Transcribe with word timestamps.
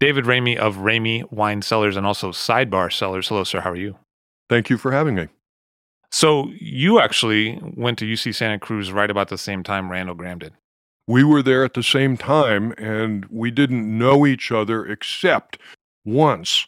David 0.00 0.24
Ramey 0.24 0.56
of 0.56 0.76
Ramey 0.76 1.30
Wine 1.30 1.60
Cellars 1.62 1.96
and 1.96 2.06
also 2.06 2.32
Sidebar 2.32 2.92
Cellars. 2.92 3.28
Hello, 3.28 3.44
sir. 3.44 3.60
How 3.60 3.70
are 3.70 3.76
you? 3.76 3.96
Thank 4.48 4.70
you 4.70 4.78
for 4.78 4.90
having 4.90 5.14
me. 5.14 5.28
So 6.10 6.50
you 6.58 6.98
actually 6.98 7.60
went 7.76 7.98
to 7.98 8.06
UC 8.06 8.34
Santa 8.34 8.58
Cruz 8.58 8.90
right 8.90 9.10
about 9.10 9.28
the 9.28 9.38
same 9.38 9.62
time 9.62 9.90
Randall 9.90 10.16
Grahm 10.16 10.38
did. 10.38 10.54
We 11.06 11.22
were 11.22 11.42
there 11.42 11.64
at 11.64 11.74
the 11.74 11.82
same 11.82 12.16
time 12.16 12.72
and 12.78 13.26
we 13.26 13.50
didn't 13.50 13.98
know 13.98 14.26
each 14.26 14.50
other 14.50 14.86
except 14.86 15.58
once. 16.04 16.66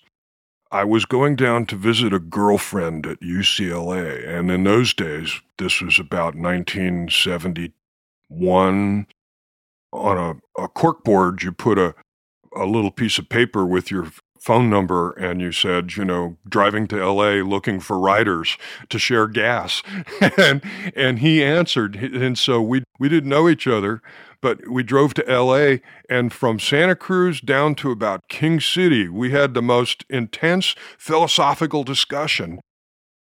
I 0.70 0.84
was 0.84 1.04
going 1.04 1.34
down 1.36 1.66
to 1.66 1.76
visit 1.76 2.14
a 2.14 2.18
girlfriend 2.18 3.06
at 3.06 3.20
UCLA, 3.20 4.26
and 4.26 4.50
in 4.50 4.64
those 4.64 4.94
days, 4.94 5.38
this 5.58 5.82
was 5.82 5.98
about 5.98 6.34
1971. 6.34 9.06
On 9.92 10.16
a, 10.16 10.30
a 10.62 10.68
corkboard, 10.70 11.42
you 11.42 11.52
put 11.52 11.78
a, 11.78 11.94
a 12.56 12.66
little 12.66 12.90
piece 12.90 13.18
of 13.18 13.28
paper 13.28 13.66
with 13.66 13.90
your 13.90 14.08
phone 14.42 14.68
number 14.68 15.12
and 15.12 15.40
you 15.40 15.52
said, 15.52 15.96
you 15.96 16.04
know, 16.04 16.36
driving 16.48 16.88
to 16.88 16.96
LA 16.96 17.44
looking 17.44 17.78
for 17.78 17.98
riders 17.98 18.58
to 18.88 18.98
share 18.98 19.28
gas. 19.28 19.82
and 20.36 20.62
and 20.96 21.20
he 21.20 21.42
answered 21.42 21.94
and 21.96 22.36
so 22.36 22.60
we 22.60 22.82
we 22.98 23.08
didn't 23.08 23.30
know 23.30 23.48
each 23.48 23.66
other, 23.68 24.02
but 24.40 24.68
we 24.68 24.82
drove 24.82 25.14
to 25.14 25.22
LA 25.22 25.76
and 26.08 26.32
from 26.32 26.58
Santa 26.58 26.96
Cruz 26.96 27.40
down 27.40 27.76
to 27.76 27.92
about 27.92 28.28
King 28.28 28.58
City, 28.58 29.08
we 29.08 29.30
had 29.30 29.54
the 29.54 29.62
most 29.62 30.04
intense 30.10 30.74
philosophical 30.98 31.84
discussion. 31.84 32.60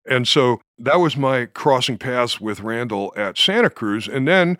And 0.08 0.28
so 0.28 0.62
that 0.78 1.00
was 1.00 1.18
my 1.18 1.46
crossing 1.46 1.98
paths 1.98 2.40
with 2.40 2.60
Randall 2.60 3.14
at 3.16 3.38
Santa 3.38 3.70
Cruz 3.70 4.08
and 4.08 4.28
then 4.28 4.58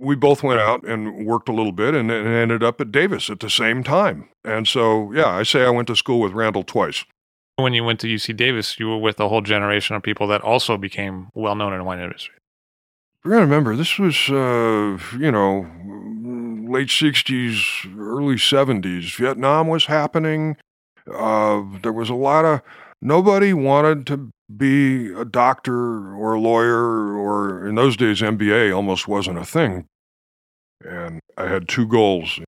we 0.00 0.14
both 0.14 0.42
went 0.42 0.60
out 0.60 0.84
and 0.84 1.26
worked 1.26 1.48
a 1.48 1.52
little 1.52 1.72
bit 1.72 1.94
and, 1.94 2.10
and 2.10 2.28
ended 2.28 2.62
up 2.62 2.80
at 2.80 2.92
Davis 2.92 3.30
at 3.30 3.40
the 3.40 3.50
same 3.50 3.82
time. 3.82 4.28
And 4.44 4.66
so, 4.66 5.12
yeah, 5.12 5.28
I 5.28 5.42
say 5.42 5.64
I 5.64 5.70
went 5.70 5.88
to 5.88 5.96
school 5.96 6.20
with 6.20 6.32
Randall 6.32 6.62
twice. 6.62 7.04
When 7.56 7.74
you 7.74 7.82
went 7.82 7.98
to 8.00 8.06
UC 8.06 8.36
Davis, 8.36 8.78
you 8.78 8.88
were 8.88 8.98
with 8.98 9.18
a 9.18 9.28
whole 9.28 9.40
generation 9.40 9.96
of 9.96 10.02
people 10.02 10.28
that 10.28 10.42
also 10.42 10.76
became 10.76 11.28
well 11.34 11.56
known 11.56 11.72
in 11.72 11.78
the 11.78 11.84
wine 11.84 11.98
industry. 11.98 12.34
You 13.24 13.32
gotta 13.32 13.42
remember, 13.42 13.74
this 13.74 13.98
was, 13.98 14.30
uh, 14.30 14.98
you 15.18 15.32
know, 15.32 15.66
late 16.70 16.88
60s, 16.88 17.98
early 17.98 18.36
70s. 18.36 19.16
Vietnam 19.16 19.66
was 19.66 19.86
happening. 19.86 20.56
Uh, 21.12 21.62
there 21.82 21.92
was 21.92 22.10
a 22.10 22.14
lot 22.14 22.44
of, 22.44 22.62
nobody 23.02 23.52
wanted 23.52 24.06
to 24.06 24.30
be 24.54 25.12
a 25.12 25.24
doctor 25.24 26.14
or 26.14 26.34
a 26.34 26.40
lawyer, 26.40 27.16
or 27.16 27.66
in 27.66 27.74
those 27.74 27.96
days, 27.96 28.20
MBA 28.20 28.74
almost 28.74 29.06
wasn't 29.06 29.38
a 29.38 29.44
thing. 29.44 29.86
And 30.84 31.20
I 31.36 31.48
had 31.48 31.68
two 31.68 31.86
goals. 31.86 32.40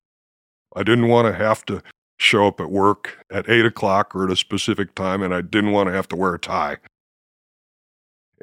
I 0.75 0.83
didn't 0.83 1.09
want 1.09 1.27
to 1.27 1.35
have 1.35 1.65
to 1.67 1.83
show 2.19 2.47
up 2.47 2.61
at 2.61 2.71
work 2.71 3.25
at 3.31 3.49
eight 3.49 3.65
o'clock 3.65 4.15
or 4.15 4.25
at 4.25 4.31
a 4.31 4.37
specific 4.37 4.95
time, 4.95 5.23
and 5.23 5.35
I 5.35 5.41
didn't 5.41 5.73
want 5.73 5.89
to 5.89 5.93
have 5.93 6.09
to 6.09 6.17
wear 6.17 6.35
a 6.35 6.39
tie. 6.39 6.77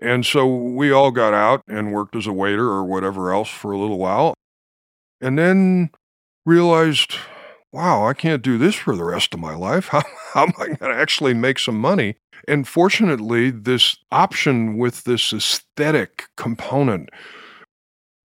And 0.01 0.25
so 0.25 0.45
we 0.45 0.91
all 0.91 1.12
got 1.12 1.34
out 1.34 1.63
and 1.68 1.91
worked 1.91 2.16
as 2.16 2.28
a 2.28 2.34
waiter 2.34 2.66
or 2.66 2.84
whatever 2.85 3.34
else 3.34 3.50
for 3.50 3.72
a 3.72 3.79
little 3.79 3.97
while. 3.97 4.35
And 5.19 5.38
then 5.38 5.89
realized, 6.45 7.16
wow, 7.72 8.06
I 8.07 8.13
can't 8.13 8.44
do 8.44 8.57
this 8.57 8.75
for 8.75 8.95
the 8.95 9.03
rest 9.03 9.34
of 9.34 9.39
my 9.39 9.56
life. 9.56 9.88
How, 9.89 10.03
how 10.34 10.44
am 10.44 10.53
I 10.59 10.66
going 10.68 10.91
to 10.91 10.94
actually 10.94 11.34
make 11.34 11.57
some 11.57 11.79
money? 11.79 12.16
And 12.47 12.68
fortunately, 12.68 13.52
this 13.52 13.97
option 14.12 14.78
with 14.78 15.03
this 15.03 15.34
aesthetic 15.34 16.28
component 16.38 17.09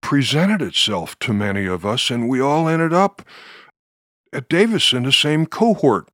presented 0.00 0.62
itself 0.62 1.18
to 1.20 1.32
many 1.32 1.66
of 1.66 1.84
us, 1.84 2.10
and 2.10 2.28
we 2.28 2.40
all 2.40 2.68
ended 2.68 2.92
up 2.92 3.22
at 4.32 4.48
Davis 4.48 4.92
in 4.92 5.02
the 5.02 5.12
same 5.12 5.46
cohort. 5.46 6.08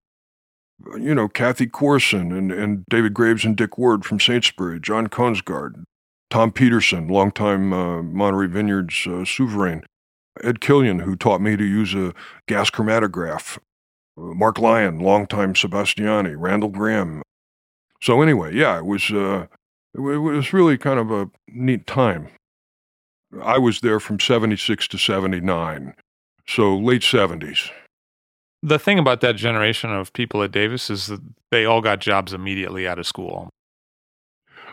You 0.96 1.14
know, 1.14 1.28
Cathy 1.28 1.66
Corison 1.66 2.36
and, 2.36 2.52
and 2.52 2.84
David 2.88 3.12
Graves 3.12 3.44
and 3.44 3.56
Dick 3.56 3.76
Ward 3.76 4.04
from 4.04 4.18
Saintsbury, 4.18 4.80
John 4.80 5.08
Kongsgaard, 5.08 5.82
Tom 6.30 6.52
Peterson, 6.52 7.08
longtime 7.08 7.72
uh, 7.72 8.02
Monterey 8.02 8.46
Vineyards 8.46 8.94
uh, 9.06 9.24
souverain, 9.24 9.82
Ed 10.42 10.60
Killian, 10.60 11.00
who 11.00 11.16
taught 11.16 11.40
me 11.40 11.56
to 11.56 11.64
use 11.64 11.94
a 11.94 12.14
gas 12.46 12.70
chromatograph, 12.70 13.58
uh, 14.16 14.20
Mark 14.20 14.58
Lyon, 14.58 15.00
longtime 15.00 15.54
Sebastiani, 15.54 16.34
Randall 16.38 16.70
Grahm. 16.70 17.22
So 18.00 18.22
anyway, 18.22 18.54
yeah, 18.54 18.78
it 18.78 18.86
was 18.86 19.10
uh, 19.10 19.46
it, 19.94 20.00
was 20.00 20.52
really 20.52 20.78
kind 20.78 20.98
of 20.98 21.10
a 21.10 21.30
neat 21.48 21.86
time. 21.86 22.28
I 23.42 23.58
was 23.58 23.80
there 23.80 24.00
from 24.00 24.20
76 24.20 24.88
to 24.88 24.98
79, 24.98 25.94
so 26.46 26.76
late 26.76 27.02
70s. 27.02 27.70
The 28.62 28.78
thing 28.78 28.98
about 28.98 29.20
that 29.20 29.36
generation 29.36 29.92
of 29.92 30.12
people 30.12 30.42
at 30.42 30.50
Davis 30.50 30.88
is 30.88 31.08
that 31.08 31.20
they 31.50 31.64
all 31.64 31.80
got 31.80 32.00
jobs 32.00 32.32
immediately 32.32 32.88
out 32.88 32.98
of 32.98 33.06
school. 33.06 33.50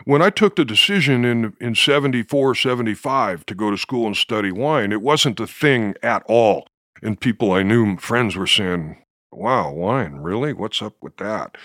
When 0.04 0.22
I 0.22 0.30
took 0.30 0.56
the 0.56 0.64
decision 0.64 1.24
in, 1.24 1.54
in 1.60 1.74
74, 1.74 2.54
75 2.54 3.46
to 3.46 3.54
go 3.54 3.70
to 3.70 3.76
school 3.76 4.06
and 4.06 4.16
study 4.16 4.52
wine, 4.52 4.92
it 4.92 5.02
wasn't 5.02 5.40
a 5.40 5.46
thing 5.46 5.94
at 6.02 6.22
all. 6.26 6.66
And 7.02 7.20
people 7.20 7.52
I 7.52 7.62
knew, 7.62 7.96
friends 7.98 8.36
were 8.36 8.46
saying, 8.46 9.02
wow, 9.32 9.72
wine, 9.72 10.16
really? 10.16 10.52
What's 10.52 10.82
up 10.82 10.94
with 11.00 11.16
that? 11.18 11.56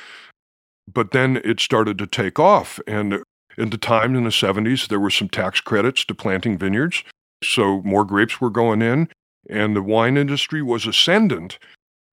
But 0.92 1.12
then 1.12 1.42
it 1.44 1.60
started 1.60 1.98
to 2.00 2.08
take 2.08 2.40
off. 2.40 2.80
And 2.88 3.24
in 3.58 3.70
the 3.70 3.78
time 3.78 4.16
in 4.16 4.24
the 4.24 4.30
70s, 4.30 4.88
there 4.88 5.00
were 5.00 5.10
some 5.10 5.30
tax 5.30 5.62
credits 5.62 6.06
to 6.06 6.16
planting 6.16 6.58
vineyards. 6.58 7.04
So 7.44 7.82
more 7.82 8.06
grapes 8.06 8.40
were 8.40 8.50
going 8.50 8.82
in, 8.82 9.10
and 9.50 9.76
the 9.76 9.82
wine 9.82 10.18
industry 10.18 10.62
was 10.62 10.86
ascendant. 10.86 11.58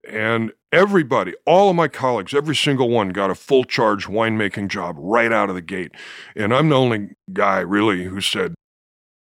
And 0.09 0.53
everybody, 0.73 1.35
all 1.47 1.71
of 1.71 1.77
my 1.77 1.89
colleagues, 1.89 2.33
every 2.33 2.57
single 2.57 2.89
one 2.89 3.11
got 3.11 3.31
a 3.31 3.35
full 3.35 3.65
charge 3.65 4.07
winemaking 4.07 4.69
job 4.69 4.97
right 4.99 5.33
out 5.33 5.51
of 5.51 5.55
the 5.55 5.63
gate. 5.63 5.93
And 6.35 6.55
I'm 6.55 6.71
the 6.71 6.77
only 6.77 7.11
guy 7.33 7.61
really 7.61 8.05
who 8.05 8.21
said, 8.21 8.55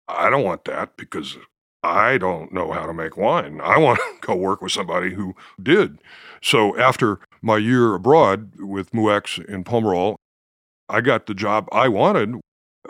I 0.08 0.30
don't 0.30 0.44
want 0.44 0.66
that 0.66 0.96
because 0.98 1.38
I 1.86 2.18
don't 2.18 2.52
know 2.52 2.72
how 2.72 2.86
to 2.86 2.94
make 2.94 3.18
wine. 3.18 3.62
I 3.62 3.78
want 3.78 4.00
to 4.00 4.06
go 4.28 4.36
work 4.36 4.62
with 4.62 4.72
somebody 4.72 5.14
who 5.14 5.36
did. 5.62 6.00
So 6.42 6.78
after 6.78 7.20
my 7.42 7.58
year 7.58 7.94
abroad 7.94 8.52
with 8.60 8.92
Moueix 8.92 9.44
in 9.46 9.64
Pomerol, 9.64 10.16
I 10.90 11.02
got 11.02 11.26
the 11.26 11.34
job 11.34 11.68
I 11.72 11.88
wanted 11.88 12.36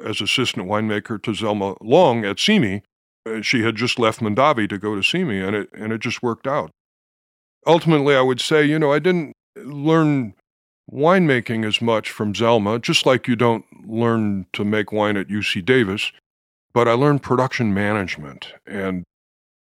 as 0.04 0.22
assistant 0.22 0.68
winemaker 0.68 1.22
to 1.24 1.32
Zelma 1.32 1.78
Long 1.82 2.26
at 2.26 2.40
Simi. 2.40 2.84
She 3.42 3.64
had 3.64 3.76
just 3.76 3.98
left 3.98 4.20
Mondavi 4.20 4.70
to 4.70 4.78
go 4.78 4.96
to 4.96 5.02
Simi, 5.02 5.40
and 5.40 5.56
it 5.56 5.70
and 5.74 5.92
it 5.92 6.00
just 6.00 6.22
worked 6.22 6.46
out 6.46 6.72
ultimately, 7.66 8.16
I 8.16 8.22
would 8.22 8.42
say, 8.42 8.64
you 8.64 8.80
know, 8.80 8.94
I 8.94 9.00
didn't 9.00 9.34
learn 9.58 10.34
winemaking 10.92 11.66
as 11.66 11.82
much 11.82 12.12
from 12.12 12.34
Zelma, 12.34 12.82
just 12.82 13.06
like 13.06 13.28
you 13.28 13.36
don't 13.36 13.66
learn 13.88 14.46
to 14.54 14.64
make 14.64 14.92
wine 14.92 15.18
at 15.18 15.28
UC 15.28 15.66
Davis, 15.66 16.12
but 16.76 16.90
I 16.90 16.92
learned 16.92 17.24
production 17.24 17.74
management. 17.74 18.54
And 18.68 19.06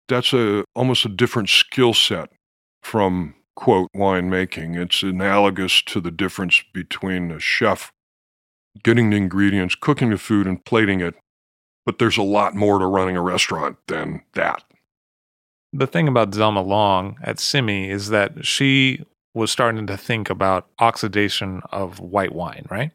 that's 0.08 0.32
a 0.32 0.64
almost 0.75 1.04
a 1.04 1.08
different 1.08 1.49
skill 1.49 1.93
set 1.93 2.31
from 2.81 3.34
quote 3.56 3.90
winemaking. 3.94 4.81
It's 4.81 5.02
analogous 5.02 5.82
to 5.82 6.00
the 6.00 6.12
difference 6.12 6.62
between 6.72 7.32
a 7.32 7.40
chef 7.40 7.90
getting 8.84 9.10
the 9.10 9.16
ingredients, 9.16 9.75
cooking 9.75 10.10
the 10.10 10.16
food, 10.16 10.46
and 10.46 10.64
plating 10.64 11.00
it. 11.00 11.14
But 11.84 11.99
there's 11.99 12.16
a 12.16 12.22
lot 12.22 12.54
more 12.54 12.78
to 12.78 12.87
running 12.87 13.16
a 13.16 13.22
restaurant 13.22 13.78
than 13.88 14.22
that. 14.34 14.62
The 15.72 15.88
thing 15.88 16.06
about 16.06 16.31
Zelma 16.31 16.64
Long 16.64 17.16
at 17.22 17.40
Simi 17.40 17.90
is 17.90 18.10
that 18.10 18.46
she 18.46 19.04
was 19.34 19.50
starting 19.50 19.87
to 19.88 19.96
think 19.96 20.31
about 20.31 20.69
oxidation 20.78 21.62
of 21.72 21.99
white 21.99 22.32
wine, 22.32 22.66
right? 22.70 22.93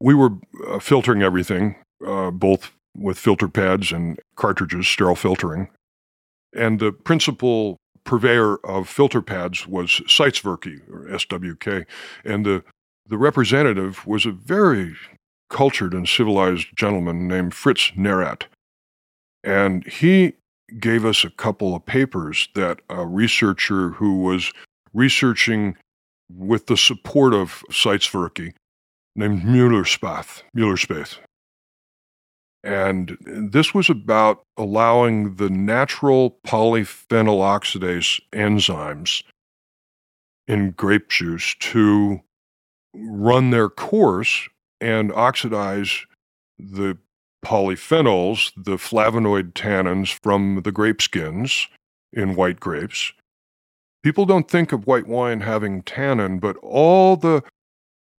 We 0.00 0.14
were 0.14 0.30
uh, 0.68 0.78
filtering 0.78 1.22
everything, 1.22 1.76
uh, 2.06 2.30
both 2.30 2.72
with 2.96 3.18
filter 3.18 3.48
pads 3.48 3.92
and 3.92 4.18
cartridges, 4.36 4.86
sterile 4.86 5.16
filtering. 5.16 5.68
And 6.54 6.78
the 6.78 6.92
principal 6.92 7.76
purveyor 8.04 8.56
of 8.64 8.88
filter 8.88 9.22
pads 9.22 9.66
was 9.66 10.02
Seitzwerke, 10.06 10.80
or 10.90 11.06
SWK. 11.08 11.86
And 12.24 12.46
the, 12.46 12.62
the 13.06 13.18
representative 13.18 14.06
was 14.06 14.26
a 14.26 14.30
very 14.30 14.94
cultured 15.50 15.94
and 15.94 16.08
civilized 16.08 16.68
gentleman 16.76 17.26
named 17.28 17.54
Fritz 17.54 17.92
Neurath. 17.96 18.42
And 19.42 19.86
he 19.86 20.34
gave 20.78 21.04
us 21.04 21.24
a 21.24 21.30
couple 21.30 21.74
of 21.74 21.84
papers 21.84 22.48
that 22.54 22.80
a 22.88 23.06
researcher 23.06 23.90
who 23.90 24.18
was 24.18 24.52
researching 24.92 25.76
with 26.32 26.66
the 26.66 26.76
support 26.76 27.34
of 27.34 27.62
Seitzwerke 27.70 28.54
named 29.14 29.42
Müller-Spaeth, 29.42 30.42
Müller-Spaeth. 30.56 31.18
And 32.64 33.16
this 33.20 33.74
was 33.74 33.90
about 33.90 34.42
allowing 34.56 35.36
the 35.36 35.50
natural 35.50 36.38
polyphenol 36.46 37.40
oxidase 37.40 38.20
enzymes 38.32 39.22
in 40.48 40.70
grape 40.72 41.08
juice 41.10 41.54
to 41.58 42.20
run 42.94 43.50
their 43.50 43.68
course 43.68 44.48
and 44.80 45.12
oxidize 45.12 46.06
the 46.58 46.96
polyphenols, 47.44 48.52
the 48.56 48.76
flavonoid 48.76 49.52
tannins 49.52 50.18
from 50.22 50.62
the 50.64 50.72
grape 50.72 51.02
skins 51.02 51.68
in 52.12 52.34
white 52.34 52.60
grapes, 52.60 53.12
People 54.04 54.26
don't 54.26 54.50
think 54.50 54.70
of 54.70 54.86
white 54.86 55.06
wine 55.06 55.40
having 55.40 55.82
tannin, 55.82 56.38
but 56.38 56.58
all 56.58 57.16
the 57.16 57.42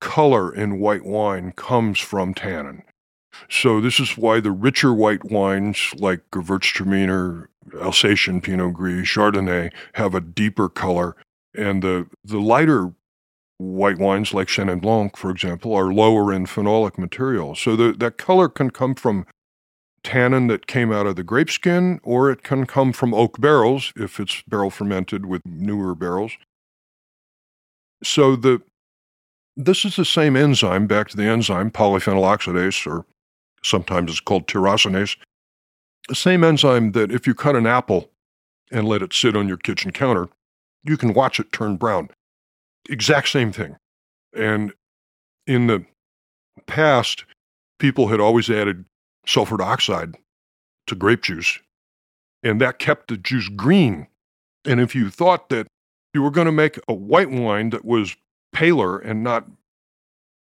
color 0.02 0.52
in 0.54 0.80
white 0.80 1.06
wine 1.06 1.52
comes 1.52 2.00
from 2.00 2.34
tannin. 2.34 2.82
So 3.50 3.82
this 3.82 4.00
is 4.00 4.18
why 4.18 4.40
the 4.40 4.52
richer 4.52 4.94
white 4.94 5.26
wines 5.26 5.94
like 5.98 6.22
Gewürztraminer, 6.32 7.48
Alsatian 7.82 8.42
Pinot 8.42 8.74
Gris, 8.74 9.08
Chardonnay 9.08 9.72
have 9.94 10.16
a 10.16 10.22
deeper 10.22 10.70
color, 10.70 11.16
and 11.58 11.82
the 11.82 12.08
the 12.24 12.40
lighter 12.40 12.94
white 13.58 13.98
wines 13.98 14.34
like 14.34 14.48
Chenin 14.48 14.82
Blanc, 14.82 15.16
for 15.16 15.32
example, 15.32 15.74
are 15.74 15.94
lower 15.94 16.34
in 16.34 16.46
phenolic 16.46 16.98
material. 16.98 17.56
So 17.56 17.76
the, 17.76 17.94
that 17.94 18.18
color 18.18 18.50
can 18.50 18.70
come 18.70 18.96
from 18.96 19.26
tannin 20.04 20.48
that 20.48 20.68
came 20.68 20.92
out 20.92 21.08
of 21.08 21.16
the 21.16 21.24
grape 21.24 21.50
skin, 21.50 22.00
or 22.04 22.30
it 22.30 22.44
can 22.44 22.66
come 22.66 22.94
from 22.94 23.14
oak 23.14 23.40
barrels 23.40 23.92
if 23.96 24.20
it's 24.20 24.42
barrel 24.48 24.70
fermented 24.70 25.26
with 25.26 25.42
newer 25.46 25.96
barrels. 25.96 26.34
So 28.04 28.36
the 28.36 28.62
this 29.58 29.86
is 29.86 29.96
the 29.96 30.06
same 30.06 30.36
enzyme, 30.36 30.86
back 30.86 31.08
to 31.10 31.18
the 31.18 31.24
enzyme, 31.24 31.72
polyphenol 31.72 32.24
oxidase, 32.24 32.86
or 32.86 33.06
sometimes 33.66 34.12
it's 34.12 34.20
called 34.20 34.48
tyrosinase. 34.48 35.18
The 36.08 36.16
same 36.16 36.44
enzyme 36.44 36.92
that 36.92 37.12
if 37.12 37.26
you 37.26 37.34
cut 37.34 37.56
an 37.56 37.66
apple 37.66 38.12
and 38.72 38.88
let 38.88 39.02
it 39.02 39.14
sit 39.14 39.36
on 39.36 39.48
your 39.48 39.58
kitchen 39.58 39.92
counter, 39.92 40.30
you 40.84 40.98
can 40.98 41.14
watch 41.14 41.40
it 41.40 41.52
turn 41.52 41.78
brown. 41.78 42.10
Exact 42.90 43.30
same 43.30 43.52
thing. 43.52 43.76
And 44.36 44.74
in 45.48 45.68
the 45.68 45.86
past, 46.68 47.26
people 47.80 48.08
had 48.08 48.20
always 48.20 48.50
added 48.50 48.86
sulfur 49.26 49.58
dioxide 49.58 50.16
to 50.88 50.96
grape 50.96 51.24
juice. 51.24 51.60
And 52.44 52.62
that 52.62 52.78
kept 52.78 53.08
the 53.08 53.18
juice 53.18 53.50
green. 53.50 54.08
And 54.66 54.80
if 54.80 54.94
you 54.94 55.10
thought 55.10 55.50
that 55.50 55.68
you 56.14 56.22
were 56.22 56.32
going 56.32 56.46
to 56.46 56.52
make 56.52 56.80
a 56.88 56.94
white 56.94 57.32
wine 57.32 57.72
that 57.72 57.84
was 57.84 58.16
paler 58.54 59.00
and 59.00 59.24
not 59.24 59.48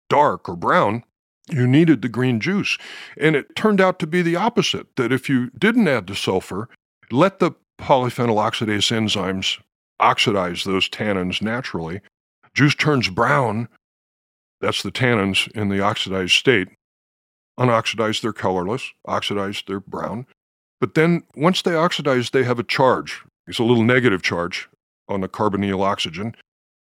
dark 0.08 0.49
or 0.49 0.56
brown, 0.56 1.05
you 1.50 1.67
needed 1.67 2.02
the 2.02 2.08
green 2.08 2.41
juice. 2.41 2.79
And 3.19 3.37
it 3.37 3.55
turned 3.55 3.81
out 3.81 3.99
to 3.99 4.06
be 4.06 4.23
the 4.23 4.37
opposite 4.37 4.96
that 4.96 5.12
if 5.12 5.29
you 5.29 5.50
didn't 5.50 5.88
add 5.88 6.06
the 6.06 6.14
sulfur, 6.14 6.69
let 7.11 7.38
the 7.38 7.52
polyphenol 7.79 8.37
oxidase 8.37 8.91
enzymes 8.91 9.61
oxidize 10.00 10.64
those 10.64 10.88
tannins 10.88 11.43
naturally, 11.43 12.00
juice 12.55 12.75
turns 12.75 13.08
brown. 13.08 13.69
That's 14.61 14.82
the 14.82 14.93
tannins 14.93 15.50
in 15.52 15.69
the 15.69 15.81
oxidized 15.81 16.32
state. 16.32 16.69
Unoxidized, 17.58 18.23
they're 18.23 18.32
colorless. 18.32 18.93
Oxidized, 19.06 19.69
they're 19.69 19.81
brown. 19.81 20.26
But 20.81 20.94
then 20.94 21.23
once 21.37 21.62
they 21.62 21.75
oxidize, 21.75 22.31
they 22.31 22.44
have 22.44 22.58
a 22.58 22.64
charge. 22.64 23.23
It's 23.46 23.58
a 23.58 23.64
little 23.64 23.85
negative 23.85 24.23
charge 24.23 24.69
on 25.08 25.20
the 25.20 25.29
carbonyl 25.29 25.82
oxygen 25.82 26.35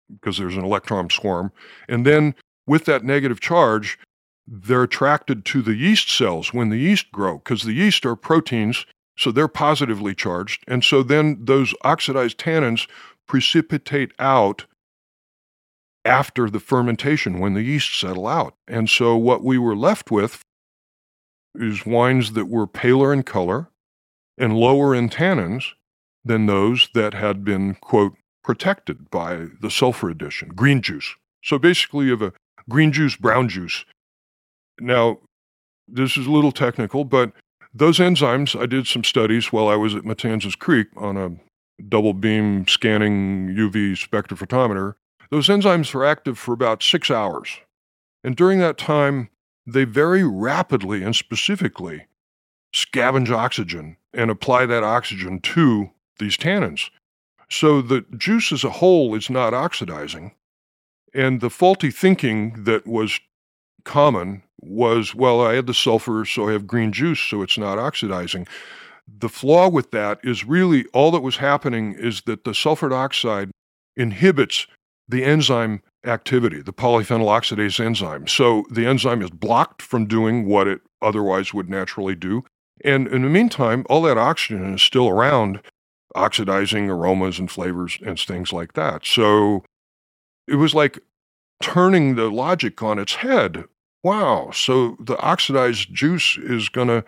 because 0.10 0.38
there's 0.38 0.56
an 0.56 0.64
electron 0.64 1.10
swarm. 1.10 1.52
And 1.90 2.06
then 2.06 2.36
with 2.68 2.86
that 2.86 3.04
negative 3.04 3.40
charge, 3.40 3.98
they're 4.54 4.84
attracted 4.84 5.46
to 5.46 5.62
the 5.62 5.76
yeast 5.76 6.10
cells 6.10 6.54
when 6.54 6.70
the 6.70 6.78
yeast 6.78 7.10
grow 7.14 7.38
because 7.38 7.64
the 7.64 7.74
yeast 7.74 8.06
are 8.06 8.18
proteins, 8.18 8.86
so 9.18 9.32
they're 9.32 9.48
positively 9.48 10.14
charged. 10.14 10.64
And 10.68 10.84
so 10.84 11.04
then 11.04 11.46
those 11.46 11.74
oxidized 11.84 12.38
tannins 12.38 12.88
precipitate 13.28 14.12
out 14.20 14.66
after 16.04 16.50
the 16.50 16.60
fermentation 16.60 17.40
when 17.40 17.54
the 17.54 17.62
yeast 17.62 17.98
settle 17.98 18.28
out. 18.28 18.56
And 18.68 18.90
so 18.90 19.16
what 19.16 19.42
we 19.42 19.58
were 19.58 19.76
left 19.76 20.12
with 20.12 20.42
is 21.56 21.86
wines 21.86 22.34
that 22.34 22.50
were 22.50 22.68
paler 22.68 23.14
in 23.14 23.24
color 23.24 23.70
and 24.38 24.58
lower 24.58 24.94
in 24.94 25.10
tannins 25.10 25.66
than 26.26 26.46
those 26.46 26.90
that 26.94 27.14
had 27.14 27.46
been, 27.46 27.76
quote, 27.76 28.16
protected 28.44 29.10
by 29.10 29.48
the 29.62 29.72
sulfur 29.72 30.10
addition, 30.10 30.50
green 30.50 30.82
juice. 30.82 31.16
So 31.44 31.58
basically, 31.58 32.06
you 32.06 32.12
have 32.12 32.22
a 32.22 32.34
green 32.70 32.92
juice, 32.92 33.16
brown 33.16 33.48
juice. 33.48 33.86
Now, 34.82 35.20
this 35.88 36.18
is 36.18 36.26
a 36.26 36.32
little 36.32 36.52
technical, 36.52 37.06
but 37.06 37.32
those 37.74 38.00
enzymes, 38.00 38.60
I 38.60 38.66
did 38.66 38.88
some 38.88 39.04
studies 39.04 39.54
while 39.54 39.68
I 39.68 39.76
was 39.76 39.96
at 39.96 40.04
Matanzas 40.04 40.58
Creek 40.58 40.88
on 40.98 41.18
a 41.18 41.32
double 41.88 42.14
beam 42.14 42.68
scanning 42.68 43.50
UV 43.50 43.94
spectrophotometer. 43.94 44.96
Those 45.30 45.48
enzymes 45.48 45.94
are 45.96 46.04
active 46.04 46.38
for 46.38 46.54
about 46.54 46.84
six 46.84 47.10
hours. 47.10 47.60
And 48.24 48.36
during 48.36 48.60
that 48.60 48.78
time, 48.78 49.30
they 49.66 49.84
very 49.84 50.24
rapidly 50.24 51.04
and 51.04 51.16
specifically 51.16 52.08
scavenge 52.74 53.30
oxygen 53.30 53.98
and 54.14 54.32
apply 54.32 54.66
that 54.66 54.84
oxygen 54.84 55.40
to 55.40 55.92
these 56.20 56.38
tannins. 56.38 56.90
So 57.50 57.82
the 57.82 58.06
juice 58.18 58.52
as 58.52 58.64
a 58.64 58.70
whole 58.70 59.14
is 59.14 59.30
not 59.30 59.54
oxidizing. 59.54 60.34
And 61.14 61.42
the 61.42 61.50
faulty 61.50 61.92
thinking 61.92 62.64
that 62.64 62.88
was 62.88 63.20
common 63.84 64.44
was, 64.62 65.16
well, 65.16 65.42
I 65.42 65.56
had 65.56 65.68
the 65.68 65.74
sulfur, 65.74 66.26
so 66.26 66.50
I 66.50 66.54
have 66.54 66.68
green 66.68 66.92
juice, 66.92 67.20
so 67.20 67.42
it's 67.42 67.58
not 67.58 67.80
oxidizing. 67.80 68.48
The 69.08 69.30
flaw 69.30 69.68
with 69.68 69.92
that 69.92 70.20
is 70.24 70.46
really 70.46 70.86
all 70.94 71.12
that 71.12 71.22
was 71.22 71.38
happening 71.38 71.94
is 71.94 72.22
that 72.22 72.44
the 72.44 72.54
sulfur 72.54 72.90
dioxide 72.90 73.52
inhibits 73.98 74.68
the 75.08 75.24
enzyme 75.24 75.82
activity, 76.06 76.62
the 76.62 76.74
polyphenol 76.74 77.28
oxidase 77.28 77.84
enzyme. 77.84 78.28
So 78.28 78.66
the 78.72 78.86
enzyme 78.86 79.22
is 79.22 79.30
blocked 79.30 79.82
from 79.82 80.06
doing 80.06 80.46
what 80.46 80.68
it 80.68 80.82
otherwise 81.02 81.54
would 81.54 81.70
naturally 81.70 82.16
do. 82.16 82.44
And 82.84 83.08
in 83.08 83.24
the 83.24 83.30
meantime, 83.30 83.86
all 83.90 84.02
that 84.04 84.18
oxygen 84.18 84.76
is 84.76 84.82
still 84.82 85.10
around, 85.10 85.62
oxidizing 86.16 86.90
aromas 86.90 87.40
and 87.40 87.52
flavors 87.52 88.00
and 88.06 88.20
things 88.20 88.52
like 88.52 88.74
that. 88.74 89.06
So 89.06 89.64
it 90.48 90.56
was 90.56 90.74
like 90.74 91.00
turning 91.62 92.16
the 92.16 92.30
logic 92.30 92.82
on 92.82 92.98
its 92.98 93.16
head. 93.16 93.66
Wow. 94.04 94.52
So 94.52 94.98
the 95.00 95.18
oxidized 95.20 95.94
juice 95.94 96.38
is 96.38 96.70
going 96.70 96.88
to 96.88 97.04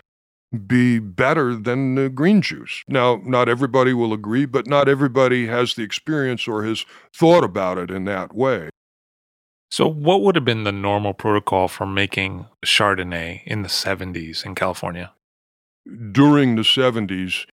be 0.67 0.99
better 0.99 1.55
than 1.55 1.95
the 1.95 2.09
green 2.09 2.41
juice. 2.41 2.83
Now, 2.87 3.19
not 3.25 3.49
everybody 3.49 3.93
will 3.93 4.13
agree, 4.13 4.45
but 4.45 4.67
not 4.67 4.87
everybody 4.87 5.47
has 5.47 5.73
the 5.73 5.83
experience 5.83 6.47
or 6.47 6.63
has 6.63 6.85
thought 7.15 7.43
about 7.43 7.77
it 7.77 7.89
in 7.89 8.05
that 8.05 8.35
way. 8.35 8.69
So, 9.71 9.87
what 9.87 10.21
would 10.21 10.35
have 10.35 10.45
been 10.45 10.65
the 10.65 10.71
normal 10.71 11.15
protocol 11.15 11.67
for 11.67 11.87
making 11.87 12.45
Chardonnay 12.63 13.41
in 13.45 13.63
the 13.63 13.69
70s 13.69 14.45
in 14.45 14.53
California? 14.53 15.11
During 16.11 16.55
the 16.55 16.61
70s, 16.61 17.47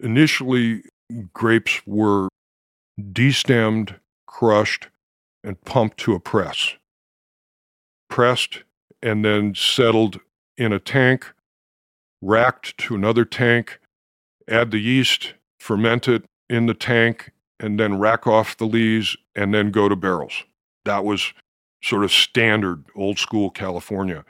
initially 0.00 0.82
grapes 1.32 1.80
were 1.84 2.28
destemmed, 3.00 3.96
crushed, 4.28 4.88
and 5.42 5.60
pumped 5.64 5.98
to 5.98 6.14
a 6.14 6.20
press. 6.20 6.74
Pressed 8.08 8.62
and 9.02 9.24
then 9.24 9.54
settled 9.54 10.20
in 10.56 10.72
a 10.72 10.78
tank, 10.78 11.26
racked 12.20 12.76
to 12.78 12.94
another 12.94 13.24
tank, 13.24 13.78
add 14.48 14.70
the 14.70 14.78
yeast, 14.78 15.34
ferment 15.58 16.08
it 16.08 16.24
in 16.48 16.66
the 16.66 16.74
tank, 16.74 17.30
and 17.60 17.78
then 17.78 17.98
rack 17.98 18.26
off 18.26 18.56
the 18.56 18.66
lees 18.66 19.16
and 19.34 19.52
then 19.52 19.70
go 19.70 19.88
to 19.88 19.96
barrels. 19.96 20.44
That 20.84 21.04
was 21.04 21.32
sort 21.82 22.04
of 22.04 22.12
standard 22.12 22.84
old 22.96 23.18
school 23.18 23.50
California. 23.50 24.24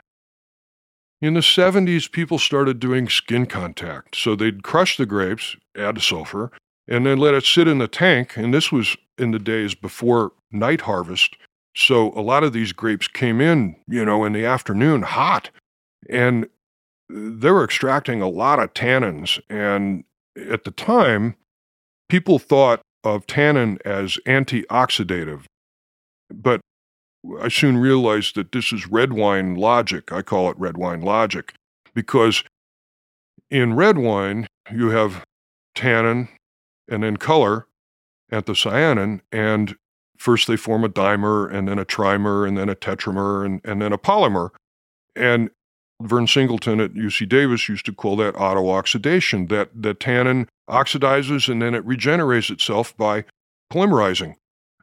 In 1.21 1.33
the 1.33 1.41
70s, 1.41 2.09
people 2.09 2.39
started 2.39 2.79
doing 2.79 3.09
skin 3.09 3.45
contact. 3.45 4.15
So 4.15 4.35
they'd 4.35 4.63
crush 4.63 4.95
the 4.95 5.05
grapes, 5.05 5.57
add 5.77 6.01
sulfur, 6.01 6.51
and 6.87 7.05
then 7.05 7.17
let 7.17 7.33
it 7.33 7.43
sit 7.43 7.67
in 7.67 7.77
the 7.77 7.87
tank. 7.87 8.37
And 8.37 8.53
this 8.53 8.71
was 8.71 8.95
in 9.17 9.31
the 9.31 9.39
days 9.39 9.75
before 9.75 10.31
night 10.51 10.81
harvest. 10.81 11.35
So 11.79 12.11
a 12.11 12.19
lot 12.19 12.43
of 12.43 12.51
these 12.51 12.73
grapes 12.73 13.07
came 13.07 13.39
in, 13.39 13.77
you 13.87 14.03
know, 14.03 14.25
in 14.25 14.33
the 14.33 14.45
afternoon 14.45 15.01
hot. 15.03 15.49
And 16.09 16.47
they 17.09 17.51
were 17.51 17.63
extracting 17.63 18.21
a 18.21 18.27
lot 18.27 18.59
of 18.59 18.73
tannins. 18.73 19.39
And 19.49 20.03
at 20.35 20.65
the 20.65 20.71
time, 20.71 21.35
people 22.09 22.37
thought 22.37 22.81
of 23.05 23.25
tannin 23.27 23.79
as 23.85 24.17
antioxidative. 24.25 25.45
But 26.29 26.59
I 27.39 27.47
soon 27.47 27.77
realized 27.77 28.35
that 28.35 28.51
this 28.51 28.73
is 28.73 28.87
red 28.87 29.13
wine 29.13 29.55
logic. 29.55 30.11
I 30.11 30.21
call 30.21 30.49
it 30.49 30.59
red 30.59 30.75
wine 30.75 31.01
logic 31.01 31.53
because 31.95 32.43
in 33.49 33.73
red 33.73 33.97
wine, 33.97 34.47
you 34.69 34.89
have 34.89 35.23
tannin 35.75 36.27
and 36.89 37.03
then 37.03 37.15
color, 37.15 37.67
anthocyanin, 38.33 39.21
and 39.31 39.77
first 40.19 40.47
they 40.47 40.57
form 40.57 40.83
a 40.83 40.89
dimer 40.89 41.51
and 41.51 41.67
then 41.67 41.79
a 41.79 41.85
trimer 41.85 42.47
and 42.47 42.57
then 42.57 42.69
a 42.69 42.75
tetramer 42.75 43.45
and, 43.45 43.61
and 43.63 43.81
then 43.81 43.93
a 43.93 43.97
polymer. 43.97 44.49
And 45.15 45.49
Vern 46.01 46.27
Singleton 46.27 46.79
at 46.79 46.93
UC 46.93 47.27
Davis 47.27 47.67
used 47.67 47.85
to 47.85 47.93
call 47.93 48.15
that 48.17 48.35
autooxidation, 48.35 49.49
that 49.49 49.69
the 49.73 49.93
tannin 49.93 50.47
oxidizes 50.69 51.49
and 51.49 51.61
then 51.61 51.73
it 51.73 51.83
regenerates 51.85 52.49
itself 52.49 52.95
by 52.95 53.25
polymerizing. 53.71 54.35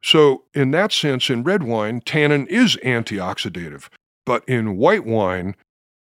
So, 0.02 0.44
in 0.54 0.70
that 0.72 0.92
sense, 0.92 1.30
in 1.30 1.42
red 1.42 1.62
wine, 1.62 2.00
tannin 2.00 2.46
is 2.48 2.76
antioxidative, 2.84 3.88
but 4.24 4.44
in 4.46 4.76
white 4.76 5.06
wine, 5.06 5.56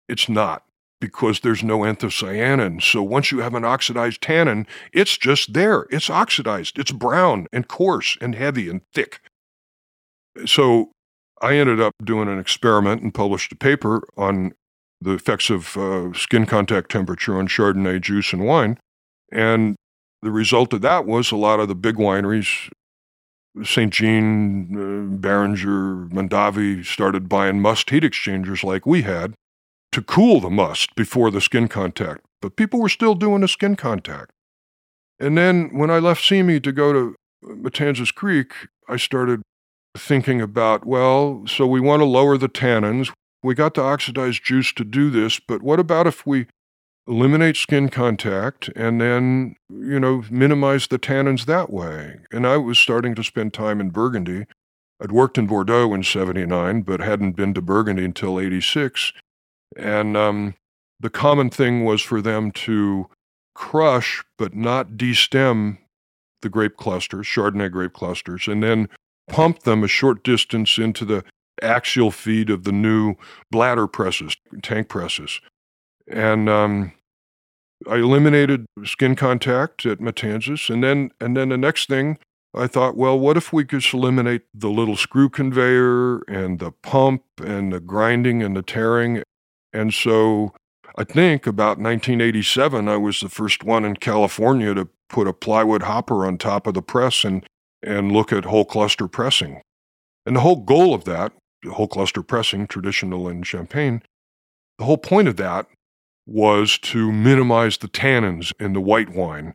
it's 0.09 0.27
not 0.27 0.63
because 0.99 1.41
there's 1.41 1.63
no 1.63 1.79
anthocyanin. 1.79 2.81
So, 2.81 3.03
once 3.03 3.31
you 3.31 3.39
have 3.39 3.53
an 3.53 3.65
oxidized 3.65 4.21
tannin, 4.21 4.67
it's 4.93 5.17
just 5.17 5.53
there. 5.53 5.85
It's 5.89 6.09
oxidized. 6.09 6.79
It's 6.79 6.91
brown 6.91 7.47
and 7.51 7.67
coarse 7.67 8.17
and 8.21 8.35
heavy 8.35 8.69
and 8.69 8.81
thick. 8.93 9.21
So, 10.45 10.91
I 11.41 11.55
ended 11.55 11.79
up 11.79 11.93
doing 12.03 12.27
an 12.27 12.39
experiment 12.39 13.03
and 13.03 13.13
published 13.13 13.51
a 13.51 13.55
paper 13.55 14.01
on 14.17 14.53
the 14.99 15.11
effects 15.11 15.49
of 15.51 15.77
uh, 15.77 16.13
skin 16.13 16.47
contact 16.47 16.89
temperature 16.89 17.37
on 17.37 17.47
Chardonnay 17.47 18.01
juice 18.01 18.33
and 18.33 18.45
wine. 18.45 18.79
And 19.31 19.75
the 20.23 20.31
result 20.31 20.73
of 20.73 20.81
that 20.81 21.05
was 21.05 21.31
a 21.31 21.35
lot 21.35 21.59
of 21.59 21.67
the 21.67 21.75
big 21.75 21.95
wineries 21.95 22.69
St. 23.63 23.91
Jean, 23.91 24.75
uh, 24.75 25.15
Beringer, 25.17 26.07
Mondavi 26.09 26.85
started 26.85 27.29
buying 27.29 27.61
must 27.61 27.89
heat 27.89 28.03
exchangers 28.03 28.63
like 28.63 28.85
we 28.85 29.01
had 29.01 29.33
to 29.91 30.01
cool 30.01 30.39
the 30.39 30.49
must 30.49 30.95
before 30.95 31.31
the 31.31 31.41
skin 31.41 31.67
contact. 31.67 32.21
But 32.41 32.55
people 32.55 32.81
were 32.81 32.89
still 32.89 33.15
doing 33.15 33.41
the 33.41 33.47
skin 33.47 33.75
contact. 33.75 34.31
And 35.19 35.37
then 35.37 35.69
when 35.75 35.89
I 35.89 35.99
left 35.99 36.23
Simi 36.23 36.59
to 36.59 36.71
go 36.71 36.93
to 36.93 37.15
uh, 37.43 37.53
Matanzas 37.55 38.13
Creek, 38.13 38.51
I 38.87 38.97
started 38.97 39.41
thinking 39.97 40.41
about, 40.41 40.85
well, 40.85 41.43
so 41.47 41.65
we 41.65 41.79
want 41.79 42.01
to 42.01 42.05
lower 42.05 42.37
the 42.37 42.49
tannins. 42.49 43.11
We 43.41 43.55
got 43.55 43.73
the 43.73 43.81
oxidized 43.81 44.43
juice 44.43 44.71
to 44.73 44.83
do 44.83 45.09
this, 45.09 45.39
but 45.39 45.63
what 45.63 45.79
about 45.79 46.07
if 46.07 46.25
we 46.25 46.47
eliminate 47.07 47.55
skin 47.55 47.89
contact 47.89 48.69
and 48.75 48.99
then, 48.99 49.55
you 49.69 49.99
know, 49.99 50.23
minimize 50.29 50.87
the 50.87 50.99
tannins 50.99 51.45
that 51.45 51.71
way. 51.71 52.19
And 52.31 52.45
I 52.45 52.57
was 52.57 52.77
starting 52.77 53.15
to 53.15 53.23
spend 53.23 53.53
time 53.53 53.79
in 53.79 53.89
Burgundy. 53.89 54.45
I'd 55.01 55.11
worked 55.11 55.37
in 55.37 55.47
Bordeaux 55.47 55.93
in 55.93 56.03
79, 56.03 56.81
but 56.81 56.99
hadn't 56.99 57.33
been 57.33 57.53
to 57.53 57.61
Burgundy 57.61 58.03
until 58.03 58.39
86. 58.39 59.13
And 59.75 60.15
um, 60.15 60.55
the 60.99 61.09
common 61.09 61.49
thing 61.49 61.83
was 61.83 62.01
for 62.01 62.21
them 62.21 62.51
to 62.51 63.07
crush 63.55 64.23
but 64.37 64.53
not 64.55 64.91
destem 64.91 65.79
the 66.41 66.49
grape 66.49 66.77
clusters, 66.77 67.25
Chardonnay 67.25 67.71
grape 67.71 67.93
clusters, 67.93 68.47
and 68.47 68.61
then 68.61 68.87
pump 69.27 69.63
them 69.63 69.83
a 69.83 69.87
short 69.87 70.23
distance 70.23 70.77
into 70.77 71.03
the 71.03 71.23
axial 71.61 72.11
feed 72.11 72.49
of 72.49 72.63
the 72.63 72.71
new 72.71 73.15
bladder 73.51 73.87
presses, 73.87 74.37
tank 74.61 74.87
presses. 74.87 75.41
And 76.07 76.47
um, 76.47 76.93
I 77.89 77.95
eliminated 77.95 78.65
skin 78.85 79.15
contact 79.15 79.85
at 79.85 79.99
Matanzas, 79.99 80.69
and 80.69 80.83
then 80.83 81.11
and 81.19 81.35
then 81.35 81.49
the 81.49 81.57
next 81.57 81.89
thing 81.89 82.17
I 82.53 82.67
thought, 82.67 82.95
well, 82.95 83.19
what 83.19 83.37
if 83.37 83.53
we 83.53 83.65
could 83.65 83.83
eliminate 83.93 84.43
the 84.53 84.69
little 84.69 84.95
screw 84.95 85.29
conveyor 85.29 86.19
and 86.27 86.59
the 86.59 86.71
pump 86.71 87.23
and 87.43 87.71
the 87.71 87.79
grinding 87.79 88.41
and 88.41 88.55
the 88.55 88.63
tearing? 88.63 89.21
And 89.73 89.93
so 89.93 90.53
I 90.97 91.03
think 91.03 91.45
about 91.45 91.77
1987, 91.77 92.87
I 92.87 92.97
was 92.97 93.19
the 93.19 93.29
first 93.29 93.63
one 93.63 93.85
in 93.85 93.95
California 93.97 94.73
to 94.73 94.89
put 95.09 95.27
a 95.27 95.33
plywood 95.33 95.83
hopper 95.83 96.25
on 96.25 96.37
top 96.37 96.67
of 96.67 96.73
the 96.73 96.81
press 96.81 97.23
and, 97.23 97.45
and 97.83 98.11
look 98.11 98.33
at 98.33 98.45
whole 98.45 98.65
cluster 98.65 99.07
pressing. 99.07 99.61
And 100.25 100.35
the 100.35 100.41
whole 100.41 100.57
goal 100.57 100.93
of 100.93 101.05
that, 101.05 101.33
whole 101.69 101.87
cluster 101.87 102.23
pressing, 102.23 102.67
traditional 102.67 103.29
in 103.29 103.43
Champagne, 103.43 104.01
the 104.77 104.85
whole 104.85 104.97
point 104.97 105.27
of 105.27 105.37
that 105.37 105.67
was 106.25 106.77
to 106.77 107.11
minimize 107.11 107.77
the 107.77 107.87
tannins 107.87 108.51
in 108.59 108.73
the 108.73 108.81
white 108.81 109.09
wine 109.09 109.53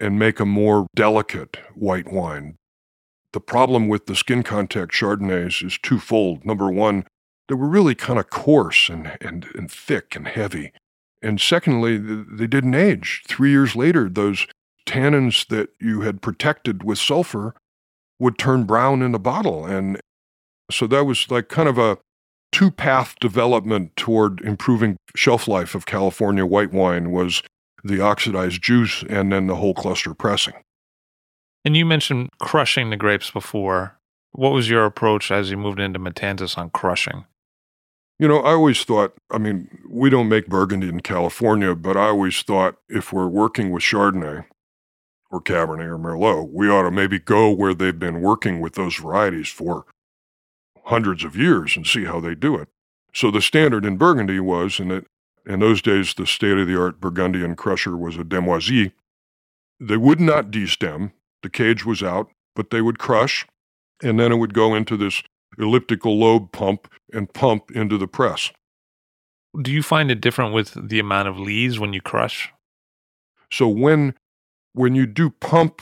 and 0.00 0.18
make 0.18 0.40
a 0.40 0.46
more 0.46 0.86
delicate 0.94 1.56
white 1.74 2.12
wine. 2.12 2.56
The 3.32 3.40
problem 3.40 3.88
with 3.88 4.06
the 4.06 4.16
skin 4.16 4.42
contact 4.42 4.92
Chardonnays 4.92 5.64
is 5.64 5.78
twofold. 5.78 6.44
Number 6.44 6.70
one, 6.70 7.04
they 7.48 7.54
were 7.54 7.68
really 7.68 7.94
kind 7.94 8.18
of 8.18 8.30
coarse 8.30 8.88
and, 8.88 9.16
and, 9.20 9.46
and 9.54 9.70
thick 9.70 10.16
and 10.16 10.26
heavy. 10.26 10.72
And 11.22 11.40
secondly, 11.40 11.96
they 11.96 12.46
didn't 12.46 12.74
age. 12.74 13.22
Three 13.26 13.50
years 13.50 13.74
later, 13.74 14.08
those 14.08 14.46
tannins 14.86 15.46
that 15.48 15.70
you 15.80 16.02
had 16.02 16.22
protected 16.22 16.84
with 16.84 16.98
sulfur 16.98 17.54
would 18.18 18.38
turn 18.38 18.64
brown 18.64 19.02
in 19.02 19.12
the 19.12 19.18
bottle. 19.18 19.64
And 19.64 20.00
so 20.70 20.86
that 20.86 21.04
was 21.04 21.30
like 21.30 21.48
kind 21.48 21.68
of 21.68 21.78
a 21.78 21.98
two 22.52 22.70
path 22.70 23.16
development 23.20 23.94
toward 23.96 24.40
improving 24.40 24.96
shelf 25.14 25.48
life 25.48 25.74
of 25.74 25.86
California 25.86 26.46
white 26.46 26.72
wine 26.72 27.10
was 27.10 27.42
the 27.84 28.00
oxidized 28.00 28.62
juice 28.62 29.04
and 29.08 29.32
then 29.32 29.46
the 29.46 29.56
whole 29.56 29.74
cluster 29.74 30.14
pressing. 30.14 30.54
And 31.64 31.76
you 31.76 31.84
mentioned 31.84 32.30
crushing 32.40 32.90
the 32.90 32.96
grapes 32.96 33.30
before. 33.30 33.98
What 34.32 34.52
was 34.52 34.70
your 34.70 34.84
approach 34.84 35.30
as 35.30 35.50
you 35.50 35.56
moved 35.56 35.80
into 35.80 35.98
Matanzas 35.98 36.56
on 36.56 36.70
crushing? 36.70 37.24
You 38.18 38.28
know, 38.28 38.38
I 38.38 38.52
always 38.52 38.82
thought, 38.82 39.14
I 39.30 39.36
mean, 39.36 39.68
we 39.88 40.08
don't 40.08 40.28
make 40.28 40.46
Burgundy 40.46 40.88
in 40.88 41.00
California, 41.00 41.74
but 41.74 41.98
I 41.98 42.06
always 42.06 42.40
thought 42.42 42.76
if 42.88 43.12
we're 43.12 43.28
working 43.28 43.70
with 43.70 43.82
Chardonnay 43.82 44.46
or 45.30 45.42
Cabernet 45.42 45.90
or 45.90 45.98
Merlot, 45.98 46.50
we 46.50 46.70
ought 46.70 46.82
to 46.82 46.90
maybe 46.90 47.18
go 47.18 47.50
where 47.50 47.74
they've 47.74 47.98
been 47.98 48.22
working 48.22 48.60
with 48.60 48.72
those 48.72 48.96
varieties 48.96 49.48
for 49.48 49.84
hundreds 50.86 51.24
of 51.24 51.36
years 51.36 51.76
and 51.76 51.86
see 51.86 52.04
how 52.04 52.20
they 52.20 52.34
do 52.34 52.56
it. 52.56 52.68
So 53.12 53.30
the 53.30 53.42
standard 53.42 53.84
in 53.84 53.98
Burgundy 53.98 54.40
was, 54.40 54.80
and 54.80 55.04
in 55.44 55.60
those 55.60 55.82
days 55.82 56.14
the 56.14 56.26
state 56.26 56.56
of 56.56 56.66
the 56.66 56.80
art 56.80 57.00
Burgundian 57.00 57.54
crusher 57.54 57.98
was 57.98 58.16
a 58.16 58.24
demoiselle. 58.24 58.92
They 59.78 59.96
would 59.98 60.20
not 60.20 60.50
destem, 60.50 61.12
the 61.42 61.50
cage 61.50 61.84
was 61.84 62.02
out, 62.02 62.30
but 62.54 62.70
they 62.70 62.80
would 62.80 62.98
crush, 62.98 63.46
and 64.02 64.18
then 64.18 64.32
it 64.32 64.36
would 64.36 64.54
go 64.54 64.74
into 64.74 64.96
this 64.96 65.22
elliptical 65.58 66.18
lobe 66.18 66.52
pump 66.52 66.88
and 67.12 67.32
pump 67.32 67.70
into 67.70 67.98
the 67.98 68.08
press. 68.08 68.50
Do 69.60 69.72
you 69.72 69.82
find 69.82 70.10
it 70.10 70.20
different 70.20 70.52
with 70.52 70.88
the 70.88 70.98
amount 70.98 71.28
of 71.28 71.38
lees 71.38 71.78
when 71.78 71.92
you 71.92 72.00
crush? 72.00 72.52
So 73.50 73.68
when 73.68 74.14
when 74.72 74.94
you 74.94 75.06
do 75.06 75.30
pump 75.30 75.80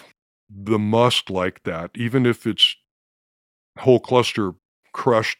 the 0.48 0.78
must 0.78 1.28
like 1.28 1.64
that, 1.64 1.90
even 1.96 2.26
if 2.26 2.46
it's 2.46 2.76
whole 3.78 3.98
cluster 3.98 4.52
crushed 4.92 5.38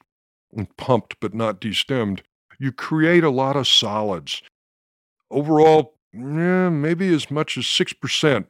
and 0.53 0.77
pumped 0.77 1.17
but 1.21 1.35
not 1.35 1.61
destemmed, 1.61 2.21
you 2.59 2.73
create 2.73 3.23
a 3.23 3.31
lot 3.31 3.57
of 3.57 3.69
solids. 3.69 4.43
Overall, 5.31 5.95
yeah, 6.13 6.69
maybe 6.69 7.13
as 7.13 7.31
much 7.31 7.57
as 7.57 7.65
6%. 7.65 8.47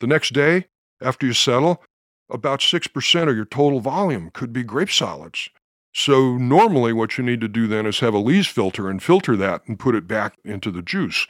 The 0.00 0.06
next 0.06 0.32
day, 0.32 0.66
after 1.02 1.26
you 1.26 1.32
settle, 1.32 1.82
about 2.30 2.60
6% 2.60 3.28
of 3.28 3.36
your 3.36 3.44
total 3.44 3.80
volume 3.80 4.30
could 4.32 4.52
be 4.52 4.62
grape 4.62 4.90
solids. 4.90 5.48
So, 5.94 6.36
normally, 6.36 6.92
what 6.92 7.18
you 7.18 7.24
need 7.24 7.40
to 7.40 7.48
do 7.48 7.66
then 7.66 7.86
is 7.86 8.00
have 8.00 8.14
a 8.14 8.18
lees 8.18 8.46
filter 8.46 8.88
and 8.88 9.02
filter 9.02 9.36
that 9.36 9.62
and 9.66 9.78
put 9.78 9.94
it 9.94 10.06
back 10.06 10.36
into 10.44 10.70
the 10.70 10.82
juice. 10.82 11.26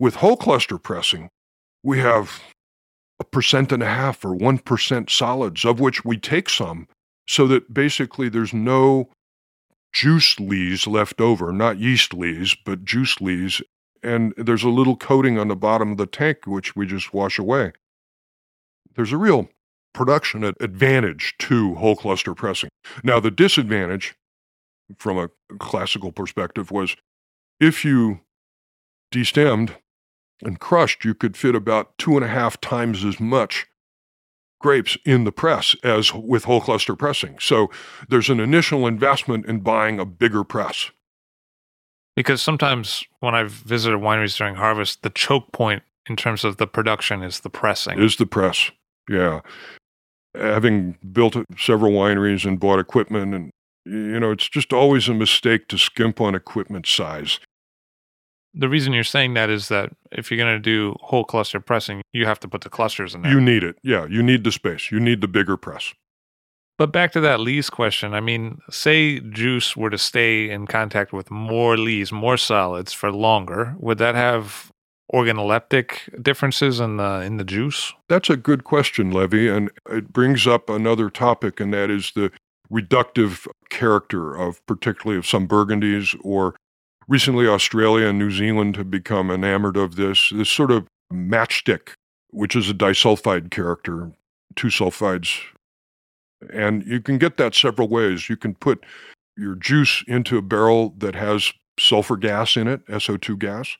With 0.00 0.16
whole 0.16 0.36
cluster 0.36 0.78
pressing, 0.78 1.28
we 1.82 1.98
have 2.00 2.40
a 3.20 3.24
percent 3.24 3.72
and 3.72 3.82
a 3.82 3.86
half 3.86 4.24
or 4.24 4.34
1% 4.34 5.10
solids, 5.10 5.64
of 5.64 5.80
which 5.80 6.04
we 6.04 6.16
take 6.16 6.48
some 6.48 6.88
so 7.26 7.46
that 7.46 7.74
basically 7.74 8.28
there's 8.28 8.54
no 8.54 9.10
juice 9.92 10.40
lees 10.40 10.86
left 10.86 11.20
over, 11.20 11.52
not 11.52 11.78
yeast 11.78 12.14
lees, 12.14 12.56
but 12.64 12.84
juice 12.84 13.20
lees. 13.20 13.60
And 14.02 14.32
there's 14.36 14.64
a 14.64 14.68
little 14.68 14.96
coating 14.96 15.38
on 15.38 15.48
the 15.48 15.56
bottom 15.56 15.92
of 15.92 15.98
the 15.98 16.06
tank, 16.06 16.46
which 16.46 16.74
we 16.74 16.86
just 16.86 17.12
wash 17.12 17.38
away. 17.38 17.72
There's 18.94 19.12
a 19.12 19.16
real 19.16 19.48
production 19.92 20.44
advantage 20.44 21.34
to 21.38 21.74
whole 21.76 21.96
cluster 21.96 22.34
pressing. 22.34 22.70
Now, 23.02 23.20
the 23.20 23.30
disadvantage 23.30 24.14
from 24.96 25.18
a 25.18 25.30
classical 25.58 26.12
perspective 26.12 26.70
was 26.70 26.96
if 27.60 27.84
you 27.84 28.20
destemmed 29.12 29.76
and 30.42 30.60
crushed, 30.60 31.04
you 31.04 31.14
could 31.14 31.36
fit 31.36 31.54
about 31.54 31.96
two 31.98 32.16
and 32.16 32.24
a 32.24 32.28
half 32.28 32.60
times 32.60 33.04
as 33.04 33.18
much 33.18 33.66
grapes 34.60 34.96
in 35.04 35.24
the 35.24 35.32
press 35.32 35.76
as 35.82 36.12
with 36.12 36.44
whole 36.44 36.60
cluster 36.60 36.96
pressing. 36.96 37.38
So 37.40 37.70
there's 38.08 38.30
an 38.30 38.40
initial 38.40 38.86
investment 38.86 39.46
in 39.46 39.60
buying 39.60 39.98
a 39.98 40.04
bigger 40.04 40.44
press. 40.44 40.90
Because 42.16 42.42
sometimes 42.42 43.04
when 43.20 43.34
I've 43.34 43.52
visited 43.52 44.00
wineries 44.00 44.36
during 44.36 44.56
harvest, 44.56 45.02
the 45.02 45.10
choke 45.10 45.52
point 45.52 45.84
in 46.08 46.16
terms 46.16 46.44
of 46.44 46.56
the 46.56 46.66
production 46.66 47.22
is 47.22 47.40
the 47.40 47.50
pressing. 47.50 48.00
Is 48.00 48.16
the 48.16 48.26
press, 48.26 48.72
yeah. 49.08 49.40
Having 50.34 50.98
built 51.12 51.36
several 51.56 51.92
wineries 51.92 52.44
and 52.44 52.60
bought 52.60 52.78
equipment, 52.78 53.34
and 53.34 53.50
you 53.84 54.20
know, 54.20 54.30
it's 54.30 54.48
just 54.48 54.72
always 54.72 55.08
a 55.08 55.14
mistake 55.14 55.68
to 55.68 55.78
skimp 55.78 56.20
on 56.20 56.34
equipment 56.34 56.86
size 56.86 57.40
the 58.54 58.68
reason 58.68 58.92
you're 58.92 59.04
saying 59.04 59.34
that 59.34 59.50
is 59.50 59.68
that 59.68 59.90
if 60.10 60.30
you're 60.30 60.38
going 60.38 60.54
to 60.54 60.60
do 60.60 60.96
whole 61.00 61.24
cluster 61.24 61.60
pressing, 61.60 62.02
you 62.12 62.26
have 62.26 62.40
to 62.40 62.48
put 62.48 62.62
the 62.62 62.70
clusters 62.70 63.14
in 63.14 63.22
there. 63.22 63.32
You 63.32 63.40
need 63.40 63.62
it. 63.62 63.76
Yeah, 63.82 64.06
you 64.06 64.22
need 64.22 64.44
the 64.44 64.52
space. 64.52 64.90
You 64.90 65.00
need 65.00 65.20
the 65.20 65.28
bigger 65.28 65.56
press. 65.56 65.94
But 66.76 66.92
back 66.92 67.12
to 67.12 67.20
that 67.20 67.40
lees 67.40 67.70
question. 67.70 68.14
I 68.14 68.20
mean, 68.20 68.58
say 68.70 69.20
juice 69.20 69.76
were 69.76 69.90
to 69.90 69.98
stay 69.98 70.48
in 70.50 70.66
contact 70.66 71.12
with 71.12 71.30
more 71.30 71.76
lees, 71.76 72.12
more 72.12 72.36
solids 72.36 72.92
for 72.92 73.12
longer, 73.12 73.74
would 73.78 73.98
that 73.98 74.14
have 74.14 74.70
organoleptic 75.12 76.22
differences 76.22 76.80
in 76.80 76.96
the 76.96 77.20
in 77.20 77.36
the 77.36 77.44
juice? 77.44 77.92
That's 78.08 78.30
a 78.30 78.36
good 78.36 78.64
question, 78.64 79.10
Levi, 79.10 79.48
and 79.54 79.70
it 79.90 80.12
brings 80.12 80.46
up 80.46 80.68
another 80.68 81.10
topic, 81.10 81.60
and 81.60 81.72
that 81.72 81.90
is 81.90 82.12
the 82.14 82.30
reductive 82.70 83.46
character 83.70 84.34
of 84.34 84.64
particularly 84.66 85.18
of 85.18 85.26
some 85.26 85.48
burgundies 85.48 86.18
or 86.22 86.54
Recently, 87.08 87.48
Australia 87.48 88.08
and 88.08 88.18
New 88.18 88.30
Zealand 88.30 88.76
have 88.76 88.90
become 88.90 89.30
enamored 89.30 89.78
of 89.78 89.96
this, 89.96 90.28
this 90.28 90.50
sort 90.50 90.70
of 90.70 90.86
matchstick, 91.10 91.94
which 92.28 92.54
is 92.54 92.68
a 92.68 92.74
disulfide 92.74 93.50
character, 93.50 94.12
two 94.56 94.68
sulfides. 94.68 95.40
And 96.52 96.84
you 96.86 97.00
can 97.00 97.16
get 97.16 97.38
that 97.38 97.54
several 97.54 97.88
ways. 97.88 98.28
You 98.28 98.36
can 98.36 98.54
put 98.54 98.84
your 99.38 99.54
juice 99.54 100.04
into 100.06 100.36
a 100.36 100.42
barrel 100.42 100.94
that 100.98 101.14
has 101.14 101.54
sulfur 101.80 102.18
gas 102.18 102.58
in 102.58 102.68
it, 102.68 102.86
SO2 102.88 103.38
gas. 103.38 103.78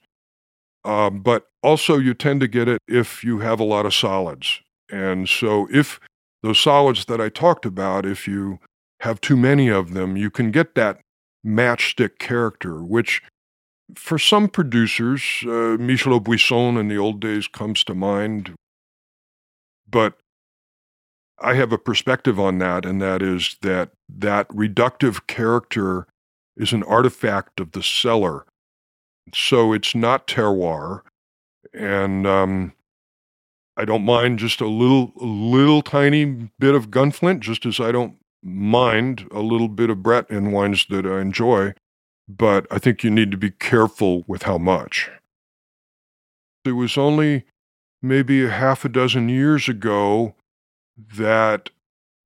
Um, 0.84 1.20
but 1.22 1.46
also, 1.62 1.98
you 1.98 2.14
tend 2.14 2.40
to 2.40 2.48
get 2.48 2.68
it 2.68 2.80
if 2.86 3.24
you 3.24 3.40
have 3.40 3.60
a 3.60 3.64
lot 3.64 3.86
of 3.86 3.94
solids. 3.94 4.60
And 4.90 5.28
so, 5.28 5.68
if 5.70 6.00
those 6.42 6.60
solids 6.60 7.06
that 7.06 7.20
I 7.20 7.28
talked 7.28 7.66
about, 7.66 8.06
if 8.06 8.28
you 8.28 8.60
have 9.00 9.20
too 9.20 9.36
many 9.36 9.68
of 9.68 9.92
them, 9.92 10.16
you 10.16 10.30
can 10.30 10.50
get 10.50 10.74
that 10.74 11.00
matchstick 11.44 12.18
character, 12.18 12.82
which 12.82 13.22
for 13.94 14.18
some 14.18 14.48
producers, 14.48 15.22
uh, 15.44 15.76
Michel 15.78 16.18
Aubuisson 16.20 16.78
in 16.78 16.88
the 16.88 16.98
old 16.98 17.20
days 17.20 17.48
comes 17.48 17.84
to 17.84 17.94
mind. 17.94 18.54
But 19.88 20.18
I 21.40 21.54
have 21.54 21.72
a 21.72 21.78
perspective 21.78 22.38
on 22.38 22.58
that, 22.58 22.84
and 22.84 23.00
that 23.00 23.22
is 23.22 23.56
that 23.62 23.90
that 24.08 24.48
reductive 24.48 25.26
character 25.26 26.06
is 26.56 26.72
an 26.72 26.82
artifact 26.82 27.60
of 27.60 27.72
the 27.72 27.82
cellar. 27.82 28.44
So 29.34 29.72
it's 29.72 29.94
not 29.94 30.26
terroir. 30.26 31.02
And 31.74 32.26
um, 32.26 32.72
I 33.76 33.84
don't 33.84 34.04
mind 34.04 34.38
just 34.38 34.60
a 34.60 34.66
little, 34.66 35.12
little 35.16 35.82
tiny 35.82 36.50
bit 36.58 36.74
of 36.74 36.90
gunflint, 36.90 37.40
just 37.40 37.66
as 37.66 37.78
I 37.78 37.92
don't 37.92 38.16
mind 38.42 39.28
a 39.30 39.40
little 39.40 39.68
bit 39.68 39.90
of 39.90 40.02
Brett 40.02 40.30
in 40.30 40.52
wines 40.52 40.86
that 40.90 41.06
I 41.06 41.20
enjoy, 41.20 41.74
but 42.28 42.66
I 42.70 42.78
think 42.78 43.02
you 43.02 43.10
need 43.10 43.30
to 43.30 43.36
be 43.36 43.50
careful 43.50 44.24
with 44.26 44.44
how 44.44 44.58
much. 44.58 45.10
It 46.64 46.72
was 46.72 46.98
only 46.98 47.44
maybe 48.02 48.44
a 48.44 48.50
half 48.50 48.84
a 48.84 48.88
dozen 48.88 49.28
years 49.28 49.68
ago 49.68 50.34
that 51.16 51.70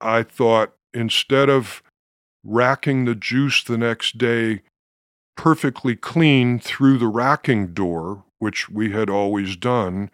I 0.00 0.22
thought 0.22 0.74
instead 0.92 1.48
of 1.48 1.82
racking 2.44 3.04
the 3.04 3.14
juice 3.14 3.62
the 3.62 3.78
next 3.78 4.18
day 4.18 4.62
perfectly 5.36 5.96
clean 5.96 6.58
through 6.58 6.98
the 6.98 7.08
racking 7.08 7.74
door, 7.74 8.24
which 8.38 8.68
we 8.68 8.92
had 8.92 9.10
always 9.10 9.56
done, 9.56 10.10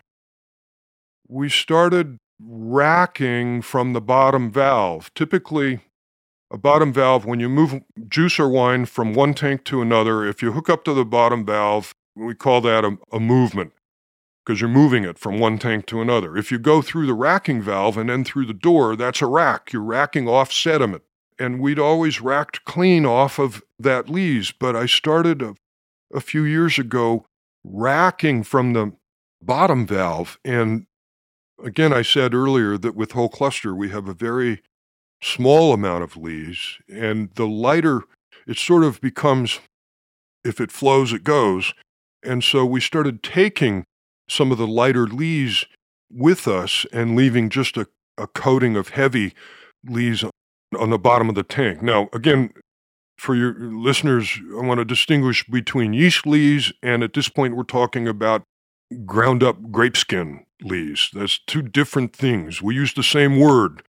we 1.28 1.48
started 1.48 2.18
racking 2.40 3.62
from 3.62 3.92
the 3.92 4.00
bottom 4.00 4.50
valve. 4.50 5.12
Typically, 5.14 5.80
a 6.50 6.56
bottom 6.56 6.92
valve, 6.92 7.26
when 7.26 7.40
you 7.40 7.48
move 7.48 7.82
juice 8.08 8.38
or 8.38 8.48
wine 8.48 8.86
from 8.86 9.12
one 9.12 9.34
tank 9.34 9.64
to 9.64 9.82
another, 9.82 10.24
if 10.24 10.42
you 10.42 10.52
hook 10.52 10.70
up 10.70 10.84
to 10.84 10.94
the 10.94 11.04
bottom 11.04 11.44
valve, 11.44 11.92
we 12.16 12.34
call 12.34 12.60
that 12.62 12.84
a, 12.84 12.96
a 13.12 13.20
movement 13.20 13.72
because 14.44 14.62
you're 14.62 14.70
moving 14.70 15.04
it 15.04 15.18
from 15.18 15.38
one 15.38 15.58
tank 15.58 15.84
to 15.84 16.00
another. 16.00 16.34
If 16.34 16.50
you 16.50 16.58
go 16.58 16.80
through 16.80 17.06
the 17.06 17.12
racking 17.12 17.60
valve 17.60 17.98
and 17.98 18.08
then 18.08 18.24
through 18.24 18.46
the 18.46 18.54
door, 18.54 18.96
that's 18.96 19.20
a 19.20 19.26
rack. 19.26 19.74
You're 19.74 19.82
racking 19.82 20.26
off 20.26 20.50
sediment. 20.50 21.02
And 21.38 21.60
we'd 21.60 21.78
always 21.78 22.22
racked 22.22 22.64
clean 22.64 23.04
off 23.04 23.38
of 23.38 23.62
that 23.78 24.08
lees, 24.08 24.52
but 24.52 24.74
I 24.74 24.86
started 24.86 25.42
a, 25.42 25.54
a 26.12 26.20
few 26.20 26.44
years 26.44 26.78
ago 26.78 27.24
racking 27.64 28.42
from 28.42 28.72
the 28.72 28.92
bottom 29.42 29.86
valve. 29.86 30.38
And 30.44 30.86
again, 31.62 31.92
I 31.92 32.02
said 32.02 32.34
earlier 32.34 32.76
that 32.78 32.96
with 32.96 33.12
whole 33.12 33.28
cluster, 33.28 33.74
we 33.74 33.90
have 33.90 34.08
a 34.08 34.14
very 34.14 34.62
small 35.22 35.72
amount 35.72 36.04
of 36.04 36.16
lees, 36.16 36.78
and 36.88 37.30
the 37.34 37.46
lighter 37.46 38.02
it 38.46 38.56
sort 38.56 38.82
of 38.82 39.00
becomes, 39.00 39.60
if 40.44 40.60
it 40.60 40.72
flows, 40.72 41.12
it 41.12 41.22
goes. 41.22 41.74
And 42.24 42.42
so 42.42 42.64
we 42.64 42.80
started 42.80 43.22
taking 43.22 43.84
some 44.28 44.50
of 44.50 44.58
the 44.58 44.66
lighter 44.66 45.06
lees 45.06 45.66
with 46.10 46.48
us 46.48 46.86
and 46.92 47.14
leaving 47.14 47.50
just 47.50 47.76
a, 47.76 47.86
a 48.16 48.26
coating 48.26 48.76
of 48.76 48.90
heavy 48.90 49.34
lees 49.86 50.24
on 50.78 50.90
the 50.90 50.98
bottom 50.98 51.28
of 51.28 51.34
the 51.34 51.42
tank. 51.42 51.82
Now, 51.82 52.08
again, 52.12 52.52
for 53.18 53.34
your 53.34 53.54
listeners, 53.58 54.38
I 54.56 54.64
want 54.64 54.78
to 54.78 54.84
distinguish 54.84 55.44
between 55.46 55.92
yeast 55.92 56.26
lees 56.26 56.72
and 56.82 57.02
at 57.02 57.12
this 57.12 57.28
point 57.28 57.56
we're 57.56 57.64
talking 57.64 58.08
about 58.08 58.42
ground 59.04 59.42
up 59.42 59.70
grape 59.70 59.96
skin 59.96 60.44
lees. 60.62 61.10
That's 61.12 61.38
two 61.46 61.62
different 61.62 62.14
things. 62.14 62.62
We 62.62 62.74
use 62.74 62.94
the 62.94 63.02
same 63.02 63.38
word, 63.38 63.82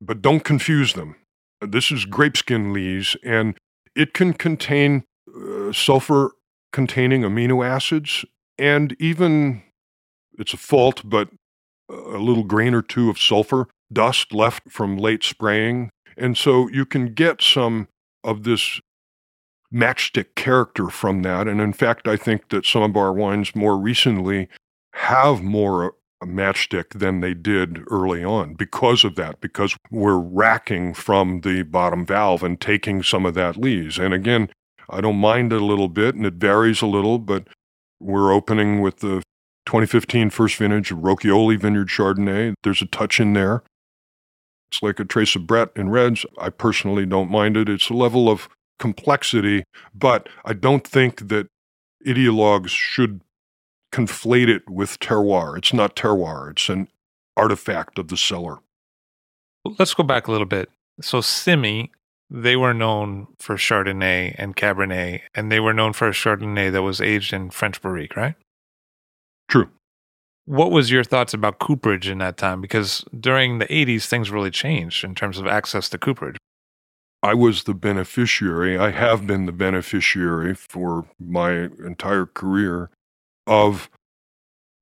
but 0.00 0.22
don't 0.22 0.44
confuse 0.44 0.94
them. 0.94 1.16
This 1.60 1.90
is 1.90 2.04
grape 2.04 2.36
skin 2.36 2.72
lees, 2.72 3.16
and 3.24 3.56
it 3.94 4.12
can 4.12 4.32
contain 4.34 5.04
uh, 5.34 5.72
sulfur 5.72 6.32
containing 6.72 7.22
amino 7.22 7.66
acids 7.66 8.24
and 8.58 8.96
even, 8.98 9.62
it's 10.38 10.54
a 10.54 10.58
fault, 10.58 11.02
but 11.04 11.28
a 11.88 12.18
little 12.18 12.44
grain 12.44 12.74
or 12.74 12.82
two 12.82 13.10
of 13.10 13.18
sulfur 13.18 13.68
dust 13.92 14.32
left 14.32 14.70
from 14.70 14.96
late 14.96 15.22
spraying. 15.22 15.90
And 16.16 16.36
so 16.36 16.68
you 16.68 16.84
can 16.86 17.14
get 17.14 17.42
some 17.42 17.88
of 18.26 18.42
this 18.42 18.80
matchstick 19.72 20.34
character 20.34 20.88
from 20.88 21.22
that. 21.22 21.48
And 21.48 21.60
in 21.60 21.72
fact, 21.72 22.06
I 22.06 22.16
think 22.16 22.50
that 22.50 22.66
some 22.66 22.82
of 22.82 22.96
our 22.96 23.12
wines 23.12 23.54
more 23.54 23.78
recently 23.78 24.48
have 24.92 25.42
more 25.42 25.94
matchstick 26.24 26.98
than 26.98 27.20
they 27.20 27.34
did 27.34 27.82
early 27.90 28.24
on 28.24 28.54
because 28.54 29.04
of 29.04 29.16
that, 29.16 29.40
because 29.40 29.76
we're 29.90 30.18
racking 30.18 30.94
from 30.94 31.40
the 31.40 31.62
bottom 31.62 32.04
valve 32.06 32.42
and 32.42 32.60
taking 32.60 33.02
some 33.02 33.26
of 33.26 33.34
that 33.34 33.56
lees. 33.56 33.98
And 33.98 34.14
again, 34.14 34.48
I 34.88 35.00
don't 35.00 35.16
mind 35.16 35.52
it 35.52 35.60
a 35.60 35.64
little 35.64 35.88
bit 35.88 36.14
and 36.14 36.24
it 36.24 36.34
varies 36.34 36.82
a 36.82 36.86
little, 36.86 37.18
but 37.18 37.46
we're 38.00 38.32
opening 38.32 38.80
with 38.80 38.98
the 38.98 39.22
2015 39.66 40.30
first 40.30 40.56
vintage 40.56 40.90
Rochioli 40.90 41.58
Vineyard 41.58 41.88
Chardonnay. 41.88 42.54
There's 42.62 42.82
a 42.82 42.86
touch 42.86 43.20
in 43.20 43.32
there. 43.32 43.62
It's 44.70 44.82
like 44.82 44.98
a 44.98 45.04
trace 45.04 45.36
of 45.36 45.46
Brett 45.46 45.70
in 45.76 45.90
reds. 45.90 46.26
I 46.38 46.50
personally 46.50 47.06
don't 47.06 47.30
mind 47.30 47.56
it. 47.56 47.68
It's 47.68 47.90
a 47.90 47.94
level 47.94 48.28
of 48.28 48.48
complexity, 48.78 49.64
but 49.94 50.28
I 50.44 50.52
don't 50.52 50.86
think 50.86 51.28
that 51.28 51.48
ideologues 52.06 52.68
should 52.68 53.22
conflate 53.92 54.48
it 54.48 54.68
with 54.68 54.98
terroir. 55.00 55.56
It's 55.56 55.72
not 55.72 55.96
terroir, 55.96 56.50
it's 56.50 56.68
an 56.68 56.88
artifact 57.36 57.98
of 57.98 58.08
the 58.08 58.16
cellar. 58.16 58.58
Let's 59.78 59.94
go 59.94 60.02
back 60.02 60.26
a 60.26 60.32
little 60.32 60.46
bit. 60.46 60.70
So, 61.00 61.20
Simi, 61.20 61.90
they 62.30 62.56
were 62.56 62.74
known 62.74 63.28
for 63.38 63.56
Chardonnay 63.56 64.34
and 64.38 64.56
Cabernet, 64.56 65.22
and 65.34 65.50
they 65.50 65.60
were 65.60 65.74
known 65.74 65.92
for 65.92 66.08
a 66.08 66.12
Chardonnay 66.12 66.72
that 66.72 66.82
was 66.82 67.00
aged 67.00 67.32
in 67.32 67.50
French 67.50 67.80
Barrique, 67.80 68.16
right? 68.16 68.34
True. 69.48 69.68
What 70.46 70.70
was 70.70 70.92
your 70.92 71.02
thoughts 71.04 71.34
about 71.34 71.58
cooperage 71.58 72.08
in 72.08 72.18
that 72.18 72.36
time? 72.36 72.60
Because 72.60 73.04
during 73.18 73.58
the 73.58 73.66
80s, 73.66 74.06
things 74.06 74.30
really 74.30 74.50
changed 74.50 75.04
in 75.04 75.14
terms 75.14 75.38
of 75.38 75.46
access 75.46 75.88
to 75.88 75.98
cooperage. 75.98 76.36
I 77.22 77.34
was 77.34 77.64
the 77.64 77.74
beneficiary. 77.74 78.78
I 78.78 78.92
have 78.92 79.26
been 79.26 79.46
the 79.46 79.52
beneficiary 79.52 80.54
for 80.54 81.06
my 81.18 81.68
entire 81.84 82.26
career 82.26 82.90
of 83.46 83.90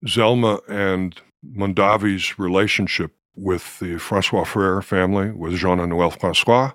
Zelma 0.07 0.61
and 0.69 1.19
Mondavi's 1.45 2.39
relationship 2.39 3.13
with 3.35 3.79
the 3.79 3.99
Francois 3.99 4.45
Frère 4.45 4.85
family, 4.85 5.31
with 5.31 5.55
Jean 5.55 5.81
and 5.81 5.93
Noël 5.93 6.19
Francois, 6.19 6.73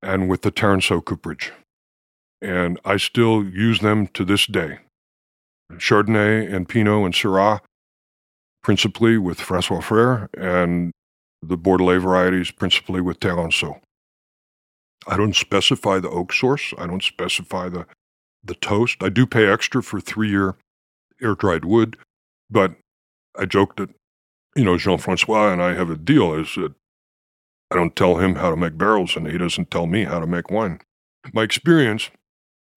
and 0.00 0.28
with 0.28 0.42
the 0.42 0.52
Taransaud 0.52 1.04
cooperage. 1.04 1.52
And 2.40 2.78
I 2.84 2.96
still 2.96 3.44
use 3.44 3.80
them 3.80 4.06
to 4.08 4.24
this 4.24 4.46
day. 4.46 4.78
Chardonnay 5.72 6.52
and 6.52 6.68
Pinot 6.68 7.04
and 7.04 7.14
Syrah, 7.14 7.60
principally 8.62 9.18
with 9.18 9.40
Francois 9.40 9.80
Frère, 9.80 10.28
and 10.36 10.92
the 11.42 11.58
Bordelais 11.58 12.00
varieties 12.00 12.50
principally 12.50 13.00
with 13.00 13.18
Taransaud. 13.20 13.80
I 15.06 15.16
don't 15.16 15.34
specify 15.34 15.98
the 15.98 16.10
oak 16.10 16.32
source. 16.32 16.72
I 16.78 16.86
don't 16.86 17.02
specify 17.02 17.68
the, 17.68 17.86
the 18.44 18.54
toast. 18.54 19.02
I 19.02 19.08
do 19.08 19.26
pay 19.26 19.50
extra 19.50 19.82
for 19.82 20.00
three 20.00 20.30
year 20.30 20.54
air 21.20 21.34
dried 21.34 21.64
wood, 21.64 21.96
but 22.50 22.76
I 23.38 23.46
joke 23.46 23.76
that, 23.76 23.90
you 24.54 24.64
know, 24.64 24.78
Jean 24.78 24.98
Francois 24.98 25.52
and 25.52 25.62
I 25.62 25.74
have 25.74 25.90
a 25.90 25.96
deal 25.96 26.34
is 26.34 26.54
that 26.54 26.74
I 27.70 27.76
don't 27.76 27.96
tell 27.96 28.16
him 28.16 28.36
how 28.36 28.50
to 28.50 28.56
make 28.56 28.78
barrels 28.78 29.16
and 29.16 29.26
he 29.26 29.38
doesn't 29.38 29.70
tell 29.70 29.86
me 29.86 30.04
how 30.04 30.20
to 30.20 30.26
make 30.26 30.50
wine. 30.50 30.80
My 31.32 31.42
experience 31.42 32.10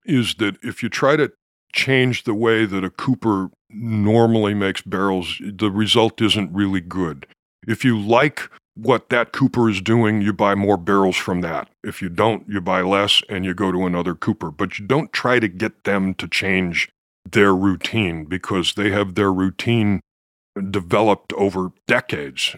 is 0.05 0.35
that 0.35 0.57
if 0.63 0.81
you 0.81 0.89
try 0.89 1.15
to 1.15 1.31
change 1.73 2.23
the 2.23 2.33
way 2.33 2.65
that 2.65 2.83
a 2.83 2.89
cooper 2.89 3.49
normally 3.69 4.53
makes 4.53 4.81
barrels, 4.81 5.39
the 5.41 5.71
result 5.71 6.21
isn't 6.21 6.53
really 6.53 6.81
good. 6.81 7.27
If 7.67 7.83
you 7.83 7.99
like 7.99 8.49
what 8.75 9.09
that 9.09 9.31
cooper 9.31 9.69
is 9.69 9.81
doing, 9.81 10.21
you 10.21 10.33
buy 10.33 10.55
more 10.55 10.77
barrels 10.77 11.15
from 11.15 11.41
that. 11.41 11.69
If 11.83 12.01
you 12.01 12.09
don't, 12.09 12.47
you 12.47 12.61
buy 12.61 12.81
less 12.81 13.21
and 13.29 13.45
you 13.45 13.53
go 13.53 13.71
to 13.71 13.85
another 13.85 14.15
cooper. 14.15 14.51
But 14.51 14.77
you 14.77 14.85
don't 14.85 15.13
try 15.13 15.39
to 15.39 15.47
get 15.47 15.83
them 15.85 16.13
to 16.15 16.27
change 16.27 16.89
their 17.29 17.55
routine 17.55 18.25
because 18.25 18.73
they 18.73 18.91
have 18.91 19.15
their 19.15 19.31
routine 19.31 20.01
developed 20.69 21.33
over 21.33 21.71
decades. 21.87 22.55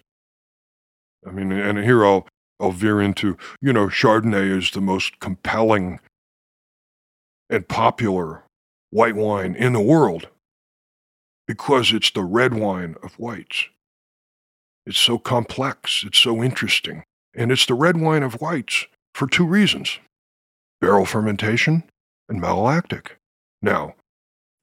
I 1.26 1.32
mean, 1.32 1.52
and 1.52 1.80
here 1.80 2.06
I'll, 2.06 2.28
I'll 2.60 2.72
veer 2.72 3.02
into, 3.02 3.38
you 3.62 3.72
know, 3.72 3.88
Chardonnay 3.88 4.58
is 4.58 4.72
the 4.72 4.82
most 4.82 5.20
compelling 5.20 6.00
and 7.50 7.68
popular 7.68 8.44
white 8.90 9.16
wine 9.16 9.56
in 9.56 9.74
the 9.74 9.82
world 9.82 10.28
because 11.48 11.94
it's 11.94 12.12
the 12.12 12.24
red 12.24 12.54
wine 12.54 12.96
of 13.02 13.18
whites. 13.20 13.66
It's 14.86 15.00
so 15.00 15.18
complex, 15.18 16.04
it's 16.06 16.20
so 16.20 16.44
interesting, 16.44 17.04
and 17.36 17.52
it's 17.52 17.66
the 17.66 17.74
red 17.74 17.98
wine 17.98 18.24
of 18.24 18.42
whites 18.42 18.86
for 19.14 19.28
two 19.28 19.46
reasons 19.46 20.00
barrel 20.80 21.06
fermentation 21.06 21.84
and 22.30 22.42
malolactic. 22.42 23.12
Now, 23.62 23.96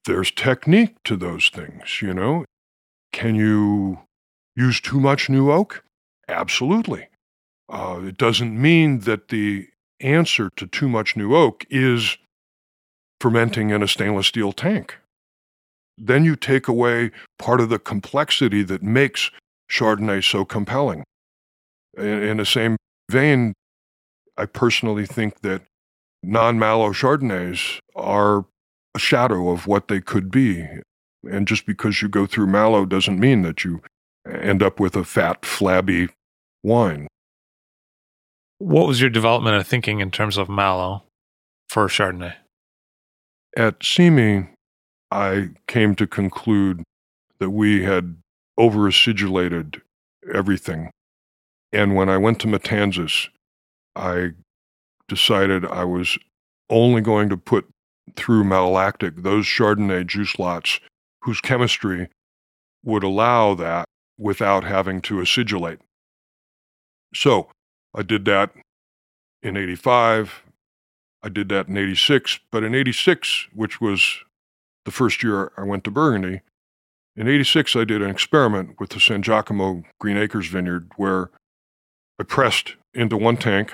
there's 0.05 0.31
technique 0.31 0.95
to 1.03 1.17
those 1.17 1.49
things, 1.49 2.01
you 2.01 2.13
know. 2.13 2.45
Can 3.11 3.35
you 3.35 3.99
use 4.55 4.79
too 4.79 4.99
much 4.99 5.29
new 5.29 5.51
oak? 5.51 5.83
Absolutely. 6.29 7.09
Uh, 7.67 8.01
it 8.05 8.17
doesn't 8.17 8.59
mean 8.59 8.99
that 8.99 9.27
the 9.27 9.67
answer 9.99 10.49
to 10.55 10.67
too 10.67 10.87
much 10.87 11.15
new 11.15 11.35
oak 11.35 11.65
is 11.69 12.17
fermenting 13.19 13.71
in 13.71 13.81
a 13.81 13.87
stainless 13.87 14.27
steel 14.27 14.51
tank. 14.51 14.97
Then 15.97 16.25
you 16.25 16.35
take 16.35 16.67
away 16.67 17.11
part 17.39 17.61
of 17.61 17.69
the 17.69 17.79
complexity 17.79 18.63
that 18.63 18.83
makes 18.83 19.31
Chardonnay 19.71 20.23
so 20.23 20.45
compelling. 20.45 21.03
In, 21.97 22.23
in 22.23 22.37
the 22.37 22.45
same 22.45 22.77
vein, 23.09 23.53
I 24.37 24.45
personally 24.45 25.05
think 25.05 25.41
that 25.41 25.61
non 26.21 26.59
Malo 26.59 26.91
Chardonnays 26.91 27.79
are 27.95 28.45
a 28.95 28.99
shadow 28.99 29.49
of 29.49 29.67
what 29.67 29.87
they 29.87 30.01
could 30.01 30.29
be. 30.29 30.67
And 31.29 31.47
just 31.47 31.65
because 31.65 32.01
you 32.01 32.09
go 32.09 32.25
through 32.25 32.47
Malo 32.47 32.85
doesn't 32.85 33.19
mean 33.19 33.41
that 33.43 33.63
you 33.63 33.81
end 34.27 34.61
up 34.61 34.79
with 34.79 34.95
a 34.95 35.03
fat, 35.03 35.45
flabby 35.45 36.09
wine. 36.63 37.07
What 38.57 38.87
was 38.87 39.01
your 39.01 39.09
development 39.09 39.55
of 39.55 39.67
thinking 39.67 39.99
in 39.99 40.11
terms 40.11 40.37
of 40.37 40.49
Malo 40.49 41.03
for 41.67 41.87
Chardonnay? 41.87 42.35
At 43.57 43.83
Simi, 43.83 44.49
I 45.15 45.51
came 45.65 45.95
to 45.95 46.07
conclude 46.07 46.83
that 47.39 47.51
we 47.51 47.83
had 47.83 48.17
over 48.57 48.85
acidulated 48.85 49.81
everything. 50.33 50.91
And 51.71 51.95
when 51.95 52.09
I 52.09 52.17
went 52.17 52.41
to 52.41 52.47
Matanzas, 52.47 53.29
I 53.95 54.31
decided 55.07 55.65
I 55.65 55.85
was 55.85 56.17
only 56.69 56.99
going 56.99 57.29
to 57.29 57.37
put 57.37 57.65
through 58.17 58.43
malolactic 58.43 59.23
those 59.23 59.45
Chardonnay 59.45 60.05
juice 60.05 60.37
lots 60.37 60.81
whose 61.21 61.39
chemistry 61.39 62.09
would 62.83 63.03
allow 63.03 63.53
that 63.53 63.85
without 64.17 64.65
having 64.65 65.01
to 65.03 65.15
acidulate. 65.15 65.79
So 67.13 67.47
I 67.93 68.01
did 68.01 68.25
that 68.25 68.51
in 69.41 69.55
85. 69.55 70.43
I 71.23 71.29
did 71.29 71.47
that 71.49 71.69
in 71.69 71.77
86. 71.77 72.41
But 72.51 72.65
in 72.65 72.75
86, 72.75 73.47
which 73.53 73.79
was 73.79 74.24
the 74.85 74.91
first 74.91 75.23
year 75.23 75.51
I 75.57 75.63
went 75.63 75.83
to 75.85 75.91
Burgundy, 75.91 76.41
in 77.17 77.29
86, 77.29 77.75
I 77.75 77.85
did 77.85 78.01
an 78.01 78.09
experiment 78.09 78.79
with 78.79 78.89
the 78.89 78.97
Sangiacomo 78.97 79.85
Green 79.99 80.17
Acres 80.17 80.47
vineyard 80.47 80.91
where 80.97 81.29
I 82.19 82.23
pressed 82.23 82.75
into 82.93 83.15
one 83.15 83.37
tank 83.37 83.73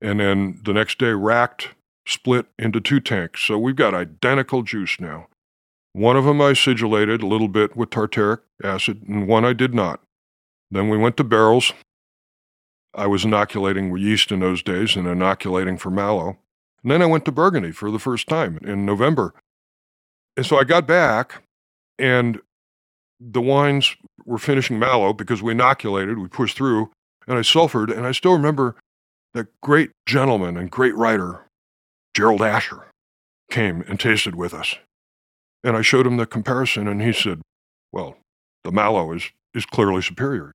and 0.00 0.20
then 0.20 0.60
the 0.64 0.72
next 0.72 0.98
day 0.98 1.12
racked, 1.12 1.70
split 2.06 2.46
into 2.58 2.80
two 2.80 3.00
tanks. 3.00 3.44
So 3.44 3.58
we've 3.58 3.76
got 3.76 3.94
identical 3.94 4.62
juice 4.62 5.00
now. 5.00 5.28
One 5.92 6.16
of 6.16 6.24
them 6.24 6.40
I 6.40 6.52
acidulated 6.52 7.22
a 7.22 7.26
little 7.26 7.48
bit 7.48 7.76
with 7.76 7.90
tartaric 7.90 8.40
acid, 8.64 9.02
and 9.06 9.28
one 9.28 9.44
I 9.44 9.52
did 9.52 9.74
not. 9.74 10.00
Then 10.70 10.88
we 10.88 10.96
went 10.96 11.16
to 11.18 11.24
barrels. 11.24 11.72
I 12.94 13.06
was 13.06 13.24
inoculating 13.24 13.90
with 13.90 14.02
yeast 14.02 14.32
in 14.32 14.40
those 14.40 14.62
days 14.62 14.96
and 14.96 15.06
inoculating 15.06 15.78
for 15.78 15.90
Malo. 15.90 16.38
And 16.82 16.90
then 16.90 17.02
I 17.02 17.06
went 17.06 17.24
to 17.26 17.32
Burgundy 17.32 17.72
for 17.72 17.90
the 17.90 17.98
first 17.98 18.26
time 18.26 18.58
in 18.62 18.84
November. 18.84 19.34
And 20.36 20.46
so 20.46 20.58
I 20.58 20.64
got 20.64 20.86
back, 20.86 21.42
and 21.98 22.40
the 23.20 23.40
wines 23.40 23.96
were 24.24 24.38
finishing 24.38 24.78
malo 24.78 25.12
because 25.12 25.42
we 25.42 25.52
inoculated, 25.52 26.18
we 26.18 26.28
pushed 26.28 26.56
through, 26.56 26.90
and 27.26 27.38
I 27.38 27.42
sulfured. 27.42 27.96
And 27.96 28.06
I 28.06 28.12
still 28.12 28.32
remember 28.32 28.76
that 29.34 29.48
great 29.62 29.90
gentleman 30.06 30.56
and 30.56 30.70
great 30.70 30.94
writer, 30.94 31.46
Gerald 32.14 32.42
Asher, 32.42 32.86
came 33.50 33.82
and 33.86 34.00
tasted 34.00 34.34
with 34.34 34.54
us. 34.54 34.76
And 35.64 35.76
I 35.76 35.82
showed 35.82 36.06
him 36.06 36.16
the 36.16 36.26
comparison, 36.26 36.88
and 36.88 37.02
he 37.02 37.12
said, 37.12 37.40
Well, 37.92 38.16
the 38.64 38.72
malo 38.72 39.12
is, 39.12 39.30
is 39.54 39.66
clearly 39.66 40.02
superior. 40.02 40.52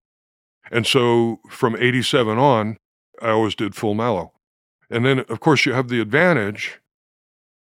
And 0.71 0.85
so 0.85 1.39
from 1.49 1.75
87 1.77 2.37
on, 2.37 2.77
I 3.21 3.29
always 3.29 3.55
did 3.55 3.75
full 3.75 3.93
malo. 3.93 4.33
And 4.89 5.05
then, 5.05 5.19
of 5.19 5.39
course, 5.39 5.65
you 5.65 5.73
have 5.73 5.87
the 5.87 6.01
advantage 6.01 6.79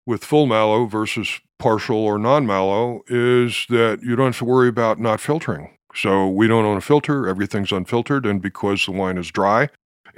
with 0.07 0.25
full 0.25 0.47
malo 0.47 0.87
versus 0.87 1.41
partial 1.59 1.97
or 1.97 2.19
non 2.19 2.47
malo 2.47 3.03
is 3.09 3.67
that 3.69 4.01
you 4.03 4.17
don't 4.17 4.27
have 4.27 4.39
to 4.39 4.45
worry 4.45 4.69
about 4.69 4.99
not 4.99 5.21
filtering. 5.21 5.77
So 5.95 6.29
we 6.29 6.49
don't 6.49 6.65
own 6.65 6.77
a 6.77 6.81
filter, 6.81 7.29
everything's 7.29 7.71
unfiltered, 7.71 8.27
and 8.27 8.43
because 8.43 8.85
the 8.85 8.93
wine 8.93 9.17
is 9.17 9.31
dry 9.31 9.69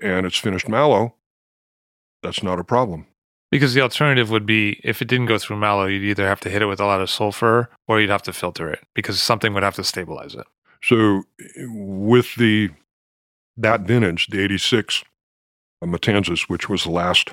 and 0.02 0.24
it's 0.24 0.38
finished 0.38 0.68
malo, 0.68 1.14
that's 2.22 2.42
not 2.42 2.58
a 2.58 2.64
problem. 2.64 3.06
Because 3.50 3.74
the 3.74 3.82
alternative 3.82 4.30
would 4.30 4.46
be 4.46 4.80
if 4.82 5.00
it 5.00 5.08
didn't 5.08 5.26
go 5.26 5.38
through 5.38 5.56
malo, 5.56 5.86
you'd 5.86 6.02
either 6.02 6.26
have 6.26 6.40
to 6.40 6.50
hit 6.50 6.62
it 6.62 6.66
with 6.66 6.80
a 6.80 6.86
lot 6.86 7.00
of 7.00 7.10
sulfur 7.10 7.70
or 7.86 8.00
you'd 8.00 8.10
have 8.10 8.22
to 8.22 8.32
filter 8.32 8.70
it 8.70 8.80
because 8.94 9.22
something 9.22 9.54
would 9.54 9.62
have 9.62 9.76
to 9.76 9.84
stabilize 9.84 10.34
it. 10.34 10.46
So 10.82 11.22
eh, 11.40 11.66
with 11.68 12.34
the 12.36 12.70
that 13.56 13.82
vintage, 13.82 14.28
the 14.28 14.42
86 14.42 15.04
uh, 15.80 15.86
Matanzas, 15.86 16.48
which 16.48 16.68
was 16.68 16.84
the 16.84 16.90
last 16.90 17.32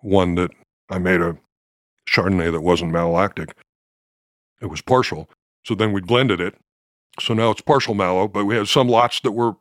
one 0.00 0.34
that 0.36 0.50
I 0.90 0.98
made 0.98 1.20
a 1.20 1.36
Chardonnay 2.08 2.50
that 2.52 2.60
wasn't 2.60 2.92
malolactic. 2.92 3.52
It 4.60 4.66
was 4.66 4.80
partial. 4.80 5.28
So 5.64 5.74
then 5.74 5.92
we 5.92 6.00
blended 6.00 6.40
it. 6.40 6.54
So 7.20 7.34
now 7.34 7.50
it's 7.50 7.60
partial 7.60 7.94
malo, 7.94 8.28
but 8.28 8.44
we 8.44 8.56
had 8.56 8.68
some 8.68 8.88
lots 8.88 9.20
that 9.20 9.32
were 9.32 9.54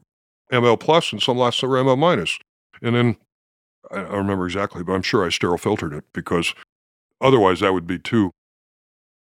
ML 0.51 0.79
plus 0.79 1.11
and 1.11 1.21
some 1.21 1.37
lots 1.37 1.59
that 1.61 1.67
were 1.67 1.77
ML 1.77 1.97
minus. 1.97 2.37
And 2.81 2.95
then 2.95 3.17
I 3.91 4.01
don't 4.01 4.11
remember 4.11 4.45
exactly, 4.45 4.83
but 4.83 4.93
I'm 4.93 5.01
sure 5.01 5.25
I 5.25 5.29
sterile 5.29 5.57
filtered 5.57 5.93
it 5.93 6.05
because 6.13 6.53
otherwise 7.19 7.59
that 7.59 7.73
would 7.73 7.87
be 7.87 7.99
too 7.99 8.31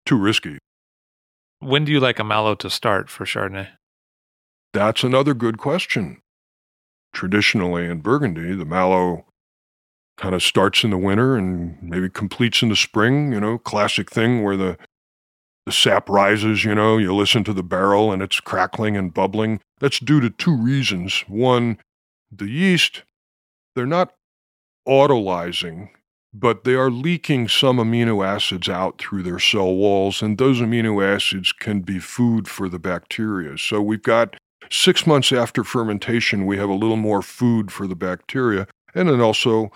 too 0.07 0.19
risky. 0.19 0.59
When 1.61 1.85
do 1.85 1.93
you 1.93 2.01
like 2.01 2.19
a 2.19 2.25
malo 2.25 2.55
to 2.57 2.69
start 2.69 3.09
for 3.09 3.25
Chardonnay? 3.25 3.69
That's 4.73 5.03
another 5.03 5.35
good 5.35 5.57
question. 5.57 6.21
Traditionally 7.15 7.87
in 7.87 8.01
Burgundy, 8.01 8.55
the 8.55 8.65
malo 8.65 9.25
kind 10.17 10.35
of 10.35 10.43
starts 10.43 10.85
in 10.85 10.91
the 10.91 10.99
winter 10.99 11.37
and 11.37 11.77
maybe 11.83 12.09
completes 12.09 12.63
in 12.63 12.69
the 12.69 12.77
spring, 12.77 13.33
you 13.33 13.41
know, 13.41 13.59
classic 13.59 14.11
thing 14.11 14.43
where 14.43 14.57
the 14.57 14.79
the 15.67 15.73
sap 15.73 16.11
rises, 16.11 16.63
you 16.63 16.75
know, 16.75 16.99
you 16.99 17.15
listen 17.15 17.43
to 17.43 17.55
the 17.55 17.63
barrel 17.63 18.13
and 18.13 18.23
it's 18.23 18.39
crackling 18.39 18.99
and 18.99 19.15
bubbling. 19.15 19.61
That's 19.81 19.99
due 19.99 20.21
to 20.21 20.29
two 20.29 20.55
reasons. 20.55 21.25
One, 21.27 21.79
the 22.31 22.49
yeast, 22.49 23.03
they're 23.75 23.87
not 23.87 24.13
autolyzing, 24.87 25.89
but 26.35 26.65
they 26.65 26.75
are 26.75 26.91
leaking 26.91 27.49
some 27.49 27.79
amino 27.79 28.27
acids 28.27 28.69
out 28.69 28.99
through 28.99 29.23
their 29.23 29.39
cell 29.39 29.75
walls, 29.75 30.21
and 30.21 30.37
those 30.37 30.61
amino 30.61 31.03
acids 31.03 31.53
can 31.53 31.81
be 31.81 31.99
food 31.99 32.47
for 32.47 32.69
the 32.69 32.79
bacteria. 32.79 33.57
So 33.57 33.81
we've 33.81 34.03
got 34.03 34.37
six 34.71 35.07
months 35.07 35.33
after 35.33 35.65
fermentation, 35.65 36.45
we 36.45 36.59
have 36.59 36.69
a 36.69 36.75
little 36.75 36.97
more 36.97 37.23
food 37.23 37.71
for 37.71 37.87
the 37.87 37.97
bacteria, 37.97 38.67
and 38.95 39.09
then 39.09 39.21
also 39.21 39.71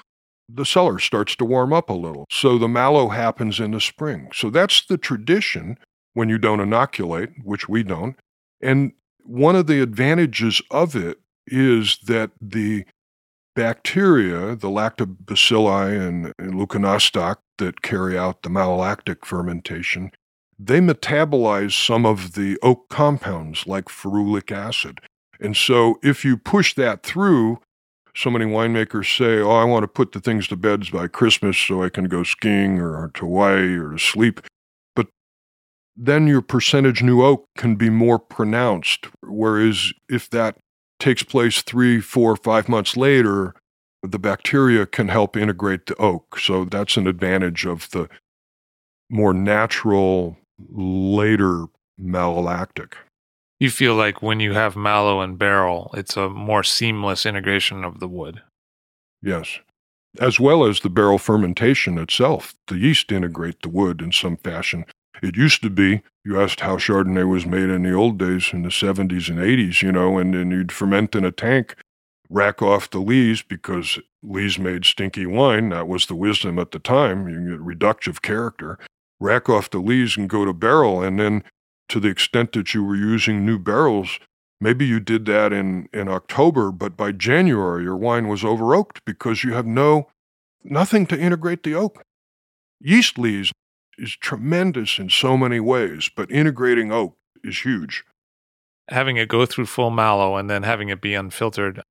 the 0.49 0.65
cellar 0.65 0.99
starts 0.99 1.37
to 1.37 1.45
warm 1.45 1.73
up 1.73 1.91
a 1.91 1.95
little. 1.95 2.27
So 2.31 2.59
the 2.59 2.69
malo 2.69 3.09
happens 3.09 3.61
in 3.61 3.73
the 3.73 3.81
spring. 3.81 4.31
So 4.35 4.51
that's 4.51 4.85
the 4.87 4.99
tradition 4.99 5.79
when 6.15 6.29
you 6.29 6.39
don't 6.39 6.61
inoculate, 6.61 7.31
which 7.45 7.69
we 7.69 7.83
don't. 7.83 8.17
And 8.61 8.93
one 9.23 9.57
of 9.57 9.67
the 9.67 9.83
advantages 9.83 10.63
of 10.71 10.97
it 10.97 11.19
is 11.47 11.99
that 12.07 12.31
the 12.41 12.85
bacteria, 13.55 14.57
the 14.57 14.69
lactobacilli 14.69 16.09
and, 16.09 16.33
and 16.39 16.55
leuconostoc 16.55 17.37
that 17.59 17.83
carry 17.83 18.17
out 18.17 18.43
the 18.43 18.49
malolactic 18.49 19.25
fermentation, 19.25 20.13
they 20.59 20.81
metabolize 20.81 21.73
some 21.73 22.07
of 22.07 22.33
the 22.33 22.59
oak 22.63 22.89
compounds 22.89 23.67
like 23.67 23.87
ferulic 23.87 24.51
acid. 24.51 25.01
And 25.41 25.57
so 25.57 25.99
if 26.03 26.25
you 26.25 26.37
push 26.37 26.75
that 26.75 27.03
through, 27.03 27.59
so 28.19 28.31
many 28.31 28.45
winemakers 28.45 29.17
say, 29.17 29.41
Oh, 29.41 29.53
I 29.53 29.65
want 29.65 29.85
to 29.85 29.89
put 29.89 30.11
the 30.11 30.21
things 30.21 30.49
to 30.49 30.57
beds 30.57 30.91
by 30.91 31.07
Christmas 31.07 31.57
so 31.57 31.85
I 31.85 31.89
can 31.89 32.07
go 32.07 32.25
skiing 32.25 32.81
or 32.81 33.11
to 33.15 33.21
Hawaii 33.21 33.77
or 33.77 33.93
to 33.93 33.99
sleep. 33.99 34.41
But 34.97 35.07
then 35.97 36.27
your 36.27 36.43
percentage 36.43 37.01
new 37.01 37.23
oak 37.23 37.47
can 37.57 37.77
be 37.77 37.91
more 37.91 38.19
pronounced. 38.19 39.07
Whereas 39.23 39.93
if 40.09 40.29
that 40.31 40.57
takes 40.99 41.23
place 41.23 41.63
three, 41.63 42.01
four, 42.01 42.35
five 42.35 42.69
months 42.69 42.97
later, 42.97 43.55
the 44.03 44.19
bacteria 44.19 44.85
can 44.85 45.09
help 45.09 45.37
integrate 45.37 45.87
the 45.87 45.95
oak. 45.97 46.41
So 46.41 46.65
that's 46.65 46.97
an 46.97 47.07
advantage 47.07 47.67
of 47.67 47.89
the 47.91 48.09
more 49.09 49.33
natural, 49.33 50.37
later 50.59 51.67
malolactic 52.01 52.95
you 53.61 53.71
feel 53.71 53.95
like 53.95 54.23
when 54.23 54.41
you 54.41 54.53
have 54.53 54.77
malo 54.77 55.21
and 55.21 55.39
barrel, 55.39 55.91
it's 55.95 56.17
a 56.17 56.29
more 56.29 56.63
seamless 56.63 57.27
integration 57.27 57.85
of 57.85 58.01
the 58.01 58.09
wood. 58.09 58.43
Yes. 59.23 59.59
As 60.21 60.39
well 60.39 60.65
as 60.65 60.81
the 60.81 60.91
barrel 60.91 61.19
fermentation 61.19 61.99
itself. 61.99 62.55
The 62.69 62.79
yeast 62.79 63.11
integrate 63.13 63.63
the 63.63 63.69
wood 63.69 64.01
in 64.01 64.13
some 64.13 64.37
fashion. 64.37 64.85
It 65.23 65.37
used 65.37 65.63
to 65.63 65.71
be, 65.71 66.03
you 66.25 66.41
asked 66.41 66.61
how 66.61 66.77
Chardonnay 66.77 67.29
was 67.29 67.47
made 67.47 67.69
in 67.71 67.83
the 67.83 67.93
old 67.93 68.19
days 68.19 68.51
in 68.53 68.63
the 68.63 68.69
70s 68.69 69.29
and 69.29 69.39
80s, 69.39 69.83
you 69.83 69.91
know, 69.91 70.19
and 70.19 70.35
then 70.35 70.51
you'd 70.51 70.71
ferment 70.71 71.17
in 71.17 71.25
a 71.25 71.33
tank, 71.33 71.75
rack 72.31 72.63
off 72.63 72.91
the 72.91 73.01
lees 73.01 73.43
because 73.43 73.99
lees 74.23 74.59
made 74.59 74.85
stinky 74.85 75.27
wine. 75.27 75.71
That 75.71 75.89
was 75.89 76.07
the 76.07 76.15
wisdom 76.15 76.59
at 76.59 76.71
the 76.71 76.79
time. 76.79 77.29
You 77.29 77.51
get 77.51 77.79
reductive 77.79 78.23
character. 78.23 78.79
Rack 79.21 79.49
off 79.49 79.71
the 79.71 79.79
lees 79.79 80.17
and 80.17 80.29
go 80.29 80.45
to 80.45 80.53
barrel, 80.53 81.03
and 81.03 81.19
then 81.19 81.43
to 81.89 82.01
the 82.01 82.09
extent 82.09 82.53
that 82.53 82.75
you 82.75 82.85
were 82.85 82.97
using 82.97 83.45
new 83.45 83.59
barrels, 83.59 84.19
maybe 84.61 84.87
you 84.87 85.01
did 85.01 85.25
that 85.27 85.53
in, 85.53 85.89
in 85.93 86.09
October, 86.09 86.71
but 86.71 86.97
by 86.97 87.13
January 87.13 87.85
your 87.85 87.97
wine 87.97 88.29
was 88.29 88.45
over 88.45 88.75
oaked 88.75 89.05
because 89.05 89.45
you 89.45 89.53
have 89.53 89.67
no 89.67 90.09
nothing 90.65 91.07
to 91.07 91.19
integrate 91.19 91.63
the 91.63 91.75
oak. 91.75 92.03
Yeast 92.81 93.19
lees 93.19 93.53
is 93.97 94.17
tremendous 94.17 94.99
in 94.99 95.11
so 95.11 95.37
many 95.37 95.61
ways, 95.61 96.11
but 96.15 96.31
integrating 96.31 96.93
oak 96.93 97.17
is 97.43 97.65
huge. 97.65 98.05
Having 98.89 99.17
it 99.17 99.29
go 99.29 99.45
through 99.45 99.67
full 99.67 99.91
malo 99.91 100.37
and 100.37 100.49
then 100.49 100.63
having 100.63 100.89
it 100.89 101.01
be 101.01 101.15
unfiltered, 101.15 101.83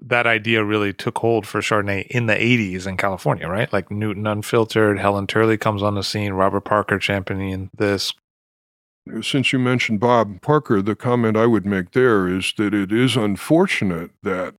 that 0.00 0.26
idea 0.26 0.64
really 0.64 0.92
took 0.92 1.18
hold 1.18 1.46
for 1.46 1.60
Chardonnay 1.60 2.06
in 2.06 2.26
the 2.26 2.34
80s 2.34 2.86
in 2.86 2.96
California, 2.96 3.46
right? 3.48 3.70
Like 3.72 3.90
Newton 3.90 4.26
Unfiltered, 4.26 4.98
Helen 4.98 5.26
Turley 5.26 5.58
comes 5.58 5.82
on 5.82 5.94
the 5.94 6.02
scene, 6.02 6.32
Robert 6.32 6.62
Parker 6.62 6.98
championing 6.98 7.70
this, 7.76 8.14
since 9.22 9.52
you 9.52 9.58
mentioned 9.58 10.00
Bob 10.00 10.40
Parker, 10.40 10.82
the 10.82 10.96
comment 10.96 11.36
I 11.36 11.46
would 11.46 11.66
make 11.66 11.92
there 11.92 12.28
is 12.28 12.52
that 12.56 12.74
it 12.74 12.92
is 12.92 13.16
unfortunate 13.16 14.10
that 14.22 14.54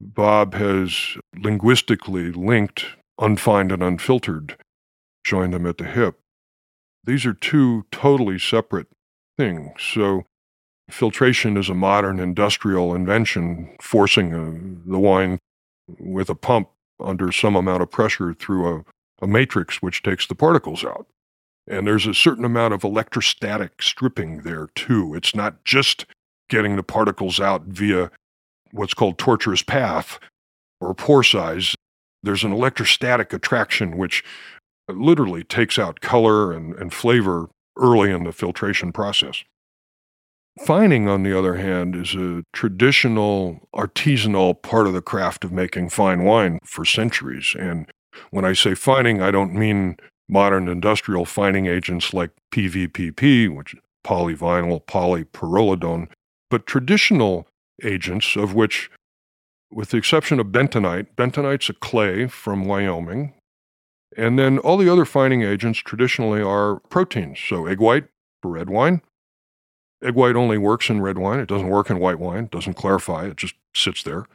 Bob 0.00 0.54
has 0.54 1.16
linguistically 1.38 2.32
linked 2.32 2.86
unfined 3.18 3.72
and 3.72 3.82
unfiltered, 3.82 4.56
joined 5.24 5.54
them 5.54 5.66
at 5.66 5.78
the 5.78 5.84
hip. 5.84 6.18
These 7.04 7.24
are 7.24 7.34
two 7.34 7.86
totally 7.90 8.38
separate 8.38 8.88
things. 9.38 9.72
So, 9.80 10.24
filtration 10.90 11.56
is 11.56 11.68
a 11.68 11.74
modern 11.74 12.20
industrial 12.20 12.94
invention, 12.94 13.76
forcing 13.80 14.34
a, 14.34 14.90
the 14.90 14.98
wine 14.98 15.38
with 15.98 16.28
a 16.28 16.34
pump 16.34 16.68
under 17.00 17.30
some 17.32 17.56
amount 17.56 17.82
of 17.82 17.90
pressure 17.90 18.34
through 18.34 18.76
a, 18.76 18.84
a 19.22 19.26
matrix 19.26 19.80
which 19.80 20.02
takes 20.02 20.26
the 20.26 20.34
particles 20.34 20.84
out. 20.84 21.06
And 21.68 21.86
there's 21.86 22.06
a 22.06 22.14
certain 22.14 22.44
amount 22.44 22.74
of 22.74 22.84
electrostatic 22.84 23.82
stripping 23.82 24.42
there 24.42 24.68
too. 24.74 25.14
It's 25.14 25.34
not 25.34 25.64
just 25.64 26.06
getting 26.48 26.76
the 26.76 26.82
particles 26.82 27.40
out 27.40 27.64
via 27.64 28.10
what's 28.70 28.94
called 28.94 29.18
tortuous 29.18 29.62
path 29.62 30.18
or 30.80 30.94
pore 30.94 31.24
size. 31.24 31.74
There's 32.22 32.44
an 32.44 32.52
electrostatic 32.52 33.32
attraction 33.32 33.96
which 33.96 34.22
literally 34.88 35.42
takes 35.42 35.78
out 35.78 36.00
color 36.00 36.52
and, 36.52 36.74
and 36.74 36.92
flavor 36.92 37.48
early 37.76 38.10
in 38.10 38.24
the 38.24 38.32
filtration 38.32 38.92
process. 38.92 39.42
Fining, 40.64 41.06
on 41.06 41.22
the 41.22 41.38
other 41.38 41.56
hand, 41.56 41.94
is 41.94 42.14
a 42.14 42.42
traditional 42.52 43.68
artisanal 43.74 44.60
part 44.62 44.86
of 44.86 44.94
the 44.94 45.02
craft 45.02 45.44
of 45.44 45.52
making 45.52 45.90
fine 45.90 46.24
wine 46.24 46.60
for 46.64 46.84
centuries. 46.84 47.54
And 47.58 47.86
when 48.30 48.46
I 48.46 48.54
say 48.54 48.74
fining, 48.74 49.20
I 49.20 49.30
don't 49.30 49.52
mean 49.52 49.98
modern 50.28 50.68
industrial 50.68 51.24
fining 51.24 51.66
agents 51.66 52.12
like 52.12 52.30
PVPP, 52.52 53.54
which 53.54 53.74
is 53.74 53.80
polyvinyl 54.04 54.84
polypyrrolidone, 54.86 56.08
but 56.50 56.66
traditional 56.66 57.46
agents, 57.82 58.36
of 58.36 58.54
which, 58.54 58.90
with 59.70 59.90
the 59.90 59.96
exception 59.96 60.40
of 60.40 60.46
bentonite, 60.46 61.08
bentonite's 61.16 61.68
a 61.68 61.74
clay 61.74 62.26
from 62.26 62.64
Wyoming, 62.64 63.34
and 64.16 64.38
then 64.38 64.58
all 64.58 64.76
the 64.76 64.90
other 64.90 65.04
fining 65.04 65.42
agents 65.42 65.80
traditionally 65.80 66.40
are 66.40 66.80
proteins. 66.88 67.38
So 67.40 67.66
egg 67.66 67.80
white 67.80 68.04
for 68.42 68.50
red 68.50 68.70
wine. 68.70 69.02
Egg 70.02 70.14
white 70.14 70.36
only 70.36 70.58
works 70.58 70.88
in 70.88 71.00
red 71.00 71.18
wine. 71.18 71.40
It 71.40 71.48
doesn't 71.48 71.68
work 71.68 71.90
in 71.90 71.98
white 71.98 72.18
wine. 72.18 72.44
It 72.44 72.50
doesn't 72.50 72.74
clarify. 72.74 73.26
It 73.26 73.36
just 73.36 73.54
sits 73.74 74.02
there. 74.02 74.26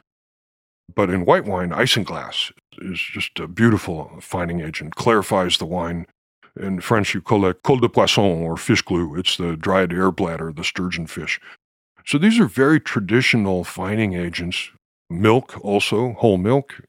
But 0.94 1.10
in 1.10 1.24
white 1.24 1.44
wine, 1.44 1.70
isinglass 1.70 2.52
is 2.78 2.98
just 3.00 3.38
a 3.38 3.48
beautiful 3.48 4.18
fining 4.20 4.60
agent, 4.60 4.94
clarifies 4.94 5.58
the 5.58 5.66
wine. 5.66 6.06
In 6.60 6.80
French, 6.80 7.14
you 7.14 7.22
call 7.22 7.46
it 7.46 7.62
colle 7.62 7.78
de 7.78 7.88
poisson 7.88 8.42
or 8.42 8.56
fish 8.56 8.82
glue. 8.82 9.16
It's 9.16 9.36
the 9.36 9.56
dried 9.56 9.92
air 9.92 10.12
bladder, 10.12 10.52
the 10.52 10.64
sturgeon 10.64 11.06
fish. 11.06 11.40
So 12.04 12.18
these 12.18 12.38
are 12.38 12.46
very 12.46 12.80
traditional 12.80 13.64
fining 13.64 14.14
agents. 14.14 14.70
Milk, 15.08 15.58
also, 15.62 16.12
whole 16.14 16.38
milk. 16.38 16.82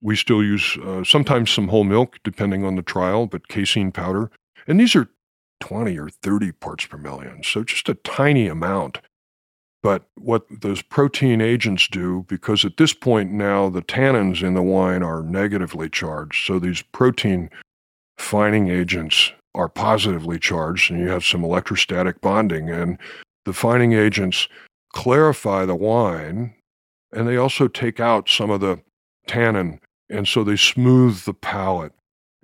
We 0.00 0.16
still 0.16 0.42
use 0.42 0.76
uh, 0.84 1.02
sometimes 1.02 1.50
some 1.50 1.68
whole 1.68 1.84
milk, 1.84 2.18
depending 2.22 2.64
on 2.64 2.76
the 2.76 2.82
trial, 2.82 3.26
but 3.26 3.48
casein 3.48 3.90
powder. 3.90 4.30
And 4.66 4.78
these 4.78 4.94
are 4.94 5.08
20 5.60 5.98
or 5.98 6.08
30 6.08 6.52
parts 6.52 6.86
per 6.86 6.98
million, 6.98 7.42
so 7.42 7.64
just 7.64 7.88
a 7.88 7.94
tiny 7.94 8.46
amount. 8.46 9.00
But 9.82 10.04
what 10.16 10.44
those 10.50 10.82
protein 10.82 11.40
agents 11.40 11.86
do, 11.88 12.24
because 12.28 12.64
at 12.64 12.76
this 12.78 12.92
point 12.92 13.30
now 13.30 13.68
the 13.68 13.82
tannins 13.82 14.42
in 14.42 14.54
the 14.54 14.62
wine 14.62 15.02
are 15.02 15.22
negatively 15.22 15.88
charged, 15.88 16.46
so 16.46 16.58
these 16.58 16.82
protein 16.82 17.48
fining 18.16 18.68
agents 18.68 19.32
are 19.54 19.68
positively 19.68 20.38
charged, 20.38 20.90
and 20.90 21.00
you 21.00 21.08
have 21.08 21.24
some 21.24 21.44
electrostatic 21.44 22.20
bonding. 22.20 22.70
And 22.70 22.98
the 23.44 23.52
fining 23.52 23.92
agents 23.92 24.48
clarify 24.92 25.64
the 25.64 25.76
wine, 25.76 26.54
and 27.12 27.26
they 27.26 27.36
also 27.36 27.68
take 27.68 28.00
out 28.00 28.28
some 28.28 28.50
of 28.50 28.60
the 28.60 28.80
tannin, 29.26 29.80
and 30.10 30.26
so 30.26 30.42
they 30.42 30.56
smooth 30.56 31.22
the 31.24 31.34
palate. 31.34 31.92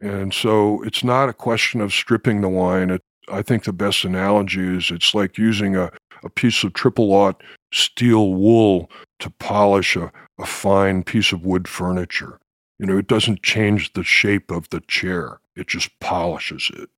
And 0.00 0.32
so 0.34 0.82
it's 0.82 1.02
not 1.04 1.28
a 1.28 1.34
question 1.34 1.80
of 1.80 1.92
stripping 1.92 2.40
the 2.40 2.48
wine. 2.48 2.90
It, 2.90 3.00
I 3.28 3.42
think 3.42 3.64
the 3.64 3.72
best 3.72 4.04
analogy 4.04 4.76
is 4.76 4.90
it's 4.90 5.14
like 5.14 5.38
using 5.38 5.76
a 5.76 5.90
a 6.24 6.30
piece 6.30 6.64
of 6.64 6.72
triple 6.72 7.12
aught 7.12 7.42
steel 7.72 8.32
wool 8.32 8.90
to 9.20 9.30
polish 9.30 9.96
a, 9.96 10.10
a 10.40 10.46
fine 10.46 11.02
piece 11.02 11.32
of 11.32 11.44
wood 11.44 11.68
furniture. 11.68 12.38
You 12.78 12.86
know, 12.86 12.98
it 12.98 13.06
doesn't 13.06 13.42
change 13.42 13.92
the 13.92 14.04
shape 14.04 14.50
of 14.50 14.68
the 14.70 14.80
chair, 14.80 15.40
it 15.56 15.68
just 15.68 15.98
polishes 16.00 16.70
it. 16.74 16.88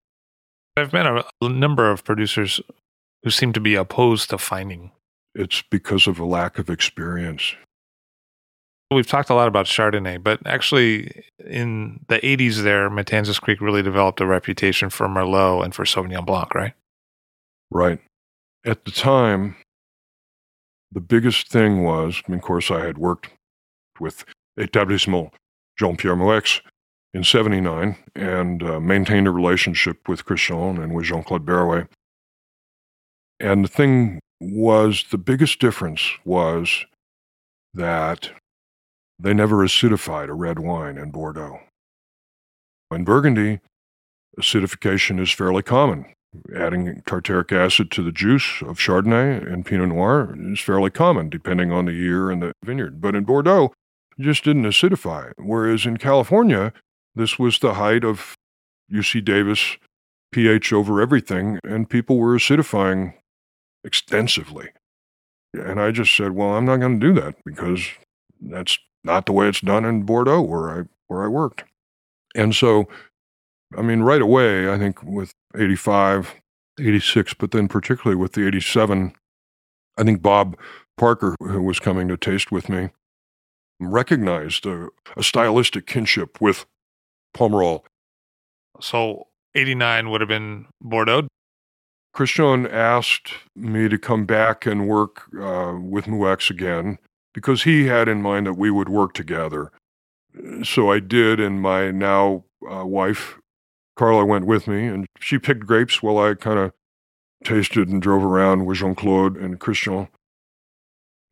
I've 0.77 0.93
met 0.93 1.07
a, 1.07 1.49
number 1.49 1.91
of 1.91 2.05
producers 2.05 2.61
who 3.23 3.31
seem 3.31 3.53
to 3.55 3.61
be 3.61 3.75
opposed 3.75 4.31
to 4.31 4.39
fining. 4.39 4.93
It's 5.35 5.63
because 5.71 6.07
of 6.07 6.19
a 6.19 6.25
lack 6.25 6.59
of 6.59 6.69
experience. 6.69 7.55
We've 8.91 9.07
talked 9.07 9.31
a 9.31 9.35
lot 9.35 9.49
about 9.49 9.67
Chardonnay, 9.67 10.23
but 10.23 10.41
actually 10.47 11.25
in 11.45 12.05
the 12.09 12.19
80s 12.19 12.63
there, 12.63 12.89
Matanzas 12.89 13.41
Creek 13.41 13.61
really 13.61 13.83
developed 13.83 14.21
a 14.21 14.27
reputation 14.27 14.91
for 14.91 15.09
Merlot 15.09 15.65
and 15.65 15.75
for 15.75 15.85
Sauvignon 15.85 16.25
Blanc, 16.25 16.55
right? 16.55 16.75
Right. 17.71 18.01
At 18.67 18.85
the 18.85 18.91
time, 18.91 19.55
the 20.91 21.01
biggest 21.01 21.47
thing 21.47 21.85
was, 21.85 22.21
of 22.29 22.43
course, 22.43 22.69
I 22.69 22.85
had 22.85 22.99
worked 22.99 23.31
with 24.01 24.25
Etablissement 24.59 25.31
Jean-Pierre 25.79 26.17
Moueix 26.17 26.63
in 27.15 27.23
79 27.23 27.97
and 28.17 28.63
uh, 28.65 28.81
maintained 28.81 29.29
a 29.29 29.31
relationship 29.31 30.09
with 30.09 30.25
Christian 30.25 30.79
and 30.79 30.95
with 30.95 31.05
Jean-Claude 31.05 31.47
Berrouet. 31.47 31.87
And 33.39 33.65
the 33.65 33.69
thing 33.69 34.19
was, 34.41 35.05
the 35.13 35.19
biggest 35.19 35.61
difference 35.61 36.11
was 36.25 36.87
that 37.73 38.33
they 39.17 39.33
never 39.33 39.59
acidified 39.59 40.29
a 40.29 40.35
red 40.35 40.59
wine 40.59 40.99
in 40.99 41.13
Bordeaux. 41.13 41.61
In 42.91 43.05
Burgundy, 43.05 43.61
acidification 44.41 45.21
is 45.21 45.31
fairly 45.31 45.63
common. 45.63 46.16
Adding 46.55 47.03
tartaric 47.07 47.53
acid 47.53 47.91
to 47.93 48.03
the 48.03 48.13
juice 48.13 48.63
of 48.63 48.79
Chardonnay 48.79 49.51
and 49.51 49.65
Pinot 49.65 49.89
Noir 49.89 50.37
is 50.39 50.61
fairly 50.61 50.91
common, 50.91 51.29
depending 51.29 51.73
on 51.73 51.87
the 51.87 51.93
year 51.93 52.31
and 52.31 52.43
the 52.43 52.53
vineyard. 52.65 53.01
But 53.01 53.15
in 53.15 53.25
Bordeaux, 53.25 53.73
it 54.19 54.23
just 54.23 54.45
didn't 54.45 54.65
acidify. 54.65 55.33
Whereas 55.39 55.87
in 55.87 55.97
California, 55.97 56.73
this 57.15 57.39
was 57.39 57.59
the 57.59 57.75
height 57.75 58.05
of 58.05 58.35
UC 58.93 59.25
Davis 59.25 59.77
pH 60.33 60.73
over 60.73 61.01
everything, 61.01 61.59
and 61.65 61.89
people 61.89 62.19
were 62.19 62.37
acidifying 62.37 63.15
extensively. 63.85 64.71
And 65.55 65.81
I 65.81 65.91
just 65.91 66.15
said, 66.15 66.33
well, 66.33 66.55
I'm 66.55 66.67
not 66.67 66.79
going 66.79 67.01
to 67.01 67.07
do 67.07 67.19
that 67.21 67.37
because 67.45 67.87
that's 68.41 68.79
not 69.05 69.27
the 69.27 69.33
way 69.33 69.49
it's 69.49 69.61
done 69.61 69.85
in 69.85 70.03
Bordeaux 70.03 70.43
where 70.43 70.71
I 70.71 70.83
where 71.07 71.25
I 71.25 71.29
worked. 71.29 71.65
And 72.35 72.55
so, 72.55 72.89
I 73.77 73.83
mean, 73.83 74.01
right 74.01 74.21
away, 74.21 74.71
I 74.71 74.79
think 74.79 75.03
with 75.03 75.33
85, 75.57 76.35
86, 76.79 77.35
but 77.35 77.51
then 77.51 77.69
particularly 77.69 78.21
with 78.21 78.33
the 78.33 78.47
87, 78.47 79.15
I 79.97 80.03
think 80.03 80.23
Bob 80.23 80.57
Parker, 80.97 81.35
who 81.41 81.63
was 81.63 81.79
coming 81.79 82.09
to 82.09 82.17
taste 82.17 82.53
with 82.53 82.69
me, 82.69 82.91
recognized 83.81 84.67
a, 84.67 84.89
a 85.17 85.23
stylistic 85.23 85.87
kinship 85.87 86.41
with 86.41 86.67
Pomerol. 87.37 87.83
So 88.81 89.29
89 89.55 90.11
would 90.11 90.21
have 90.21 90.29
been 90.29 90.67
Bordeaux? 90.81 91.29
Christian 92.13 92.67
asked 92.67 93.33
me 93.55 93.89
to 93.89 93.99
come 93.99 94.25
back 94.25 94.65
and 94.65 94.89
work 94.89 95.25
uh, 95.39 95.75
with 95.79 96.07
Moueix 96.07 96.49
again 96.51 96.99
because 97.35 97.65
he 97.65 97.87
had 97.87 98.09
in 98.09 98.23
mind 98.23 98.47
that 98.47 98.55
we 98.55 98.71
would 98.71 98.89
work 98.89 99.13
together. 99.13 99.71
So 100.63 100.91
I 100.91 101.01
did, 101.01 101.39
and 101.41 101.61
my 101.61 101.91
now 101.91 102.45
uh, 102.71 102.87
wife, 102.87 103.39
Carla, 103.97 104.25
went 104.25 104.47
with 104.47 104.69
me, 104.69 104.87
and 104.87 105.07
she 105.19 105.39
picked 105.39 105.67
grapes 105.67 106.03
while 106.03 106.19
I 106.19 106.35
kind 106.35 106.59
of 106.59 106.73
tasted 107.45 107.89
and 107.89 108.03
drove 108.03 108.25
around 108.25 108.67
with 108.67 108.79
Jean 108.79 108.95
Claude 108.95 109.37
and 109.37 109.59
Christian. 109.59 110.09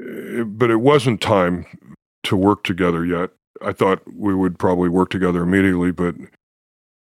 Eh, 0.00 0.42
but 0.44 0.70
it 0.70 0.80
wasn't 0.80 1.20
time 1.20 1.66
to 2.24 2.36
work 2.36 2.64
together 2.64 3.04
yet. 3.04 3.30
I 3.62 3.72
thought 3.72 4.02
we 4.12 4.34
would 4.34 4.58
probably 4.58 4.88
work 4.88 5.10
together 5.10 5.42
immediately, 5.42 5.92
but 5.92 6.14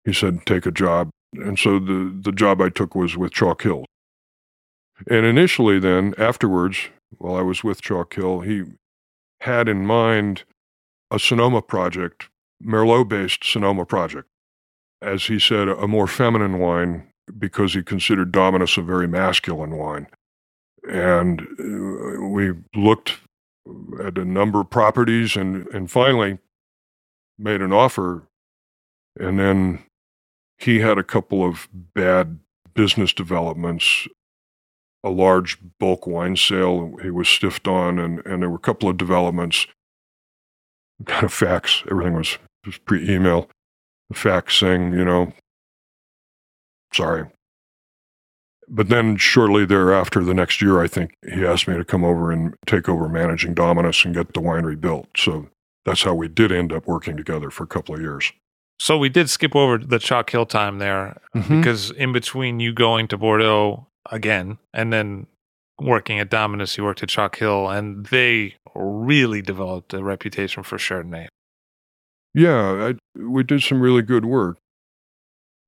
he 0.06 0.14
said, 0.14 0.46
take 0.46 0.66
a 0.66 0.72
job. 0.72 1.10
And 1.34 1.58
so 1.58 1.80
the, 1.80 2.16
the 2.22 2.32
job 2.32 2.62
I 2.62 2.70
took 2.70 2.94
was 2.94 3.18
with 3.18 3.32
Chalk 3.32 3.64
Hill. 3.64 3.86
And 5.10 5.26
initially, 5.26 5.80
then, 5.80 6.14
afterwards, 6.18 6.90
while 7.18 7.36
I 7.36 7.42
was 7.42 7.64
with 7.64 7.82
Chalk 7.82 8.14
Hill, 8.14 8.42
he 8.42 8.64
had 9.42 9.68
in 9.68 9.86
mind 9.86 10.44
a 11.10 11.20
Sonoma 11.20 11.62
project, 11.62 12.30
Merlot 12.64 13.10
based 13.10 13.44
Sonoma 13.44 13.86
project. 13.86 14.28
As 15.04 15.26
he 15.26 15.40
said, 15.40 15.68
a 15.68 15.88
more 15.88 16.08
feminine 16.08 16.60
wine 16.60 17.08
because 17.38 17.74
he 17.74 17.84
considered 17.84 18.32
Dominus 18.32 18.78
a 18.78 18.82
very 18.82 19.08
masculine 19.08 19.78
wine. 19.78 20.08
And 20.90 21.42
uh, 21.42 22.28
we 22.28 22.54
looked 22.76 23.20
at 24.04 24.18
a 24.18 24.26
number 24.26 24.62
of 24.62 24.70
properties 24.70 25.36
and, 25.36 25.68
and 25.68 25.90
finally 25.90 26.40
made 27.38 27.62
an 27.62 27.74
offer. 27.74 28.24
And 29.20 29.40
then 29.40 29.84
he 30.58 30.80
had 30.80 30.98
a 30.98 31.04
couple 31.04 31.46
of 31.46 31.68
bad 31.72 32.40
business 32.74 33.14
developments 33.14 34.08
a 35.04 35.10
large 35.10 35.58
bulk 35.80 36.08
wine 36.08 36.38
sale 36.38 36.96
he 37.02 37.10
was 37.10 37.28
stiffed 37.28 37.68
on, 37.68 38.00
and, 38.00 38.26
and 38.26 38.42
there 38.42 38.50
were 38.50 38.56
a 38.56 38.60
couple 38.60 38.88
of 38.88 38.98
developments, 38.98 39.68
kind 41.06 41.26
of 41.26 41.34
fax. 41.34 41.84
Everything 41.92 42.14
was, 42.14 42.38
was 42.66 42.78
pre 42.78 43.10
email. 43.10 43.50
Fax 44.12 44.58
saying, 44.58 44.94
you 44.94 45.06
know, 45.06 45.34
sorry. 46.94 47.28
But 48.68 48.90
then 48.90 49.18
shortly 49.18 49.66
thereafter, 49.66 50.24
the 50.24 50.34
next 50.34 50.62
year, 50.62 50.82
I 50.82 50.88
think 50.88 51.16
he 51.30 51.46
asked 51.46 51.68
me 51.68 51.76
to 51.76 51.86
come 51.86 52.04
over 52.04 52.32
and 52.32 52.56
take 52.66 52.88
over 52.88 53.10
managing 53.10 53.54
Dominus 53.54 54.06
and 54.06 54.16
get 54.16 54.34
the 54.34 54.40
winery 54.40 54.80
built. 54.80 55.08
So 55.18 55.50
that's 55.86 56.04
how 56.04 56.14
we 56.14 56.28
did 56.28 56.52
end 56.52 56.72
up 56.72 56.88
working 56.88 57.18
together 57.18 57.50
for 57.50 57.64
a 57.64 57.68
couple 57.68 57.94
of 57.94 58.02
years. 58.02 58.32
So 58.80 58.98
we 58.98 59.10
did 59.10 59.30
skip 59.30 59.56
over 59.56 59.78
the 59.78 60.00
Chalk 60.00 60.30
Hill 60.30 60.46
time 60.46 60.80
there 60.80 61.18
mm-hmm. 61.36 61.60
because 61.60 61.92
in 61.92 62.12
between 62.12 62.60
you 62.60 62.74
going 62.74 63.08
to 63.10 63.18
Bordeaux 63.18 63.88
again, 64.12 64.58
and 64.74 64.92
then 64.92 65.28
working 65.80 66.20
at 66.20 66.30
Dominus, 66.30 66.76
he 66.76 66.82
worked 66.82 67.04
at 67.04 67.10
Chalk 67.10 67.38
Hill, 67.38 67.70
and 67.70 68.06
they 68.08 68.56
really 68.76 69.42
developed 69.42 69.94
a 69.94 70.04
reputation 70.04 70.64
for 70.64 70.78
Chardonnay. 70.78 71.28
Yeah, 72.34 72.94
I, 73.16 73.20
we 73.20 73.44
did 73.44 73.62
some 73.62 73.82
really 73.82 74.02
good 74.02 74.26
work. 74.26 74.58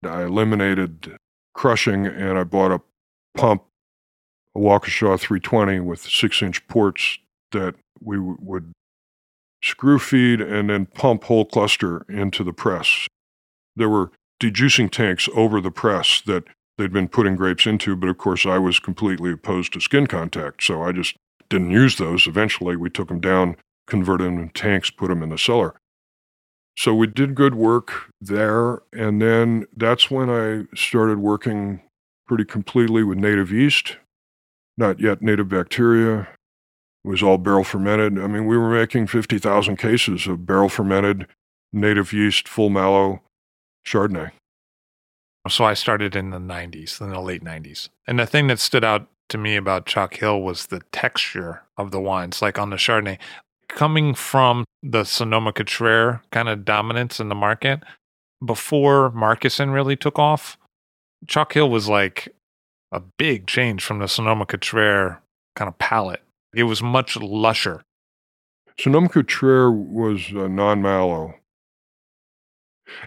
I 0.04 0.23
eliminated 0.23 1.17
crushing, 1.54 2.06
and 2.06 2.38
I 2.38 2.43
bought 2.43 2.71
a 2.71 2.82
pump, 3.36 3.63
a 4.56 4.60
Waukesha 4.60 5.19
320 5.19 5.80
with 5.80 6.01
six 6.01 6.41
inch 6.41 6.67
ports 6.67 7.19
that 7.51 7.75
we 8.01 8.17
w- 8.17 8.38
would 8.39 8.71
screw 9.63 9.99
feed 9.99 10.41
and 10.41 10.69
then 10.69 10.86
pump 10.86 11.25
whole 11.25 11.45
cluster 11.45 12.06
into 12.10 12.43
the 12.43 12.54
press. 12.54 13.08
There 13.75 13.89
were 13.89 14.12
dejuicing 14.41 14.91
tanks 14.91 15.28
over 15.36 15.60
the 15.62 15.71
press 15.71 16.21
that 16.25 16.43
they'd 16.78 16.93
been 16.93 17.08
putting 17.08 17.36
grapes 17.36 17.65
into, 17.65 17.95
but 17.95 18.10
of 18.10 18.17
course 18.17 18.45
I 18.45 18.58
was 18.58 18.80
completely 18.80 19.32
opposed 19.32 19.73
to 19.73 19.82
skin 19.82 20.08
contact, 20.08 20.63
so 20.63 20.84
I 20.84 20.91
just 20.91 21.15
didn't 21.49 21.71
use 21.71 21.97
those. 21.97 22.28
Eventually, 22.28 22.75
we 22.75 22.89
took 22.89 23.08
them 23.08 23.19
down, 23.19 23.56
converted 23.88 24.28
them 24.28 24.39
in 24.39 24.49
tanks, 24.49 24.89
put 24.89 25.08
them 25.10 25.23
in 25.23 25.30
the 25.30 25.38
cellar. 25.38 25.75
So 26.77 26.93
we 26.93 27.07
did 27.07 27.35
good 27.35 27.55
work 27.55 28.11
there, 28.19 28.81
and 28.91 29.21
then 29.21 29.65
that's 29.75 30.11
when 30.11 30.29
I 30.29 30.65
started 30.75 31.19
working 31.19 31.81
pretty 32.27 32.45
completely 32.45 33.03
with 33.03 33.17
native 33.17 33.51
yeast, 33.51 33.97
not 34.77 34.99
yet 34.99 35.21
native 35.21 35.47
bacteria. 35.47 36.27
It 37.03 37.07
was 37.07 37.23
all 37.23 37.38
barrel 37.38 37.63
fermented. 37.63 38.19
I 38.19 38.27
mean, 38.27 38.45
we 38.45 38.57
were 38.57 38.69
making 38.69 39.07
50,000 39.07 39.77
cases 39.77 40.27
of 40.27 40.45
barrel 40.45 40.69
fermented 40.69 41.27
native 41.71 42.11
yeast, 42.11 42.47
full 42.47 42.69
malo 42.69 43.21
Chardonnay. 43.85 44.31
So 45.47 45.63
I 45.63 45.75
started 45.75 46.15
in 46.15 46.31
the 46.31 46.39
90s, 46.39 46.99
in 46.99 47.11
the 47.11 47.21
late 47.21 47.43
90s. 47.43 47.89
And 48.07 48.17
the 48.17 48.25
thing 48.25 48.47
that 48.47 48.59
stood 48.59 48.83
out 48.83 49.07
to 49.29 49.38
me 49.38 49.55
about 49.55 49.85
Chalk 49.85 50.15
Hill 50.15 50.41
was 50.41 50.67
the 50.67 50.81
texture 50.91 51.61
of 51.77 51.91
the 51.91 52.01
wines, 52.01 52.41
like 52.41 52.57
on 52.57 52.71
the 52.71 52.75
Chardonnay. 52.75 53.19
Coming 53.75 54.13
from 54.13 54.63
the 54.81 55.03
Sonoma 55.03 55.51
Cutrer 55.51 56.21
kind 56.31 56.47
of 56.47 56.63
dominance 56.63 57.19
in 57.19 57.27
the 57.27 57.35
market, 57.35 57.81
before 58.43 59.11
Marcassin 59.11 59.73
really 59.73 59.97
took 59.97 60.17
off, 60.17 60.57
Chalk 61.27 61.51
Hill 61.53 61.69
was 61.69 61.89
like 61.89 62.33
a 62.93 63.01
big 63.01 63.47
change 63.47 63.83
from 63.83 63.99
the 63.99 64.07
Sonoma 64.07 64.45
Cutrer 64.45 65.21
kind 65.57 65.67
of 65.67 65.77
palate. 65.77 66.23
It 66.55 66.63
was 66.63 66.81
much 66.81 67.17
lusher. 67.17 67.81
Sonoma 68.79 69.09
Cutrer 69.09 69.69
was 69.69 70.31
uh, 70.33 70.47
non 70.47 70.81
malo. 70.81 71.33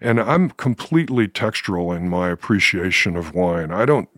And 0.02 0.20
I'm 0.20 0.50
completely 0.50 1.28
textural 1.28 1.96
in 1.96 2.10
my 2.10 2.28
appreciation 2.28 3.16
of 3.16 3.34
wine. 3.34 3.70
I 3.70 3.86
don't 3.86 4.08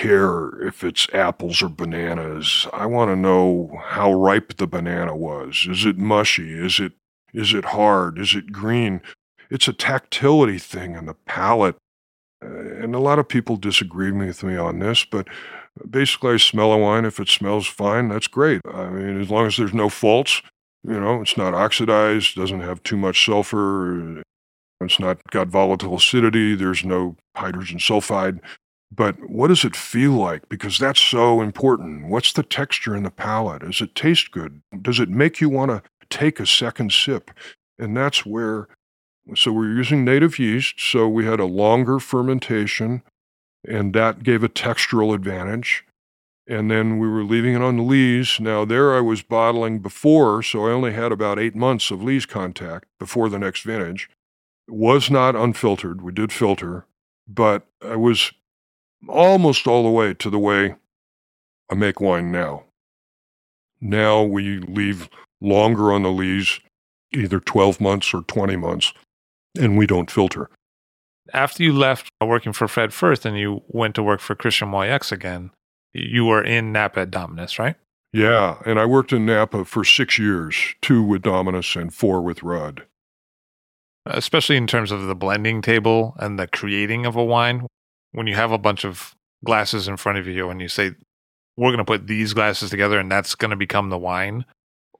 care 0.00 0.60
if 0.66 0.82
it's 0.82 1.06
apples 1.12 1.62
or 1.62 1.68
bananas. 1.68 2.66
I 2.72 2.86
want 2.86 3.10
to 3.10 3.16
know 3.16 3.78
how 3.82 4.12
ripe 4.12 4.56
the 4.56 4.66
banana 4.66 5.14
was. 5.14 5.66
Is 5.68 5.84
it 5.84 5.98
mushy? 5.98 6.52
Is 6.52 6.80
it 6.80 6.92
is 7.32 7.54
it 7.54 7.66
hard? 7.66 8.18
Is 8.18 8.34
it 8.34 8.52
green? 8.52 9.02
It's 9.50 9.68
a 9.68 9.72
tactility 9.72 10.58
thing 10.58 10.94
in 10.94 11.06
the 11.06 11.14
palate. 11.14 11.76
Uh, 12.42 12.82
and 12.82 12.94
a 12.94 12.98
lot 12.98 13.18
of 13.18 13.28
people 13.28 13.56
disagree 13.56 14.10
with 14.10 14.42
me 14.42 14.56
on 14.56 14.78
this, 14.78 15.04
but 15.04 15.28
basically 15.88 16.34
I 16.34 16.36
smell 16.38 16.72
a 16.72 16.78
wine. 16.78 17.04
If 17.04 17.20
it 17.20 17.28
smells 17.28 17.66
fine, 17.66 18.08
that's 18.08 18.26
great. 18.26 18.62
I 18.72 18.88
mean, 18.88 19.20
as 19.20 19.30
long 19.30 19.46
as 19.46 19.58
there's 19.58 19.74
no 19.74 19.88
faults, 19.88 20.40
you 20.82 20.98
know, 20.98 21.20
it's 21.20 21.36
not 21.36 21.54
oxidized, 21.54 22.36
doesn't 22.36 22.62
have 22.62 22.82
too 22.82 22.96
much 22.96 23.24
sulfur, 23.24 24.22
it's 24.80 24.98
not 24.98 25.18
got 25.30 25.48
volatile 25.48 25.96
acidity. 25.96 26.54
There's 26.54 26.84
no 26.84 27.16
hydrogen 27.36 27.78
sulfide. 27.78 28.40
But 28.92 29.30
what 29.30 29.48
does 29.48 29.64
it 29.64 29.76
feel 29.76 30.12
like? 30.12 30.48
Because 30.48 30.78
that's 30.78 31.00
so 31.00 31.40
important. 31.40 32.08
What's 32.08 32.32
the 32.32 32.42
texture 32.42 32.96
in 32.96 33.04
the 33.04 33.10
palate? 33.10 33.62
Does 33.62 33.80
it 33.80 33.94
taste 33.94 34.32
good? 34.32 34.62
Does 34.82 34.98
it 34.98 35.08
make 35.08 35.40
you 35.40 35.48
want 35.48 35.70
to 35.70 35.82
take 36.10 36.40
a 36.40 36.46
second 36.46 36.92
sip. 36.92 37.30
And 37.78 37.96
that's 37.96 38.26
where, 38.26 38.68
so 39.34 39.52
we're 39.52 39.72
using 39.72 40.04
native 40.04 40.38
yeast. 40.38 40.74
So 40.78 41.08
we 41.08 41.24
had 41.24 41.40
a 41.40 41.46
longer 41.46 41.98
fermentation, 41.98 43.02
and 43.66 43.94
that 43.94 44.22
gave 44.22 44.44
a 44.44 44.48
textural 44.48 45.14
advantage. 45.14 45.84
And 46.46 46.70
then 46.70 46.98
we 46.98 47.08
were 47.08 47.24
leaving 47.24 47.54
it 47.54 47.62
on 47.62 47.76
the 47.76 47.82
lees. 47.84 48.40
Now, 48.40 48.64
there 48.64 48.94
I 48.94 49.00
was 49.00 49.22
bottling 49.22 49.78
before, 49.78 50.42
so 50.42 50.66
I 50.66 50.72
only 50.72 50.92
had 50.92 51.12
about 51.12 51.38
eight 51.38 51.54
months 51.54 51.90
of 51.90 52.02
lees 52.02 52.26
contact 52.26 52.86
before 52.98 53.28
the 53.28 53.38
next 53.38 53.62
vintage. 53.62 54.10
It 54.66 54.74
was 54.74 55.10
not 55.10 55.36
unfiltered. 55.36 56.02
We 56.02 56.12
did 56.12 56.32
filter, 56.32 56.86
but 57.28 57.66
I 57.80 57.96
was 57.96 58.32
almost 59.08 59.66
all 59.66 59.82
the 59.82 59.90
way 59.90 60.14
to 60.14 60.30
the 60.30 60.38
way 60.38 60.76
I 61.70 61.74
make 61.74 62.00
wine 62.00 62.30
now. 62.32 62.64
Now 63.80 64.22
we 64.22 64.58
leave 64.58 65.08
longer 65.40 65.92
on 65.92 66.02
the 66.02 66.10
lees, 66.10 66.60
either 67.12 67.40
12 67.40 67.80
months 67.80 68.12
or 68.12 68.22
20 68.22 68.56
months, 68.56 68.92
and 69.58 69.78
we 69.78 69.86
don't 69.86 70.10
filter. 70.10 70.50
After 71.32 71.62
you 71.62 71.72
left 71.72 72.10
working 72.22 72.52
for 72.52 72.68
Fred 72.68 72.92
Furth 72.92 73.24
and 73.24 73.38
you 73.38 73.62
went 73.68 73.94
to 73.94 74.02
work 74.02 74.20
for 74.20 74.34
Christian 74.34 74.68
Moueix 74.68 75.12
again, 75.12 75.50
you 75.92 76.24
were 76.24 76.42
in 76.42 76.72
Napa 76.72 77.00
at 77.00 77.10
Dominus, 77.10 77.58
right? 77.58 77.76
Yeah, 78.12 78.56
and 78.66 78.80
I 78.80 78.86
worked 78.86 79.12
in 79.12 79.26
Napa 79.26 79.64
for 79.64 79.84
six 79.84 80.18
years, 80.18 80.56
two 80.82 81.02
with 81.02 81.22
Dominus 81.22 81.76
and 81.76 81.94
four 81.94 82.20
with 82.20 82.42
Rudd. 82.42 82.84
Especially 84.06 84.56
in 84.56 84.66
terms 84.66 84.90
of 84.90 85.06
the 85.06 85.14
blending 85.14 85.62
table 85.62 86.14
and 86.18 86.38
the 86.38 86.48
creating 86.48 87.06
of 87.06 87.14
a 87.14 87.24
wine. 87.24 87.66
When 88.12 88.26
you 88.26 88.34
have 88.34 88.52
a 88.52 88.58
bunch 88.58 88.84
of 88.84 89.14
glasses 89.44 89.88
in 89.88 89.96
front 89.96 90.18
of 90.18 90.26
you 90.26 90.50
and 90.50 90.60
you 90.60 90.68
say, 90.68 90.92
we're 91.56 91.70
going 91.70 91.78
to 91.78 91.84
put 91.84 92.06
these 92.06 92.32
glasses 92.32 92.70
together 92.70 92.98
and 92.98 93.10
that's 93.10 93.34
going 93.34 93.50
to 93.50 93.56
become 93.56 93.90
the 93.90 93.98
wine. 93.98 94.44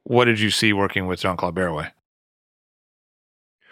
What 0.03 0.25
did 0.25 0.39
you 0.39 0.49
see 0.49 0.73
working 0.73 1.07
with 1.07 1.21
Jean 1.21 1.37
Claude 1.37 1.55
Berrouet? 1.55 1.91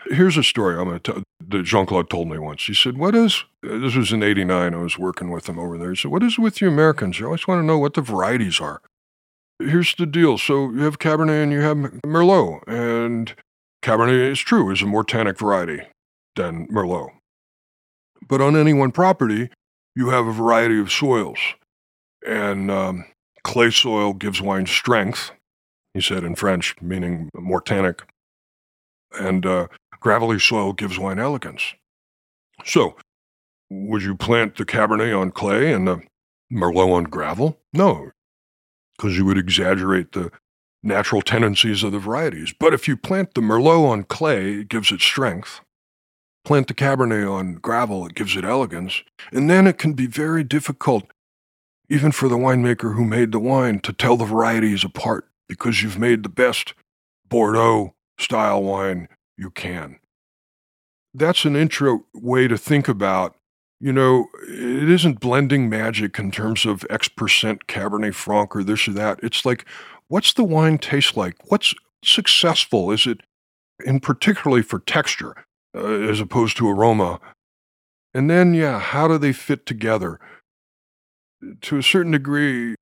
Here's 0.07 0.37
a 0.37 0.43
story 0.43 0.77
I'm 0.77 0.85
going 0.85 0.99
to 0.99 1.13
tell 1.13 1.23
that 1.49 1.63
Jean 1.63 1.85
Claude 1.85 2.09
told 2.09 2.29
me 2.29 2.37
once. 2.37 2.63
He 2.65 2.73
said, 2.73 2.97
What 2.97 3.15
is, 3.15 3.43
this 3.61 3.95
was 3.95 4.11
in 4.11 4.23
89, 4.23 4.73
I 4.73 4.77
was 4.77 4.97
working 4.97 5.29
with 5.29 5.47
him 5.47 5.59
over 5.59 5.77
there. 5.77 5.89
He 5.89 5.95
said, 5.95 6.11
What 6.11 6.23
is 6.23 6.39
with 6.39 6.61
you 6.61 6.67
Americans? 6.67 7.19
You 7.19 7.25
always 7.25 7.47
want 7.47 7.59
to 7.59 7.65
know 7.65 7.77
what 7.77 7.93
the 7.93 8.01
varieties 8.01 8.59
are. 8.59 8.81
Here's 9.59 9.93
the 9.95 10.05
deal. 10.05 10.37
So 10.37 10.71
you 10.71 10.83
have 10.83 10.99
Cabernet 10.99 11.43
and 11.43 11.51
you 11.51 11.61
have 11.61 11.77
Merlot, 12.05 12.63
and 12.67 13.35
Cabernet 13.83 14.31
is 14.31 14.39
true, 14.39 14.71
is 14.71 14.81
a 14.81 14.85
more 14.85 15.03
tannic 15.03 15.37
variety 15.37 15.81
than 16.35 16.67
Merlot. 16.67 17.11
But 18.27 18.41
on 18.41 18.55
any 18.55 18.73
one 18.73 18.91
property, 18.91 19.49
you 19.95 20.09
have 20.09 20.27
a 20.27 20.33
variety 20.33 20.79
of 20.79 20.91
soils. 20.91 21.39
And 22.27 22.69
um, 22.69 23.05
clay 23.43 23.71
soil 23.71 24.13
gives 24.13 24.41
wine 24.41 24.65
strength, 24.65 25.31
he 25.93 26.01
said 26.01 26.23
in 26.23 26.35
French, 26.35 26.75
meaning 26.81 27.29
more 27.33 27.61
tannic. 27.61 28.03
And 29.19 29.45
uh, 29.45 29.67
gravelly 29.99 30.39
soil 30.39 30.73
gives 30.73 30.99
wine 30.99 31.19
elegance. 31.19 31.73
So, 32.65 32.95
would 33.69 34.03
you 34.03 34.15
plant 34.15 34.57
the 34.57 34.65
Cabernet 34.65 35.17
on 35.19 35.31
clay 35.31 35.71
and 35.71 35.87
the 35.87 36.01
Merlot 36.51 36.93
on 36.93 37.03
gravel? 37.05 37.57
No, 37.73 38.11
because 38.97 39.17
you 39.17 39.25
would 39.25 39.37
exaggerate 39.37 40.11
the 40.11 40.31
natural 40.83 41.21
tendencies 41.21 41.83
of 41.83 41.91
the 41.91 41.99
varieties. 41.99 42.53
But 42.57 42.73
if 42.73 42.87
you 42.87 42.97
plant 42.97 43.33
the 43.33 43.41
Merlot 43.41 43.89
on 43.89 44.03
clay, 44.03 44.53
it 44.59 44.69
gives 44.69 44.91
it 44.91 45.01
strength. 45.01 45.61
Plant 46.49 46.67
the 46.67 46.73
Cabernet 46.73 47.31
on 47.31 47.53
gravel, 47.57 48.07
it 48.07 48.15
gives 48.15 48.35
it 48.35 48.43
elegance. 48.43 49.03
And 49.31 49.51
then 49.51 49.67
it 49.67 49.77
can 49.77 49.93
be 49.93 50.07
very 50.07 50.43
difficult 50.43 51.03
even 51.89 52.11
for 52.11 52.27
the 52.27 52.39
winemaker 52.39 52.95
who 52.95 53.05
made 53.05 53.31
the 53.31 53.39
wine, 53.39 53.77
to 53.81 53.93
tell 53.93 54.17
the 54.17 54.25
varieties 54.25 54.83
apart 54.83 55.27
because 55.47 55.83
you've 55.83 55.99
made 55.99 56.23
the 56.23 56.29
best 56.29 56.73
Bordeaux 57.27 57.93
style 58.17 58.63
wine 58.63 59.09
you 59.37 59.51
can. 59.51 59.99
That's 61.13 61.45
an 61.45 61.55
intro 61.55 62.05
way 62.15 62.47
to 62.47 62.57
think 62.57 62.87
about, 62.87 63.35
you 63.79 63.93
know, 63.93 64.25
it 64.47 64.89
isn't 64.89 65.19
blending 65.19 65.69
magic 65.69 66.17
in 66.17 66.31
terms 66.31 66.65
of 66.65 66.83
X 66.89 67.07
percent 67.09 67.67
Cabernet 67.67 68.15
Franc 68.15 68.55
or 68.55 68.63
this 68.63 68.87
or 68.87 68.93
that. 68.93 69.19
It's 69.21 69.45
like, 69.45 69.65
what's 70.07 70.33
the 70.33 70.43
wine 70.43 70.79
taste 70.79 71.15
like? 71.15 71.35
What's 71.51 71.75
successful? 72.03 72.89
Is 72.89 73.05
it, 73.05 73.19
and 73.85 74.01
particularly 74.01 74.63
for 74.63 74.79
texture, 74.79 75.45
uh, 75.75 76.09
as 76.09 76.19
opposed 76.19 76.57
to 76.57 76.69
aroma? 76.69 77.19
And 78.13 78.29
then, 78.29 78.53
yeah, 78.53 78.79
how 78.79 79.07
do 79.07 79.17
they 79.17 79.33
fit 79.33 79.65
together? 79.65 80.19
to 81.61 81.77
a 81.77 81.83
certain 81.83 82.11
degree, 82.11 82.75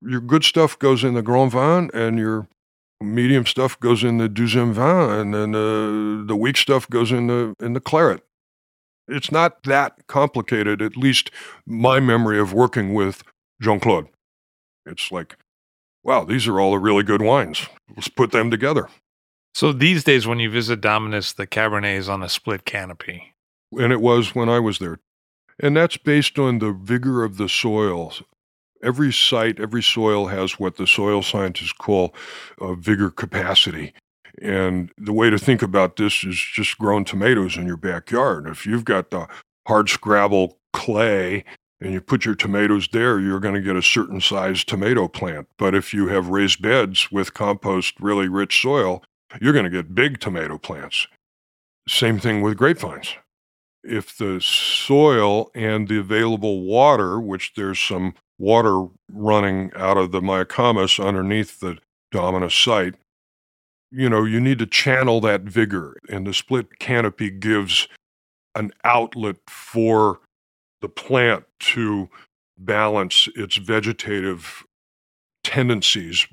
your 0.00 0.20
good 0.20 0.44
stuff 0.44 0.78
goes 0.78 1.04
in 1.04 1.14
the 1.14 1.22
Grand 1.22 1.52
Vin 1.52 1.90
and 1.94 2.18
your 2.18 2.48
medium 3.00 3.46
stuff 3.46 3.78
goes 3.80 4.04
in 4.04 4.18
the 4.18 4.28
Deuxième 4.28 4.72
Vin 4.72 5.10
and 5.10 5.34
then 5.34 5.54
uh, 5.54 6.26
the 6.26 6.36
weak 6.36 6.56
stuff 6.56 6.88
goes 6.88 7.12
in 7.12 7.26
the, 7.26 7.54
in 7.60 7.72
the 7.72 7.80
Claret. 7.80 8.22
It's 9.06 9.30
not 9.30 9.62
that 9.64 10.06
complicated, 10.06 10.80
at 10.80 10.96
least 10.96 11.30
my 11.66 12.00
memory 12.00 12.38
of 12.38 12.54
working 12.54 12.94
with 12.94 13.22
Jean 13.60 13.80
Claude. 13.80 14.08
It's 14.86 15.12
like, 15.12 15.36
wow, 16.02 16.24
these 16.24 16.46
are 16.48 16.58
all 16.58 16.72
the 16.72 16.78
really 16.78 17.02
good 17.02 17.20
wines. 17.20 17.66
Let's 17.94 18.08
put 18.08 18.32
them 18.32 18.50
together. 18.50 18.88
So 19.54 19.72
these 19.72 20.04
days, 20.04 20.26
when 20.26 20.40
you 20.40 20.50
visit 20.50 20.80
Dominus, 20.80 21.32
the 21.32 21.46
Cabernet 21.46 21.96
is 21.96 22.08
on 22.08 22.22
a 22.22 22.28
split 22.28 22.64
canopy. 22.64 23.34
And 23.72 23.92
it 23.92 24.00
was 24.00 24.34
when 24.34 24.48
I 24.48 24.58
was 24.58 24.78
there 24.78 24.98
and 25.58 25.76
that's 25.76 25.96
based 25.96 26.38
on 26.38 26.58
the 26.58 26.72
vigor 26.72 27.24
of 27.24 27.36
the 27.36 27.48
soil. 27.48 28.12
Every 28.82 29.12
site, 29.12 29.60
every 29.60 29.82
soil 29.82 30.26
has 30.26 30.58
what 30.58 30.76
the 30.76 30.86
soil 30.86 31.22
scientists 31.22 31.72
call 31.72 32.14
a 32.60 32.74
vigor 32.74 33.10
capacity. 33.10 33.94
And 34.42 34.90
the 34.98 35.12
way 35.12 35.30
to 35.30 35.38
think 35.38 35.62
about 35.62 35.96
this 35.96 36.24
is 36.24 36.36
just 36.36 36.76
growing 36.78 37.04
tomatoes 37.04 37.56
in 37.56 37.66
your 37.66 37.76
backyard. 37.76 38.48
If 38.48 38.66
you've 38.66 38.84
got 38.84 39.10
the 39.10 39.28
hard 39.66 39.88
scrabble 39.88 40.58
clay 40.72 41.44
and 41.80 41.92
you 41.92 42.00
put 42.00 42.24
your 42.24 42.34
tomatoes 42.34 42.88
there, 42.92 43.20
you're 43.20 43.40
going 43.40 43.54
to 43.54 43.60
get 43.60 43.76
a 43.76 43.82
certain 43.82 44.20
size 44.20 44.64
tomato 44.64 45.06
plant. 45.06 45.48
But 45.56 45.74
if 45.74 45.94
you 45.94 46.08
have 46.08 46.28
raised 46.28 46.60
beds 46.60 47.10
with 47.12 47.32
compost, 47.32 47.94
really 48.00 48.28
rich 48.28 48.60
soil, 48.60 49.02
you're 49.40 49.52
going 49.52 49.64
to 49.64 49.70
get 49.70 49.94
big 49.94 50.20
tomato 50.20 50.58
plants. 50.58 51.06
Same 51.88 52.18
thing 52.18 52.40
with 52.40 52.56
grapevines 52.56 53.16
if 53.84 54.16
the 54.16 54.40
soil 54.40 55.50
and 55.54 55.88
the 55.88 55.98
available 55.98 56.62
water, 56.62 57.20
which 57.20 57.52
there's 57.54 57.78
some 57.78 58.14
water 58.38 58.86
running 59.10 59.70
out 59.76 59.96
of 59.96 60.10
the 60.10 60.20
Mayacamas 60.20 61.04
underneath 61.04 61.60
the 61.60 61.78
Dominus 62.10 62.54
site, 62.54 62.94
you 63.90 64.08
know, 64.08 64.24
you 64.24 64.40
need 64.40 64.58
to 64.58 64.66
channel 64.66 65.20
that 65.20 65.42
vigor. 65.42 65.96
And 66.08 66.26
the 66.26 66.34
split 66.34 66.78
canopy 66.78 67.30
gives 67.30 67.86
an 68.54 68.72
outlet 68.84 69.36
for 69.48 70.20
the 70.80 70.88
plant 70.88 71.44
to 71.58 72.08
balance 72.58 73.28
its 73.34 73.56
vegetative 73.56 74.64
tendencies. 75.42 76.26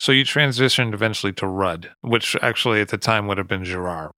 So 0.00 0.12
you 0.12 0.24
transitioned 0.24 0.94
eventually 0.94 1.32
to 1.34 1.46
Rudd, 1.46 1.90
which 2.02 2.36
actually 2.40 2.80
at 2.80 2.88
the 2.88 2.98
time 2.98 3.26
would 3.26 3.38
have 3.38 3.48
been 3.48 3.64
Girard 3.64 4.12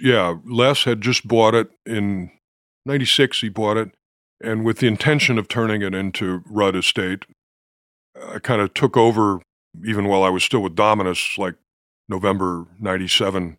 yeah, 0.00 0.36
Les 0.44 0.84
had 0.84 1.00
just 1.00 1.26
bought 1.26 1.54
it 1.54 1.70
in 1.84 2.30
96, 2.86 3.40
he 3.40 3.48
bought 3.48 3.76
it. 3.76 3.90
And 4.40 4.64
with 4.64 4.78
the 4.78 4.86
intention 4.86 5.38
of 5.38 5.48
turning 5.48 5.82
it 5.82 5.94
into 5.94 6.42
Rudd 6.46 6.76
Estate, 6.76 7.24
I 8.32 8.38
kind 8.38 8.60
of 8.60 8.74
took 8.74 8.96
over 8.96 9.40
even 9.84 10.06
while 10.08 10.22
I 10.22 10.28
was 10.28 10.44
still 10.44 10.60
with 10.60 10.74
Dominus, 10.74 11.36
like 11.38 11.56
November 12.08 12.66
97. 12.78 13.58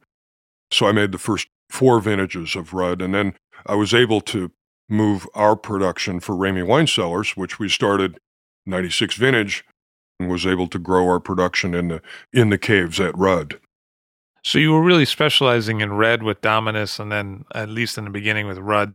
So 0.71 0.87
I 0.87 0.91
made 0.91 1.11
the 1.11 1.17
first 1.17 1.47
four 1.69 1.99
vintages 1.99 2.55
of 2.55 2.73
Rudd. 2.73 3.01
And 3.01 3.13
then 3.13 3.35
I 3.65 3.75
was 3.75 3.93
able 3.93 4.21
to 4.21 4.51
move 4.87 5.27
our 5.33 5.55
production 5.55 6.19
for 6.19 6.33
Ramey 6.33 6.65
Wine 6.65 6.87
Cellars, 6.87 7.35
which 7.35 7.59
we 7.59 7.69
started 7.69 8.19
96 8.65 9.15
vintage, 9.15 9.65
and 10.19 10.29
was 10.29 10.45
able 10.45 10.67
to 10.67 10.79
grow 10.79 11.07
our 11.07 11.19
production 11.19 11.73
in 11.73 11.87
the, 11.87 12.01
in 12.33 12.49
the 12.49 12.57
caves 12.57 12.99
at 12.99 13.17
Rudd. 13.17 13.59
So 14.43 14.57
you 14.57 14.71
were 14.71 14.81
really 14.81 15.05
specializing 15.05 15.81
in 15.81 15.93
red 15.93 16.23
with 16.23 16.41
Dominus, 16.41 16.99
and 16.99 17.11
then 17.11 17.45
at 17.53 17.69
least 17.69 17.97
in 17.97 18.05
the 18.05 18.09
beginning 18.09 18.47
with 18.47 18.57
Rudd. 18.57 18.93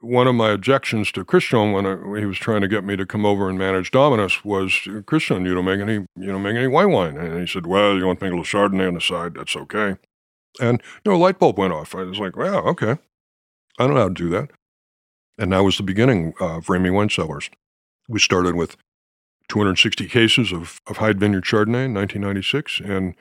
One 0.00 0.26
of 0.26 0.34
my 0.34 0.50
objections 0.50 1.10
to 1.12 1.24
Christian 1.24 1.72
when, 1.72 1.86
I, 1.86 1.94
when 1.94 2.20
he 2.20 2.26
was 2.26 2.36
trying 2.36 2.60
to 2.60 2.68
get 2.68 2.84
me 2.84 2.94
to 2.96 3.06
come 3.06 3.24
over 3.24 3.48
and 3.48 3.58
manage 3.58 3.90
Dominus 3.90 4.44
was, 4.44 4.86
Christian, 5.06 5.46
you 5.46 5.54
don't 5.54 5.64
make 5.64 5.80
any, 5.80 6.04
you 6.16 6.26
don't 6.26 6.42
make 6.42 6.56
any 6.56 6.66
white 6.66 6.86
wine. 6.86 7.16
And 7.16 7.40
he 7.40 7.46
said, 7.46 7.66
well, 7.66 7.96
you 7.96 8.06
want 8.06 8.18
to 8.18 8.24
make 8.24 8.32
a 8.32 8.36
little 8.36 8.44
Chardonnay 8.44 8.88
on 8.88 8.94
the 8.94 9.00
side? 9.00 9.34
That's 9.34 9.56
okay. 9.56 9.96
And 10.60 10.82
you 11.04 11.10
know, 11.10 11.16
a 11.16 11.18
light 11.18 11.38
bulb 11.38 11.58
went 11.58 11.72
off. 11.72 11.94
I 11.94 12.02
was 12.02 12.18
like, 12.18 12.36
well, 12.36 12.66
okay, 12.68 12.98
I 13.78 13.86
don't 13.86 13.94
know 13.94 14.02
how 14.02 14.08
to 14.08 14.14
do 14.14 14.28
that. 14.30 14.50
And 15.38 15.52
that 15.52 15.64
was 15.64 15.78
the 15.78 15.82
beginning 15.82 16.34
of 16.38 16.66
Ramey 16.66 16.92
Wine 16.92 17.10
Cellars. 17.10 17.50
We 18.08 18.20
started 18.20 18.54
with 18.54 18.76
260 19.48 20.08
cases 20.08 20.52
of, 20.52 20.80
of 20.86 20.98
Hyde 20.98 21.20
Vineyard 21.20 21.44
Chardonnay 21.44 21.86
in 21.86 21.94
1996, 21.94 22.80
and 22.80 23.14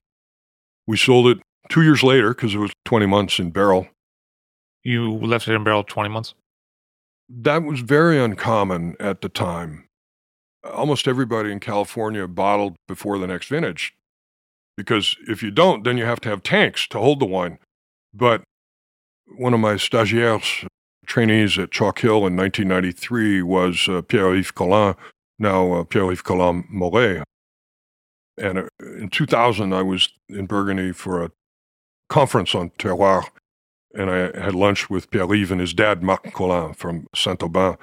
we 0.87 0.97
sold 0.97 1.27
it 1.27 1.39
two 1.69 1.81
years 1.81 2.03
later 2.03 2.33
because 2.33 2.53
it 2.55 2.59
was 2.59 2.71
20 2.85 3.05
months 3.05 3.39
in 3.39 3.51
barrel. 3.51 3.87
You 4.83 5.11
left 5.13 5.47
it 5.47 5.53
in 5.53 5.63
barrel 5.63 5.83
20 5.83 6.09
months? 6.09 6.33
That 7.29 7.63
was 7.63 7.79
very 7.79 8.19
uncommon 8.19 8.95
at 8.99 9.21
the 9.21 9.29
time. 9.29 9.85
Almost 10.63 11.07
everybody 11.07 11.51
in 11.51 11.59
California 11.59 12.27
bottled 12.27 12.75
before 12.87 13.17
the 13.17 13.27
next 13.27 13.47
vintage. 13.47 13.93
because 14.75 15.15
if 15.27 15.43
you 15.43 15.51
don't, 15.51 15.83
then 15.83 15.97
you 15.97 16.05
have 16.05 16.19
to 16.21 16.29
have 16.29 16.43
tanks 16.43 16.87
to 16.87 16.99
hold 16.99 17.19
the 17.19 17.25
wine. 17.25 17.59
But 18.13 18.43
one 19.37 19.53
of 19.53 19.59
my 19.59 19.75
stagiaires, 19.75 20.67
trainees 21.05 21.57
at 21.57 21.71
Chalk 21.71 21.99
Hill 21.99 22.25
in 22.27 22.35
1993 22.35 23.41
was 23.43 23.87
uh, 23.87 24.01
Pierre-Yves 24.01 24.51
Colin, 24.51 24.95
now 25.39 25.73
uh, 25.73 25.83
Pierre-Yves 25.83 26.21
Colin 26.21 26.65
Morey. 26.69 27.23
And 28.37 28.59
uh, 28.59 28.67
in 28.79 29.09
2000, 29.09 29.73
I 29.73 29.81
was 29.81 30.09
in 30.29 30.45
Burgundy 30.45 30.91
for 30.91 31.23
a 31.23 31.31
conference 32.09 32.55
on 32.55 32.71
terroir, 32.71 33.25
and 33.93 34.09
I 34.09 34.39
had 34.39 34.55
lunch 34.55 34.89
with 34.89 35.11
Pierre-Yves 35.11 35.51
and 35.51 35.61
his 35.61 35.73
dad, 35.73 36.03
Marc 36.03 36.33
Colin 36.33 36.73
from 36.73 37.07
Saint-Aubin. 37.15 37.77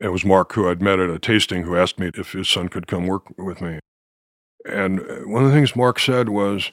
It 0.00 0.08
was 0.08 0.24
Marc 0.24 0.52
who 0.54 0.68
I'd 0.68 0.80
met 0.80 0.98
at 0.98 1.10
a 1.10 1.18
tasting 1.18 1.64
who 1.64 1.76
asked 1.76 1.98
me 1.98 2.10
if 2.14 2.32
his 2.32 2.48
son 2.48 2.68
could 2.68 2.86
come 2.86 3.06
work 3.06 3.24
with 3.36 3.60
me. 3.60 3.78
And 4.66 5.00
uh, 5.00 5.14
one 5.26 5.44
of 5.44 5.50
the 5.50 5.54
things 5.54 5.76
Marc 5.76 5.98
said 5.98 6.28
was, 6.28 6.72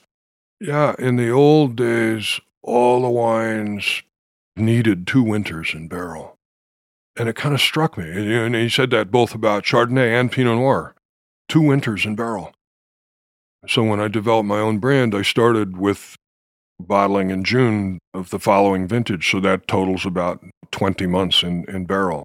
yeah, 0.60 0.96
in 0.98 1.18
the 1.18 1.30
old 1.30 1.76
days, 1.76 2.40
all 2.64 3.02
the 3.02 3.10
wines 3.10 4.02
needed 4.56 5.06
two 5.06 5.24
winters 5.24 5.74
in 5.74 5.88
barrel. 5.88 6.37
And 7.18 7.28
it 7.28 7.36
kind 7.36 7.56
of 7.56 7.62
struck 7.62 7.98
me. 7.98 8.06
And 8.38 8.56
he 8.56 8.70
said 8.70 8.92
that 8.92 9.12
both 9.12 9.34
about 9.34 9.64
Chardonnay 9.64 10.20
and 10.20 10.32
Pinot 10.32 10.58
Noir, 10.58 10.96
two 11.50 11.62
winters 11.62 12.06
in 12.06 12.16
barrel. 12.16 12.54
So 13.68 13.84
when 13.84 14.00
I 14.00 14.08
developed 14.08 14.48
my 14.48 14.60
own 14.60 14.78
brand, 14.78 15.16
I 15.16 15.24
started 15.24 15.78
with 15.78 16.16
bottling 16.80 17.32
in 17.32 17.44
June 17.44 18.00
of 18.14 18.30
the 18.30 18.40
following 18.40 18.88
vintage. 18.88 19.30
So 19.32 19.40
that 19.40 19.68
totals 19.68 20.06
about 20.06 20.44
20 20.72 21.08
months 21.08 21.44
in, 21.44 21.66
in 21.68 21.86
barrel. 21.86 22.24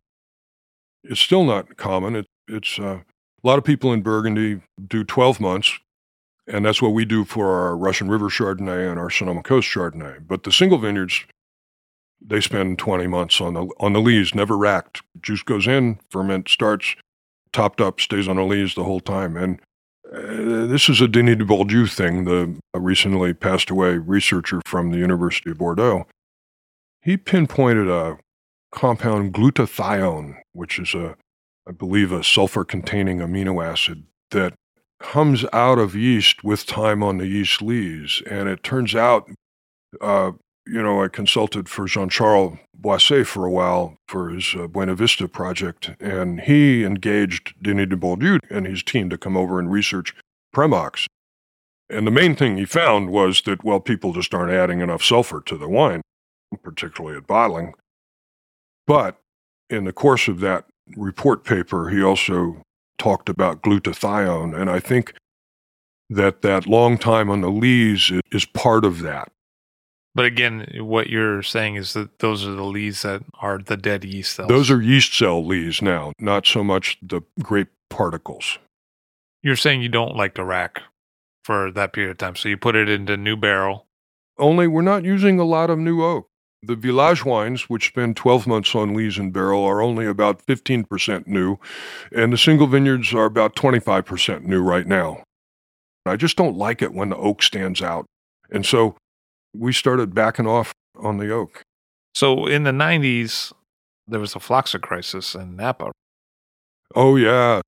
It's 1.04 1.20
still 1.20 1.44
not 1.44 1.76
common. 1.76 2.16
It, 2.16 2.26
it's 2.48 2.78
uh, 2.78 3.00
a 3.42 3.48
lot 3.48 3.58
of 3.58 3.64
people 3.64 3.92
in 3.92 4.02
Burgundy 4.02 4.62
do 4.86 5.04
12 5.04 5.40
months, 5.40 5.78
and 6.46 6.64
that's 6.64 6.82
what 6.82 6.90
we 6.92 7.04
do 7.04 7.24
for 7.24 7.48
our 7.48 7.76
Russian 7.76 8.08
River 8.08 8.28
Chardonnay 8.28 8.88
and 8.88 9.00
our 9.00 9.10
Sonoma 9.10 9.42
Coast 9.42 9.68
Chardonnay. 9.68 10.26
But 10.26 10.44
the 10.44 10.52
single 10.52 10.78
vineyards, 10.78 11.24
they 12.24 12.40
spend 12.40 12.78
20 12.78 13.06
months 13.06 13.40
on 13.40 13.54
the 13.54 13.66
on 13.80 13.92
the 13.92 14.00
lees, 14.00 14.34
never 14.34 14.56
racked. 14.56 15.02
Juice 15.20 15.42
goes 15.42 15.66
in, 15.66 15.98
ferment 16.10 16.48
starts, 16.48 16.94
topped 17.52 17.80
up, 17.80 18.00
stays 18.00 18.28
on 18.28 18.36
the 18.36 18.44
lees 18.44 18.74
the 18.74 18.84
whole 18.84 19.00
time. 19.00 19.36
And 19.36 19.60
uh, 20.12 20.66
this 20.66 20.88
is 20.88 21.00
a 21.00 21.08
Denis 21.08 21.36
Dubourdieu 21.36 21.90
thing, 21.92 22.24
the 22.24 22.58
recently 22.74 23.34
passed 23.34 23.70
away 23.70 23.96
researcher 23.96 24.60
from 24.66 24.90
the 24.90 24.98
University 24.98 25.50
of 25.50 25.58
Bordeaux. 25.58 26.06
He 27.02 27.16
pinpointed 27.16 27.88
a 27.88 28.18
compound 28.70 29.34
glutathione, 29.34 30.36
which 30.52 30.78
is 30.78 30.94
a 30.94 31.16
I 31.66 31.72
believe, 31.72 32.12
a 32.12 32.24
sulfur 32.24 32.64
containing 32.64 33.18
amino 33.18 33.64
acid 33.64 34.04
that 34.30 34.54
comes 35.00 35.44
out 35.52 35.78
of 35.78 35.94
yeast 35.94 36.42
with 36.42 36.66
time 36.66 37.02
on 37.02 37.18
the 37.18 37.26
yeast 37.26 37.62
lees. 37.62 38.22
And 38.28 38.48
it 38.48 38.62
turns 38.62 38.94
out, 38.94 39.30
uh, 40.00 40.32
you 40.66 40.82
know, 40.82 41.02
I 41.02 41.08
consulted 41.08 41.68
for 41.68 41.86
Jean 41.86 42.08
Charles 42.08 42.58
Boisset 42.80 43.26
for 43.26 43.44
a 43.44 43.50
while 43.50 43.96
for 44.08 44.30
his 44.30 44.54
uh, 44.56 44.66
Buena 44.66 44.94
Vista 44.94 45.28
project, 45.28 45.90
and 46.00 46.40
he 46.40 46.84
engaged 46.84 47.54
Denis 47.62 47.86
Dubourdieu 47.86 48.38
and 48.50 48.66
his 48.66 48.82
team 48.82 49.10
to 49.10 49.18
come 49.18 49.36
over 49.36 49.58
and 49.58 49.70
research 49.70 50.14
Premox. 50.54 51.06
And 51.90 52.06
the 52.06 52.10
main 52.10 52.36
thing 52.36 52.56
he 52.56 52.64
found 52.64 53.10
was 53.10 53.42
that, 53.42 53.64
well, 53.64 53.80
people 53.80 54.12
just 54.12 54.32
aren't 54.34 54.52
adding 54.52 54.80
enough 54.80 55.02
sulfur 55.02 55.42
to 55.46 55.58
the 55.58 55.68
wine, 55.68 56.00
particularly 56.62 57.16
at 57.16 57.26
bottling. 57.26 57.74
But 58.86 59.18
in 59.68 59.84
the 59.84 59.92
course 59.92 60.28
of 60.28 60.40
that 60.40 60.66
report 60.96 61.44
paper, 61.44 61.90
he 61.90 62.02
also 62.02 62.62
talked 62.98 63.28
about 63.28 63.62
glutathione. 63.62 64.58
And 64.58 64.70
I 64.70 64.80
think 64.80 65.14
that 66.08 66.42
that 66.42 66.66
long 66.66 66.98
time 66.98 67.30
on 67.30 67.40
the 67.40 67.50
lees 67.50 68.12
is 68.30 68.44
part 68.46 68.84
of 68.84 69.00
that. 69.02 69.30
But 70.14 70.26
again, 70.26 70.68
what 70.80 71.08
you're 71.08 71.42
saying 71.42 71.76
is 71.76 71.94
that 71.94 72.18
those 72.18 72.46
are 72.46 72.52
the 72.52 72.64
lees 72.64 73.02
that 73.02 73.22
are 73.40 73.58
the 73.58 73.76
dead 73.76 74.04
yeast 74.04 74.36
cells. 74.36 74.48
Those 74.48 74.70
are 74.70 74.82
yeast 74.82 75.16
cell 75.16 75.44
lees 75.44 75.80
now, 75.80 76.12
not 76.18 76.46
so 76.46 76.62
much 76.62 76.98
the 77.00 77.22
grape 77.42 77.70
particles. 77.88 78.58
You're 79.42 79.56
saying 79.56 79.82
you 79.82 79.88
don't 79.88 80.16
like 80.16 80.34
to 80.34 80.44
rack 80.44 80.82
for 81.44 81.72
that 81.72 81.92
period 81.92 82.12
of 82.12 82.18
time. 82.18 82.36
So 82.36 82.48
you 82.48 82.56
put 82.56 82.76
it 82.76 82.88
into 82.88 83.16
new 83.16 83.36
barrel. 83.36 83.86
Only 84.38 84.66
we're 84.66 84.82
not 84.82 85.04
using 85.04 85.38
a 85.38 85.44
lot 85.44 85.70
of 85.70 85.78
new 85.78 86.02
oak. 86.02 86.28
The 86.62 86.76
village 86.76 87.24
wines, 87.24 87.68
which 87.68 87.88
spend 87.88 88.16
12 88.16 88.46
months 88.46 88.74
on 88.74 88.94
lees 88.94 89.18
and 89.18 89.32
barrel, 89.32 89.64
are 89.64 89.82
only 89.82 90.06
about 90.06 90.46
15% 90.46 91.26
new, 91.26 91.58
and 92.14 92.32
the 92.32 92.38
single 92.38 92.68
vineyards 92.68 93.12
are 93.12 93.24
about 93.24 93.56
25% 93.56 94.44
new 94.44 94.62
right 94.62 94.86
now. 94.86 95.24
I 96.06 96.16
just 96.16 96.36
don't 96.36 96.56
like 96.56 96.80
it 96.80 96.94
when 96.94 97.08
the 97.08 97.16
oak 97.16 97.42
stands 97.42 97.82
out. 97.82 98.06
And 98.50 98.64
so 98.64 98.96
we 99.54 99.72
started 99.72 100.14
backing 100.14 100.46
off 100.46 100.72
on 100.96 101.18
the 101.18 101.30
oak. 101.30 101.62
So 102.14 102.46
in 102.46 102.64
the 102.64 102.70
90s, 102.70 103.52
there 104.06 104.20
was 104.20 104.34
a 104.34 104.40
phylloxera 104.40 104.80
crisis 104.80 105.34
in 105.34 105.56
Napa. 105.56 105.92
Oh, 106.94 107.16
yeah. 107.16 107.60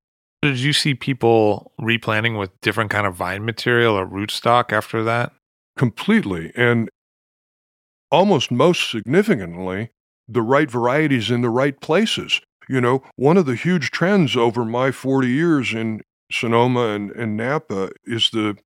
Did 0.43 0.59
you 0.59 0.73
see 0.75 0.95
people 0.95 1.73
replanting 1.79 2.37
with 2.37 2.51
different 2.61 2.91
kind 2.91 3.07
of 3.07 3.15
vine 3.15 3.45
material 3.45 3.95
or 3.95 4.07
rootstock 4.07 4.73
after 4.73 5.03
that? 5.05 5.33
Completely. 5.77 6.53
And 6.55 6.91
almost 8.11 8.51
most 8.51 8.91
significantly, 8.91 9.91
the 10.29 10.43
right 10.43 10.71
varieties 10.71 11.31
in 11.31 11.41
the 11.41 11.51
right 11.51 11.81
places. 11.81 12.41
You 12.69 12.81
know, 12.81 13.03
one 13.17 13.37
of 13.37 13.47
the 13.47 13.57
huge 13.57 13.91
trends 13.91 14.37
over 14.37 14.65
my 14.65 14.91
40 14.91 15.29
years 15.29 15.73
in 15.73 16.03
Sonoma 16.31 16.89
and, 16.89 17.11
and 17.13 17.37
Napa 17.37 17.91
is 18.05 18.31
the 18.31 18.57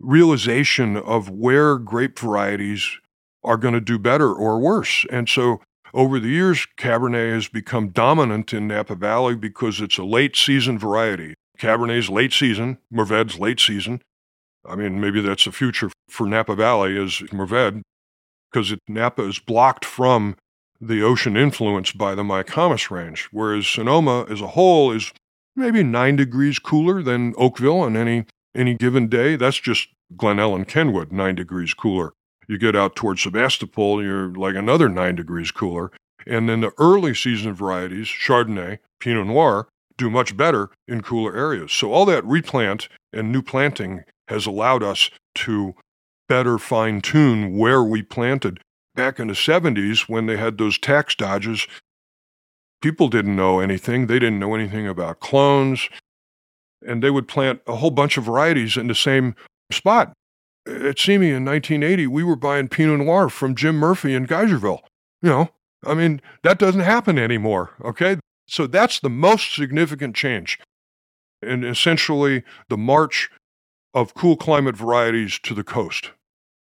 realization 0.00 0.96
of 0.96 1.30
where 1.30 1.78
grape 1.78 2.18
varieties 2.18 2.98
are 3.42 3.56
going 3.56 3.74
to 3.74 3.80
do 3.80 3.98
better 3.98 4.32
or 4.32 4.58
worse. 4.58 5.04
And 5.10 5.28
so 5.28 5.60
over 5.92 6.18
the 6.18 6.28
years, 6.28 6.66
Cabernet 6.76 7.32
has 7.34 7.48
become 7.48 7.90
dominant 7.90 8.52
in 8.52 8.66
Napa 8.66 8.96
Valley 8.96 9.36
because 9.36 9.80
it's 9.80 9.98
a 9.98 10.04
late 10.04 10.36
season 10.36 10.78
variety. 10.78 11.34
Cabernet's 11.58 12.08
late 12.08 12.32
season, 12.32 12.78
Mourvèdre's 12.92 13.38
late 13.38 13.60
season. 13.60 14.02
I 14.66 14.76
mean, 14.76 15.00
maybe 15.00 15.20
that's 15.20 15.44
the 15.44 15.52
future 15.52 15.90
for 16.08 16.26
Napa 16.26 16.56
Valley 16.56 16.96
is 16.96 17.22
Mourved 17.32 17.82
because 18.50 18.74
Napa 18.88 19.22
is 19.22 19.38
blocked 19.38 19.84
from 19.84 20.36
the 20.80 21.02
ocean 21.02 21.36
influence 21.36 21.92
by 21.92 22.14
the 22.14 22.22
Mayacamas 22.22 22.90
Range, 22.90 23.28
whereas 23.30 23.66
Sonoma 23.66 24.26
as 24.28 24.40
a 24.40 24.48
whole 24.48 24.92
is 24.92 25.12
maybe 25.56 25.82
nine 25.82 26.16
degrees 26.16 26.58
cooler 26.58 27.02
than 27.02 27.34
Oakville 27.36 27.80
on 27.80 27.96
any 27.96 28.26
any 28.54 28.74
given 28.74 29.08
day. 29.08 29.36
That's 29.36 29.58
just 29.58 29.88
Glen 30.16 30.38
Ellen 30.38 30.64
Kenwood, 30.64 31.12
nine 31.12 31.34
degrees 31.34 31.74
cooler. 31.74 32.12
You 32.46 32.58
get 32.58 32.76
out 32.76 32.94
towards 32.94 33.22
Sebastopol, 33.22 34.02
you're 34.02 34.28
like 34.28 34.54
another 34.54 34.88
nine 34.88 35.14
degrees 35.14 35.50
cooler. 35.50 35.90
And 36.26 36.48
then 36.48 36.60
the 36.60 36.72
early 36.78 37.14
season 37.14 37.54
varieties, 37.54 38.06
Chardonnay, 38.06 38.78
Pinot 39.00 39.26
Noir, 39.26 39.68
do 39.96 40.10
much 40.10 40.36
better 40.36 40.70
in 40.88 41.02
cooler 41.02 41.34
areas. 41.36 41.72
So 41.72 41.92
all 41.92 42.04
that 42.06 42.24
replant 42.24 42.88
and 43.12 43.30
new 43.30 43.42
planting 43.42 44.04
has 44.28 44.46
allowed 44.46 44.82
us 44.82 45.10
to 45.36 45.74
better 46.28 46.58
fine 46.58 47.00
tune 47.00 47.56
where 47.56 47.82
we 47.82 48.02
planted. 48.02 48.60
Back 48.94 49.18
in 49.18 49.28
the 49.28 49.34
70s, 49.34 50.08
when 50.08 50.26
they 50.26 50.36
had 50.36 50.56
those 50.56 50.78
tax 50.78 51.14
dodges, 51.14 51.66
people 52.80 53.08
didn't 53.08 53.36
know 53.36 53.60
anything. 53.60 54.06
They 54.06 54.18
didn't 54.18 54.38
know 54.38 54.54
anything 54.54 54.86
about 54.86 55.20
clones. 55.20 55.88
And 56.86 57.02
they 57.02 57.10
would 57.10 57.28
plant 57.28 57.60
a 57.66 57.76
whole 57.76 57.90
bunch 57.90 58.16
of 58.16 58.24
varieties 58.24 58.76
in 58.76 58.86
the 58.86 58.94
same 58.94 59.34
spot. 59.72 60.12
At 60.66 60.98
Simi 60.98 61.30
in 61.30 61.44
1980, 61.44 62.06
we 62.06 62.24
were 62.24 62.36
buying 62.36 62.68
Pinot 62.68 63.00
Noir 63.00 63.28
from 63.28 63.54
Jim 63.54 63.76
Murphy 63.76 64.14
in 64.14 64.26
Geyserville. 64.26 64.80
You 65.22 65.30
know, 65.30 65.48
I 65.84 65.94
mean, 65.94 66.20
that 66.42 66.58
doesn't 66.58 66.80
happen 66.80 67.18
anymore, 67.18 67.72
okay? 67.82 68.18
So 68.46 68.66
that's 68.66 69.00
the 69.00 69.10
most 69.10 69.54
significant 69.54 70.14
change. 70.14 70.58
And 71.42 71.64
essentially, 71.64 72.42
the 72.68 72.76
march 72.76 73.30
of 73.92 74.14
cool 74.14 74.36
climate 74.36 74.76
varieties 74.76 75.38
to 75.40 75.54
the 75.54 75.64
coast. 75.64 76.10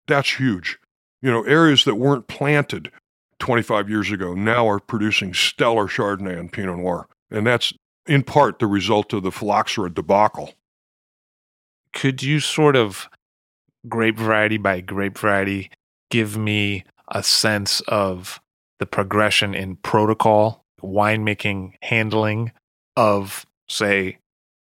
That's 0.07 0.39
huge. 0.39 0.79
You 1.23 1.31
know, 1.31 1.43
areas 1.45 1.85
that 1.85 1.95
weren't 1.97 2.27
planted 2.27 2.91
25 3.39 3.89
years 3.89 4.11
ago 4.11 4.35
now 4.35 4.69
are 4.69 4.81
producing 4.81 5.35
stellar 5.35 5.87
Chardonnay 5.87 6.39
and 6.39 6.53
Pinot 6.53 6.79
Noir. 6.79 7.07
And 7.31 7.47
that's 7.47 7.73
in 8.11 8.25
part 8.25 8.59
the 8.59 8.67
result 8.67 9.13
of 9.13 9.23
the 9.23 9.31
phylloxera 9.31 9.89
debacle. 9.89 10.53
Could 11.95 12.25
you 12.25 12.41
sort 12.41 12.75
of, 12.75 13.09
grape 13.89 14.19
variety 14.19 14.59
by 14.59 14.81
grape 14.81 15.17
variety, 15.17 15.71
give 16.11 16.37
me 16.37 16.85
a 17.09 17.23
sense 17.23 17.81
of 17.83 18.41
the 18.81 18.87
progression 18.87 19.55
in 19.55 19.77
protocol, 19.77 20.65
winemaking, 20.83 21.75
handling 21.83 22.51
of, 22.97 23.47
say, 23.69 24.19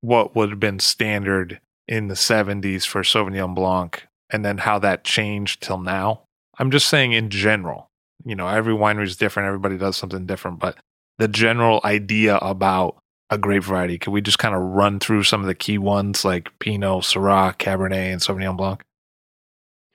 what 0.03 0.36
would 0.36 0.51
have 0.51 0.61
been 0.61 0.78
standard 0.78 1.61
in 1.88 2.07
the 2.07 2.14
70s 2.14 2.86
for 2.86 3.03
Sauvignon 3.03 3.57
Blanc 3.57 4.07
and 4.30 4.45
then 4.45 4.59
how 4.59 4.78
that 4.78 5.03
changed 5.03 5.62
till 5.62 5.78
now. 5.78 6.22
I'm 6.59 6.70
just 6.70 6.88
saying 6.88 7.12
in 7.12 7.28
general, 7.28 7.90
you 8.24 8.36
know, 8.36 8.47
every 8.47 8.72
winery 8.72 9.03
is 9.03 9.16
different, 9.16 9.49
everybody 9.49 9.78
does 9.78 9.97
something 9.97 10.26
different, 10.26 10.61
but 10.61 10.76
the 11.18 11.26
general 11.26 11.80
idea 11.84 12.36
about 12.36 13.01
a 13.33 13.39
grape 13.39 13.64
variety? 13.64 13.99
can 13.99 14.12
we 14.12 14.20
just 14.20 14.39
kind 14.39 14.55
of 14.55 14.61
run 14.61 15.01
through 15.01 15.22
some 15.22 15.41
of 15.41 15.47
the 15.47 15.55
key 15.55 15.78
ones 15.78 16.24
like 16.24 16.51
Pinot, 16.59 17.03
Syrah, 17.03 17.57
Cabernet, 17.57 18.12
and 18.12 18.20
Sauvignon 18.20 18.57
Blanc? 18.57 18.83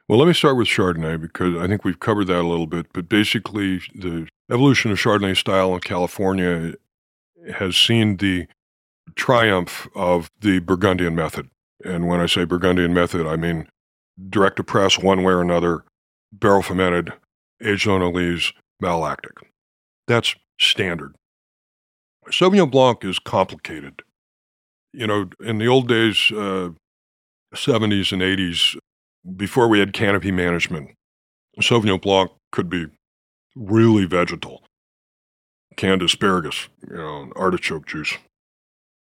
Well, 0.09 0.19
let 0.19 0.27
me 0.27 0.33
start 0.33 0.57
with 0.57 0.67
Chardonnay 0.67 1.21
because 1.21 1.57
I 1.57 1.67
think 1.67 1.83
we've 1.83 1.99
covered 1.99 2.25
that 2.27 2.39
a 2.39 2.47
little 2.47 2.65
bit. 2.65 2.87
But 2.93 3.09
basically, 3.09 3.81
the 3.93 4.27
evolution 4.49 4.89
of 4.89 4.97
Chardonnay 4.97 5.35
style 5.37 5.73
in 5.73 5.81
California 5.81 6.73
has 7.53 7.77
seen 7.77 8.17
the 8.17 8.47
triumph 9.15 9.87
of 9.95 10.31
the 10.39 10.59
Burgundian 10.59 11.13
method. 11.13 11.49
And 11.83 12.07
when 12.07 12.19
I 12.19 12.25
say 12.25 12.45
Burgundian 12.45 12.93
method, 12.93 13.27
I 13.27 13.35
mean 13.35 13.67
direct 14.29 14.57
to 14.57 14.63
press 14.63 14.97
one 14.97 15.23
way 15.23 15.33
or 15.33 15.41
another, 15.41 15.83
barrel 16.31 16.61
fermented, 16.61 17.13
aged 17.61 17.87
on 17.87 18.13
lees, 18.13 18.53
malolactic. 18.81 19.37
That's 20.07 20.35
standard. 20.59 21.15
Sauvignon 22.31 22.69
Blanc 22.69 23.03
is 23.03 23.19
complicated. 23.19 24.01
You 24.93 25.07
know, 25.07 25.29
in 25.39 25.57
the 25.57 25.67
old 25.67 25.87
days, 25.87 26.31
uh, 26.31 26.69
70s 27.53 28.11
and 28.11 28.21
80s, 28.21 28.77
before 29.35 29.67
we 29.67 29.79
had 29.79 29.93
canopy 29.93 30.31
management, 30.31 30.91
Sauvignon 31.61 32.01
Blanc 32.01 32.31
could 32.51 32.69
be 32.69 32.87
really 33.55 34.05
vegetal. 34.05 34.63
Canned 35.75 36.01
asparagus, 36.01 36.69
you 36.89 36.97
know, 36.97 37.31
artichoke 37.35 37.85
juice. 37.85 38.17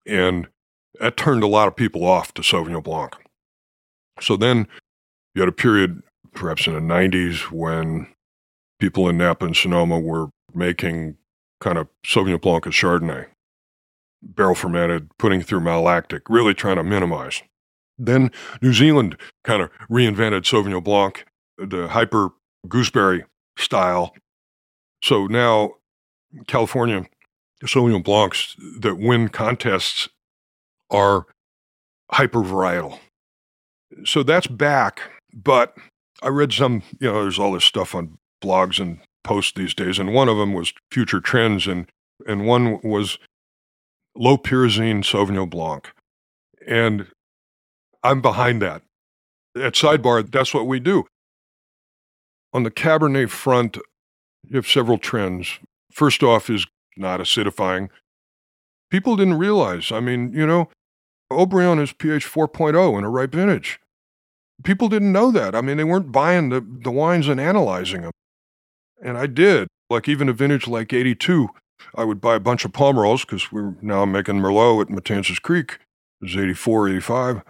And 0.07 0.49
that 1.01 1.17
turned 1.17 1.43
a 1.43 1.49
lot 1.49 1.69
of 1.69 1.77
people 1.77 2.05
off 2.05 2.35
to 2.35 2.43
Sauvignon 2.43 2.83
Blanc. 2.83 3.15
So 4.21 4.37
then 4.37 4.69
you 5.35 5.43
had 5.43 5.49
a 5.49 5.53
period, 5.53 6.03
perhaps 6.35 6.67
in 6.67 6.75
the 6.75 6.81
90s, 6.81 7.51
when 7.51 8.07
people 8.79 9.09
in 9.09 9.17
Napa 9.17 9.47
and 9.47 9.57
Sonoma 9.57 9.99
were 9.99 10.29
making 10.55 11.17
kind 11.63 11.79
of 11.79 11.89
Sauvignon 12.05 12.41
Blanc 12.41 12.67
and 12.67 12.75
Chardonnay, 12.75 13.27
barrel 14.21 14.57
fermented, 14.57 15.17
putting 15.17 15.41
through 15.43 15.61
malolactic, 15.61 16.23
really 16.29 16.55
trying 16.55 16.77
to 16.77 16.83
minimize. 16.83 17.43
Then 17.97 18.33
New 18.61 18.73
Zealand 18.73 19.17
kind 19.45 19.63
of 19.63 19.71
reinvented 19.89 20.43
Sauvignon 20.43 20.83
Blanc, 20.83 21.25
the 21.57 21.89
hyper 21.89 22.31
gooseberry 22.69 23.25
style. 23.57 24.13
So 25.05 25.27
now 25.27 25.75
California 26.49 27.07
Sauvignon 27.65 28.03
Blancs 28.03 28.57
that 28.81 28.97
win 28.97 29.29
contests 29.29 30.09
are 30.91 31.27
hyper 32.11 32.41
varietal. 32.41 32.99
So 34.05 34.25
that's 34.25 34.49
back, 34.49 35.01
but 35.33 35.77
I 36.23 36.29
read 36.29 36.53
some, 36.53 36.83
you 36.99 37.07
know, 37.09 37.23
there's 37.23 37.39
all 37.39 37.53
this 37.53 37.65
stuff 37.65 37.95
on 37.95 38.19
blogs 38.43 38.81
and 38.81 38.99
posts 39.25 39.53
these 39.55 39.75
days, 39.75 39.99
and 39.99 40.15
one 40.15 40.29
of 40.29 40.37
them 40.37 40.53
was 40.53 40.73
future 40.91 41.21
trends, 41.21 41.67
and 41.67 41.91
and 42.27 42.47
one 42.47 42.81
was 42.83 43.19
low 44.17 44.37
pyrazine 44.37 45.03
Sauvignon 45.05 45.51
Blanc, 45.51 45.91
and 46.67 47.07
I'm 48.03 48.21
behind 48.21 48.63
that. 48.63 48.83
At 49.57 49.75
Sidebar, 49.75 50.31
that's 50.31 50.55
what 50.55 50.67
we 50.67 50.81
do. 50.81 51.05
On 52.53 52.63
the 52.63 52.71
Cabernet 52.71 53.31
front, 53.31 53.77
you 54.49 54.57
have 54.57 54.69
several 54.69 54.99
trends. 54.99 55.59
First 55.93 56.23
off, 56.23 56.51
is 56.51 56.67
not 56.97 57.21
acidifying. 57.21 57.89
People 58.91 59.17
didn't 59.17 59.39
realize. 59.39 59.93
I 59.93 60.01
mean, 60.01 60.33
you 60.33 60.47
know, 60.47 60.69
Haut-Brion 61.31 61.79
is 61.79 61.93
pH 61.93 62.27
4.0 62.27 62.99
in 62.99 63.05
a 63.05 63.11
ripe 63.11 63.33
vintage. 63.33 63.81
People 64.65 64.89
didn't 64.89 65.13
know 65.13 65.31
that. 65.31 65.55
I 65.55 65.61
mean, 65.61 65.77
they 65.77 65.85
weren't 65.85 66.13
buying 66.13 66.51
the, 66.51 66.61
the 66.61 66.91
wines 66.91 67.29
and 67.29 67.41
analyzing 67.41 68.03
them. 68.03 68.13
And 69.03 69.19
I 69.19 69.27
did. 69.27 69.69
Like 69.91 70.09
even 70.09 70.29
a 70.29 70.33
vintage 70.33 70.67
like 70.67 70.93
82, 70.93 71.49
I 71.95 72.05
would 72.05 72.21
buy 72.21 72.37
a 72.37 72.41
bunch 72.41 72.65
of 72.65 72.73
Pomerols 72.73 73.23
because 73.23 73.53
we're 73.53 73.75
now 73.83 74.07
making 74.07 74.37
Merlot 74.37 74.83
at 74.83 74.89
Matanzas 74.89 75.43
Creek. 75.43 75.79
It 76.21 76.27
was 76.27 76.37
84, 76.37 76.89
85. 76.89 77.43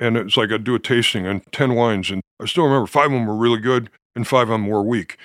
And 0.00 0.16
it's 0.16 0.36
like 0.36 0.50
I'd 0.50 0.64
do 0.64 0.74
a 0.74 0.78
tasting 0.78 1.26
on 1.26 1.40
10 1.52 1.74
wines. 1.74 2.10
And 2.10 2.20
I 2.40 2.46
still 2.46 2.64
remember 2.64 2.86
five 2.86 3.06
of 3.06 3.12
them 3.12 3.26
were 3.26 3.36
really 3.36 3.60
good 3.60 3.88
and 4.14 4.26
five 4.26 4.42
of 4.42 4.48
them 4.48 4.66
were 4.66 4.82
weak. 4.82 5.16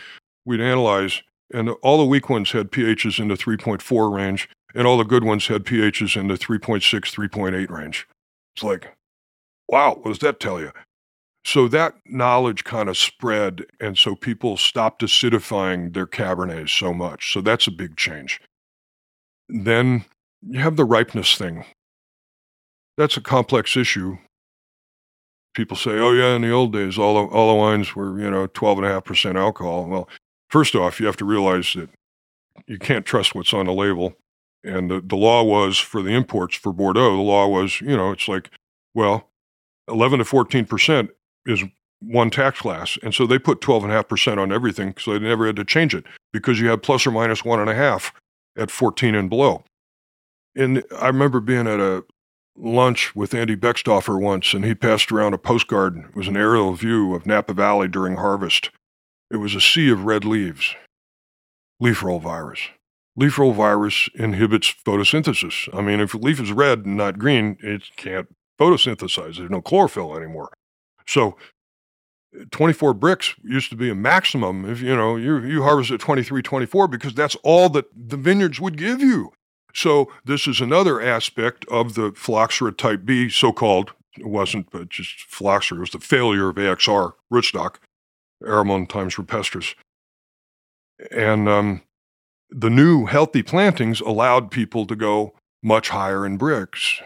We'd 0.45 0.61
analyze 0.61 1.23
and 1.53 1.69
all 1.81 1.97
the 1.97 2.05
weak 2.05 2.29
ones 2.29 2.51
had 2.51 2.71
pHs 2.71 3.19
in 3.19 3.29
the 3.29 3.35
3.4 3.35 4.13
range, 4.13 4.49
and 4.75 4.85
all 4.85 4.97
the 4.97 5.03
good 5.03 5.23
ones 5.23 5.47
had 5.47 5.63
pHs 5.63 6.19
in 6.19 6.27
the 6.27 6.35
3.6, 6.35 6.81
3.8 6.81 7.69
range. 7.69 8.07
It's 8.55 8.63
like, 8.63 8.95
wow, 9.67 9.99
what 10.01 10.11
does 10.11 10.19
that 10.19 10.39
tell 10.39 10.59
you? 10.59 10.71
So 11.47 11.69
that 11.69 11.95
knowledge 12.05 12.65
kind 12.65 12.89
of 12.89 12.97
spread, 12.97 13.65
and 13.79 13.97
so 13.97 14.15
people 14.15 14.57
stopped 14.57 15.01
acidifying 15.01 15.93
their 15.93 16.05
Cabernets 16.05 16.77
so 16.77 16.93
much. 16.93 17.31
So 17.31 17.39
that's 17.39 17.67
a 17.67 17.71
big 17.71 17.95
change. 17.95 18.41
Then 19.47 20.03
you 20.45 20.59
have 20.59 20.75
the 20.75 20.83
ripeness 20.83 21.37
thing. 21.37 21.63
That's 22.97 23.15
a 23.15 23.21
complex 23.21 23.77
issue. 23.77 24.17
People 25.53 25.77
say, 25.77 25.91
oh, 25.91 26.11
yeah, 26.11 26.35
in 26.35 26.41
the 26.41 26.51
old 26.51 26.73
days, 26.73 26.97
all 26.97 27.13
the, 27.13 27.33
all 27.33 27.47
the 27.47 27.59
wines 27.59 27.95
were, 27.95 28.19
you 28.19 28.29
know, 28.29 28.47
12.5% 28.47 29.35
alcohol. 29.35 29.87
Well, 29.87 30.09
First 30.49 30.75
off, 30.75 30.99
you 30.99 31.05
have 31.05 31.17
to 31.17 31.25
realize 31.25 31.73
that 31.73 31.89
you 32.67 32.77
can't 32.77 33.05
trust 33.05 33.35
what's 33.35 33.53
on 33.53 33.65
the 33.65 33.73
label. 33.73 34.13
And 34.63 34.89
the, 34.89 35.01
the 35.01 35.15
law 35.15 35.43
was 35.43 35.77
for 35.77 36.01
the 36.01 36.11
imports 36.11 36.55
for 36.55 36.73
Bordeaux, 36.73 37.15
the 37.15 37.21
law 37.21 37.47
was, 37.47 37.79
you 37.81 37.95
know, 37.95 38.11
it's 38.11 38.27
like, 38.27 38.49
well, 38.93 39.29
11 39.87 40.19
to 40.19 40.25
14% 40.25 41.09
is 41.47 41.63
one 41.99 42.29
tax 42.29 42.59
class. 42.59 42.97
And 43.01 43.13
so 43.13 43.25
they 43.25 43.39
put 43.39 43.61
12.5% 43.61 44.37
on 44.37 44.51
everything 44.51 44.93
so 44.99 45.13
they 45.13 45.19
never 45.19 45.47
had 45.47 45.55
to 45.55 45.65
change 45.65 45.95
it 45.95 46.05
because 46.31 46.59
you 46.59 46.69
had 46.69 46.83
plus 46.83 47.07
or 47.07 47.11
minus 47.11 47.43
one 47.43 47.59
and 47.59 47.69
a 47.69 47.75
half 47.75 48.13
at 48.55 48.69
14 48.69 49.15
and 49.15 49.29
below. 49.29 49.63
And 50.55 50.83
I 50.99 51.07
remember 51.07 51.39
being 51.39 51.67
at 51.67 51.79
a 51.79 52.03
lunch 52.55 53.15
with 53.15 53.33
Andy 53.33 53.55
Beckstoffer 53.55 54.19
once, 54.19 54.53
and 54.53 54.65
he 54.65 54.73
passed 54.73 55.11
around 55.11 55.33
a 55.33 55.37
postcard. 55.37 55.97
It 55.97 56.15
was 56.15 56.27
an 56.27 56.37
aerial 56.37 56.73
view 56.73 57.13
of 57.13 57.25
Napa 57.25 57.53
Valley 57.53 57.87
during 57.87 58.15
harvest. 58.15 58.71
It 59.29 59.37
was 59.37 59.53
a 59.53 59.61
sea 59.61 59.89
of 59.91 60.05
red 60.05 60.25
leaves. 60.25 60.75
Leaf 61.79 62.01
roll 62.01 62.19
virus. 62.19 62.59
Leaf 63.15 63.37
roll 63.37 63.53
virus 63.53 64.09
inhibits 64.15 64.73
photosynthesis. 64.85 65.69
I 65.73 65.81
mean, 65.81 65.99
if 65.99 66.13
a 66.13 66.17
leaf 66.17 66.39
is 66.39 66.51
red 66.51 66.85
and 66.85 66.97
not 66.97 67.19
green, 67.19 67.57
it 67.59 67.83
can't 67.95 68.27
photosynthesize. 68.59 69.37
There's 69.37 69.51
no 69.51 69.61
chlorophyll 69.61 70.15
anymore. 70.15 70.49
So 71.07 71.37
24 72.51 72.93
Brix 72.95 73.33
used 73.43 73.69
to 73.69 73.75
be 73.75 73.89
a 73.89 73.95
maximum 73.95 74.69
if 74.69 74.81
you 74.81 74.95
know 74.95 75.15
you 75.15 75.39
you 75.39 75.63
harvest 75.63 75.91
at 75.91 75.99
23 75.99 76.41
24 76.41 76.87
because 76.87 77.13
that's 77.13 77.35
all 77.43 77.69
that 77.69 77.85
the 77.95 78.17
vineyards 78.17 78.59
would 78.59 78.77
give 78.77 78.99
you 78.99 79.31
so 79.73 80.11
this 80.25 80.45
is 80.45 80.61
another 80.61 81.01
aspect 81.01 81.65
of 81.71 81.95
the 81.95 82.11
phylloxera 82.11 82.71
type 82.71 83.05
b 83.05 83.27
so-called 83.27 83.93
it 84.19 84.27
wasn't 84.27 84.69
but 84.69 84.89
just 84.89 85.21
phylloxera 85.31 85.77
it 85.77 85.79
was 85.79 85.89
the 85.91 85.99
failure 85.99 86.49
of 86.49 86.57
AxR 86.57 87.13
rootstock 87.33 87.77
Aramon 88.43 88.87
times 88.87 89.15
rupestris. 89.15 89.75
And 91.11 91.47
um, 91.47 91.81
the 92.49 92.69
new 92.69 93.05
healthy 93.05 93.43
plantings 93.43 94.01
allowed 94.01 94.51
people 94.51 94.85
to 94.87 94.95
go 94.95 95.33
much 95.63 95.89
higher 95.89 96.25
in 96.25 96.37
Brix, 96.37 97.01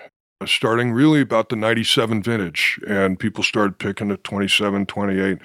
starting 0.45 0.91
really 0.91 1.21
about 1.21 1.49
the 1.49 1.55
97 1.55 2.23
vintage. 2.23 2.79
And 2.87 3.19
people 3.19 3.43
started 3.43 3.79
picking 3.79 4.11
at 4.11 4.23
27, 4.23 4.85
28. 4.85 5.37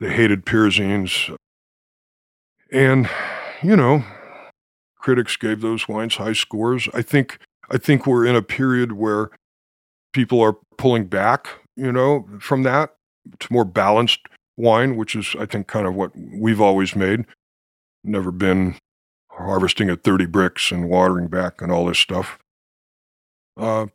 They 0.00 0.12
hated 0.12 0.46
pyrazines. 0.46 1.36
And, 2.72 3.08
you 3.62 3.76
know, 3.76 4.04
critics 4.98 5.36
gave 5.36 5.60
those 5.60 5.88
wines 5.88 6.16
high 6.16 6.32
scores. 6.32 6.88
I 6.92 7.02
think 7.02 7.38
I 7.70 7.78
think 7.78 8.06
we're 8.06 8.26
in 8.26 8.36
a 8.36 8.42
period 8.42 8.92
where 8.92 9.30
people 10.12 10.40
are 10.40 10.56
pulling 10.78 11.06
back, 11.06 11.48
you 11.74 11.92
know, 11.92 12.28
from 12.40 12.62
that 12.62 12.94
to 13.40 13.52
more 13.52 13.64
balanced 13.64 14.20
wine, 14.56 14.96
which 14.96 15.14
is, 15.14 15.34
I 15.38 15.46
think, 15.46 15.66
kind 15.66 15.86
of 15.86 15.94
what 15.94 16.12
we've 16.16 16.60
always 16.60 16.94
made. 16.94 17.24
Never 18.04 18.30
been 18.30 18.76
harvesting 19.30 19.90
at 19.90 20.02
30 20.02 20.26
Brix 20.26 20.72
and 20.72 20.88
watering 20.88 21.28
back 21.28 21.60
and 21.60 21.70
all 21.70 21.86
this 21.86 21.98
stuff. 21.98 22.38
Uh, 23.56 23.86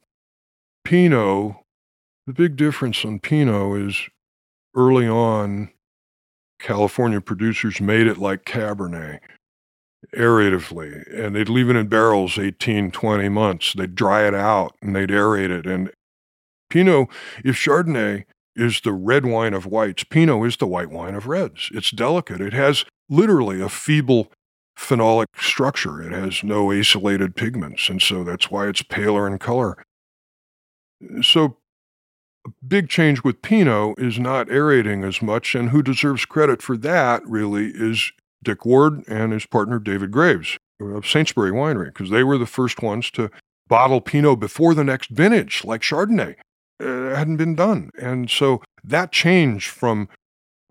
Pinot, 0.84 1.56
the 2.28 2.34
big 2.34 2.56
difference 2.56 3.04
on 3.06 3.20
Pinot 3.20 3.82
is 3.90 4.10
early 4.76 5.08
on, 5.08 5.72
California 6.60 7.22
producers 7.22 7.82
made 7.82 8.08
it 8.08 8.18
like 8.18 8.46
Cabernet, 8.46 9.20
aeratively, 10.16 11.04
and 11.12 11.36
they'd 11.36 11.50
leave 11.50 11.70
it 11.70 11.76
in 11.76 11.88
barrels 11.88 12.38
18, 12.38 12.92
20 12.92 13.30
months. 13.30 13.74
They'd 13.74 13.96
dry 13.96 14.28
it 14.28 14.36
out 14.36 14.76
and 14.82 14.96
they'd 14.96 15.10
aerate 15.10 15.50
it. 15.50 15.66
And 15.66 15.92
Pinot, 16.70 17.08
if 17.44 17.56
Chardonnay 17.56 18.26
is 18.56 18.82
the 18.82 18.94
red 18.94 19.26
wine 19.26 19.54
of 19.54 19.66
whites. 19.66 20.04
Pinot 20.04 20.46
is 20.46 20.58
the 20.58 20.68
white 20.68 20.90
wine 20.90 21.16
of 21.16 21.28
reds. 21.28 21.70
It's 21.74 21.92
delicate. 21.92 22.42
It 22.42 22.54
has 22.54 22.86
literally 23.10 23.62
a 23.62 23.70
feeble 23.70 24.32
phenolic 24.78 25.26
structure. 25.38 26.02
It 26.02 26.12
has 26.12 26.44
no 26.44 26.68
acylated 26.68 27.36
pigments, 27.36 27.90
and 27.90 28.02
so 28.02 28.24
that's 28.24 28.52
why 28.52 28.68
it's 28.68 28.82
paler 28.82 29.28
in 29.28 29.38
color. 29.38 29.84
So, 31.22 31.58
a 32.46 32.50
big 32.66 32.90
change 32.90 33.24
with 33.24 33.42
Pinot 33.42 34.00
is 34.00 34.20
not 34.20 34.50
aerating 34.50 35.04
as 35.04 35.22
much, 35.22 35.54
and 35.54 35.70
who 35.70 35.84
deserves 35.84 36.26
credit 36.26 36.62
for 36.62 36.76
that 36.78 37.26
really 37.26 37.68
is 37.68 38.12
Dick 38.44 38.66
Ward 38.66 39.04
and 39.08 39.32
his 39.32 39.46
partner 39.46 39.80
David 39.80 40.12
Graves 40.12 40.58
of 40.80 41.04
Saintsbury 41.04 41.52
Winery, 41.52 41.88
because 41.88 42.10
they 42.10 42.24
were 42.24 42.38
the 42.38 42.48
first 42.48 42.82
ones 42.82 43.12
to 43.12 43.30
bottle 43.68 44.02
Pinot 44.02 44.40
before 44.40 44.74
the 44.74 44.84
next 44.84 45.10
vintage, 45.12 45.64
like 45.64 45.82
Chardonnay. 45.82 46.36
Uh, 46.82 47.12
it 47.12 47.16
hadn't 47.16 47.38
been 47.38 47.56
done. 47.56 47.92
And 48.00 48.30
so 48.30 48.62
that 48.84 49.12
change 49.12 49.70
from 49.70 50.10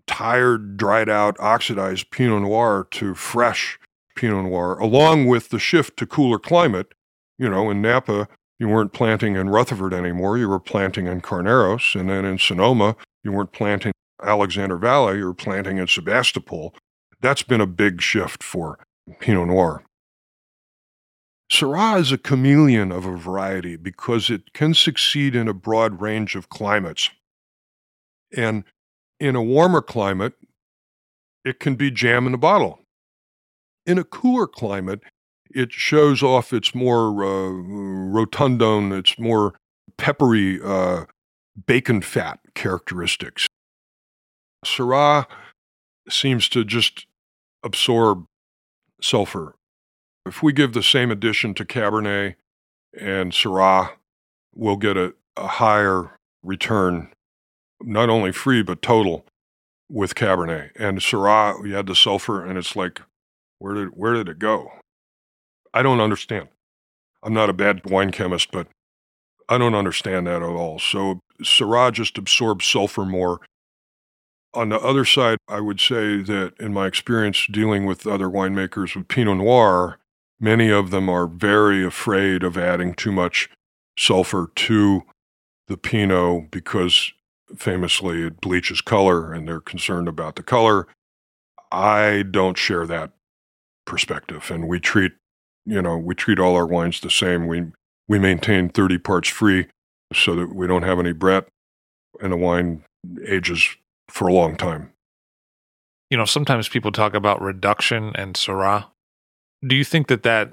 tired, 0.07 0.75
dried 0.75 1.09
out, 1.09 1.39
oxidized 1.39 2.11
Pinot 2.11 2.41
Noir 2.41 2.87
to 2.91 3.15
fresh 3.15 3.79
Pinot 4.15 4.43
Noir, 4.43 4.77
along 4.77 5.25
with 5.27 5.49
the 5.49 5.59
shift 5.59 5.97
to 5.97 6.05
cooler 6.05 6.39
climate. 6.39 6.93
You 7.37 7.49
know, 7.49 7.71
in 7.71 7.81
Napa, 7.81 8.27
you 8.61 8.69
weren't 8.69 8.93
planting 8.93 9.35
in 9.35 9.49
Rutherford 9.49 9.91
anymore. 9.91 10.37
You 10.37 10.47
were 10.47 10.59
planting 10.59 11.07
in 11.07 11.21
Carneros. 11.21 11.99
And 11.99 12.07
then 12.07 12.25
in 12.25 12.37
Sonoma, 12.37 12.95
you 13.23 13.31
weren't 13.31 13.53
planting 13.53 13.91
Alexander 14.21 14.77
Valley. 14.77 15.17
You 15.17 15.25
were 15.25 15.33
planting 15.33 15.79
in 15.79 15.87
Sebastopol. 15.87 16.75
That's 17.21 17.41
been 17.41 17.59
a 17.59 17.65
big 17.65 18.03
shift 18.03 18.43
for 18.43 18.77
Pinot 19.19 19.47
Noir. 19.47 19.83
Syrah 21.51 21.99
is 21.99 22.11
a 22.11 22.19
chameleon 22.19 22.91
of 22.91 23.07
a 23.07 23.17
variety 23.17 23.77
because 23.77 24.29
it 24.29 24.53
can 24.53 24.75
succeed 24.75 25.35
in 25.35 25.47
a 25.47 25.55
broad 25.55 25.99
range 25.99 26.35
of 26.35 26.49
climates. 26.49 27.09
And 28.37 28.63
in 29.19 29.35
a 29.35 29.41
warmer 29.41 29.81
climate, 29.81 30.33
it 31.43 31.59
can 31.59 31.73
be 31.73 31.89
jam 31.89 32.27
in 32.27 32.35
a 32.35 32.37
bottle. 32.37 32.81
In 33.87 33.97
a 33.97 34.03
cooler 34.03 34.45
climate, 34.45 35.01
it 35.55 35.71
shows 35.71 36.23
off 36.23 36.53
its 36.53 36.73
more 36.75 37.23
uh, 37.23 37.51
rotundone, 37.51 38.97
its 38.97 39.17
more 39.19 39.53
peppery 39.97 40.59
uh, 40.63 41.05
bacon 41.65 42.01
fat 42.01 42.39
characteristics. 42.55 43.47
Syrah 44.65 45.25
seems 46.09 46.49
to 46.49 46.63
just 46.63 47.05
absorb 47.63 48.25
sulfur. 49.01 49.55
If 50.25 50.43
we 50.43 50.53
give 50.53 50.73
the 50.73 50.83
same 50.83 51.11
addition 51.11 51.53
to 51.55 51.65
Cabernet 51.65 52.35
and 52.99 53.31
Syrah, 53.31 53.91
we'll 54.53 54.77
get 54.77 54.97
a, 54.97 55.13
a 55.35 55.47
higher 55.47 56.15
return, 56.43 57.11
not 57.81 58.09
only 58.09 58.31
free, 58.31 58.61
but 58.61 58.81
total 58.81 59.25
with 59.89 60.15
Cabernet. 60.15 60.71
And 60.77 60.99
Syrah, 60.99 61.65
you 61.67 61.77
add 61.77 61.87
the 61.87 61.95
sulfur, 61.95 62.45
and 62.45 62.57
it's 62.57 62.75
like, 62.75 63.01
where 63.59 63.73
did, 63.73 63.89
where 63.89 64.13
did 64.13 64.29
it 64.29 64.39
go? 64.39 64.71
I 65.73 65.83
don't 65.83 66.01
understand. 66.01 66.49
I'm 67.23 67.33
not 67.33 67.49
a 67.49 67.53
bad 67.53 67.89
wine 67.89 68.11
chemist, 68.11 68.51
but 68.51 68.67
I 69.47 69.57
don't 69.57 69.75
understand 69.75 70.27
that 70.27 70.41
at 70.41 70.43
all. 70.43 70.79
So 70.79 71.19
Syrah 71.43 71.91
just 71.91 72.17
absorbs 72.17 72.65
sulfur 72.65 73.05
more. 73.05 73.41
On 74.53 74.69
the 74.69 74.79
other 74.79 75.05
side, 75.05 75.37
I 75.47 75.61
would 75.61 75.79
say 75.79 76.21
that 76.21 76.53
in 76.59 76.73
my 76.73 76.87
experience 76.87 77.47
dealing 77.49 77.85
with 77.85 78.05
other 78.05 78.27
winemakers 78.27 78.95
with 78.95 79.07
Pinot 79.07 79.37
Noir, 79.37 79.97
many 80.39 80.69
of 80.69 80.91
them 80.91 81.09
are 81.09 81.27
very 81.27 81.85
afraid 81.85 82.43
of 82.43 82.57
adding 82.57 82.93
too 82.93 83.11
much 83.11 83.49
sulfur 83.97 84.51
to 84.55 85.03
the 85.67 85.77
Pinot 85.77 86.51
because 86.51 87.13
famously 87.55 88.23
it 88.23 88.41
bleaches 88.41 88.81
color 88.81 89.31
and 89.31 89.47
they're 89.47 89.61
concerned 89.61 90.07
about 90.07 90.35
the 90.35 90.43
color. 90.43 90.87
I 91.71 92.23
don't 92.29 92.57
share 92.57 92.85
that 92.87 93.11
perspective 93.85 94.51
and 94.51 94.67
we 94.67 94.79
treat 94.79 95.13
you 95.65 95.81
know, 95.81 95.97
we 95.97 96.15
treat 96.15 96.39
all 96.39 96.55
our 96.55 96.65
wines 96.65 96.99
the 97.01 97.09
same. 97.09 97.47
We 97.47 97.65
we 98.07 98.19
maintain 98.19 98.69
30 98.69 98.97
parts 98.97 99.29
free 99.29 99.67
so 100.13 100.35
that 100.35 100.53
we 100.53 100.67
don't 100.67 100.83
have 100.83 100.99
any 100.99 101.13
Brett 101.13 101.47
and 102.21 102.33
the 102.33 102.37
wine 102.37 102.83
ages 103.25 103.77
for 104.09 104.27
a 104.27 104.33
long 104.33 104.57
time. 104.57 104.91
You 106.09 106.17
know, 106.17 106.25
sometimes 106.25 106.67
people 106.67 106.91
talk 106.91 107.13
about 107.13 107.41
reduction 107.41 108.11
and 108.15 108.35
Syrah. 108.35 108.87
Do 109.65 109.75
you 109.75 109.85
think 109.85 110.07
that 110.07 110.23
that 110.23 110.51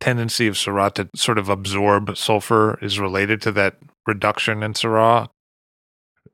tendency 0.00 0.46
of 0.46 0.54
Syrah 0.54 0.94
to 0.94 1.08
sort 1.16 1.38
of 1.38 1.48
absorb 1.48 2.16
sulfur 2.16 2.78
is 2.80 3.00
related 3.00 3.42
to 3.42 3.52
that 3.52 3.78
reduction 4.06 4.62
in 4.62 4.74
Syrah? 4.74 5.28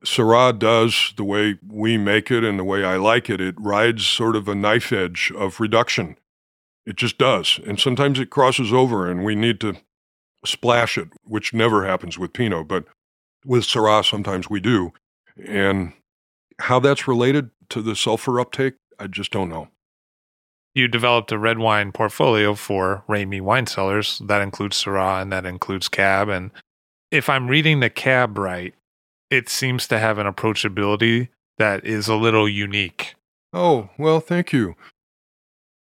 Syrah 0.03 0.57
does 0.57 1.13
the 1.17 1.23
way 1.23 1.57
we 1.67 1.97
make 1.97 2.29
it 2.29 2.43
and 2.43 2.59
the 2.59 2.63
way 2.63 2.83
I 2.83 2.97
like 2.97 3.29
it. 3.29 3.41
It 3.41 3.55
rides 3.57 4.05
sort 4.05 4.35
of 4.35 4.47
a 4.47 4.53
knife 4.53 4.91
edge 4.91 5.31
of 5.35 5.59
reduction. 5.59 6.17
It 6.85 6.95
just 6.97 7.17
does. 7.17 7.59
And 7.65 7.79
sometimes 7.79 8.19
it 8.19 8.29
crosses 8.29 8.71
over 8.71 9.09
and 9.09 9.23
we 9.23 9.35
need 9.35 9.59
to 9.61 9.75
splash 10.45 10.97
it, 10.97 11.09
which 11.23 11.53
never 11.53 11.85
happens 11.85 12.19
with 12.19 12.33
Pinot, 12.33 12.67
but 12.67 12.85
with 13.43 13.63
Syrah, 13.63 14.07
sometimes 14.07 14.49
we 14.49 14.59
do. 14.59 14.93
And 15.43 15.93
how 16.59 16.79
that's 16.79 17.07
related 17.07 17.49
to 17.69 17.81
the 17.81 17.95
sulfur 17.95 18.39
uptake, 18.39 18.75
I 18.99 19.07
just 19.07 19.31
don't 19.31 19.49
know. 19.49 19.69
You 20.73 20.87
developed 20.87 21.31
a 21.31 21.39
red 21.39 21.57
wine 21.57 21.91
portfolio 21.91 22.53
for 22.53 23.03
Ramey 23.07 23.41
Wine 23.41 23.65
Cellars. 23.65 24.21
That 24.25 24.41
includes 24.41 24.83
Syrah 24.83 25.21
and 25.21 25.31
that 25.31 25.45
includes 25.45 25.87
Cab. 25.87 26.29
And 26.29 26.51
if 27.11 27.29
I'm 27.29 27.47
reading 27.47 27.79
the 27.79 27.89
Cab 27.89 28.37
right, 28.37 28.73
it 29.29 29.49
seems 29.49 29.87
to 29.87 29.99
have 29.99 30.17
an 30.17 30.27
approachability 30.27 31.29
that 31.57 31.85
is 31.85 32.07
a 32.07 32.15
little 32.15 32.47
unique. 32.47 33.15
Oh, 33.53 33.89
well, 33.97 34.19
thank 34.19 34.51
you. 34.51 34.75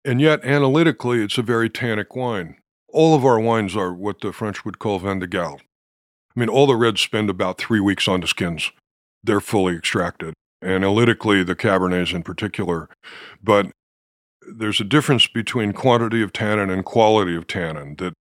And 0.06 0.20
yet, 0.20 0.44
analytically, 0.44 1.20
it's 1.20 1.36
a 1.36 1.42
very 1.42 1.68
tannic 1.68 2.14
wine. 2.14 2.58
All 2.88 3.16
of 3.16 3.24
our 3.24 3.40
wines 3.40 3.74
are 3.74 3.92
what 3.92 4.20
the 4.20 4.32
French 4.32 4.64
would 4.64 4.78
call 4.78 5.00
vin 5.00 5.18
de 5.18 5.26
garde. 5.26 5.62
I 6.36 6.40
mean, 6.40 6.48
all 6.48 6.68
the 6.68 6.76
reds 6.76 7.00
spend 7.00 7.28
about 7.28 7.58
three 7.58 7.80
weeks 7.80 8.06
on 8.06 8.20
the 8.20 8.28
skins. 8.28 8.70
They're 9.24 9.40
fully 9.40 9.74
extracted. 9.74 10.34
Analytically, 10.62 11.42
the 11.42 11.56
Cabernets 11.56 12.14
in 12.14 12.22
particular. 12.22 12.88
But 13.42 13.72
there's 14.48 14.80
a 14.80 14.84
difference 14.84 15.26
between 15.26 15.72
quantity 15.72 16.22
of 16.22 16.32
tannin 16.32 16.70
and 16.70 16.84
quality 16.84 17.34
of 17.34 17.48
tannin 17.48 17.96
that 17.96 18.12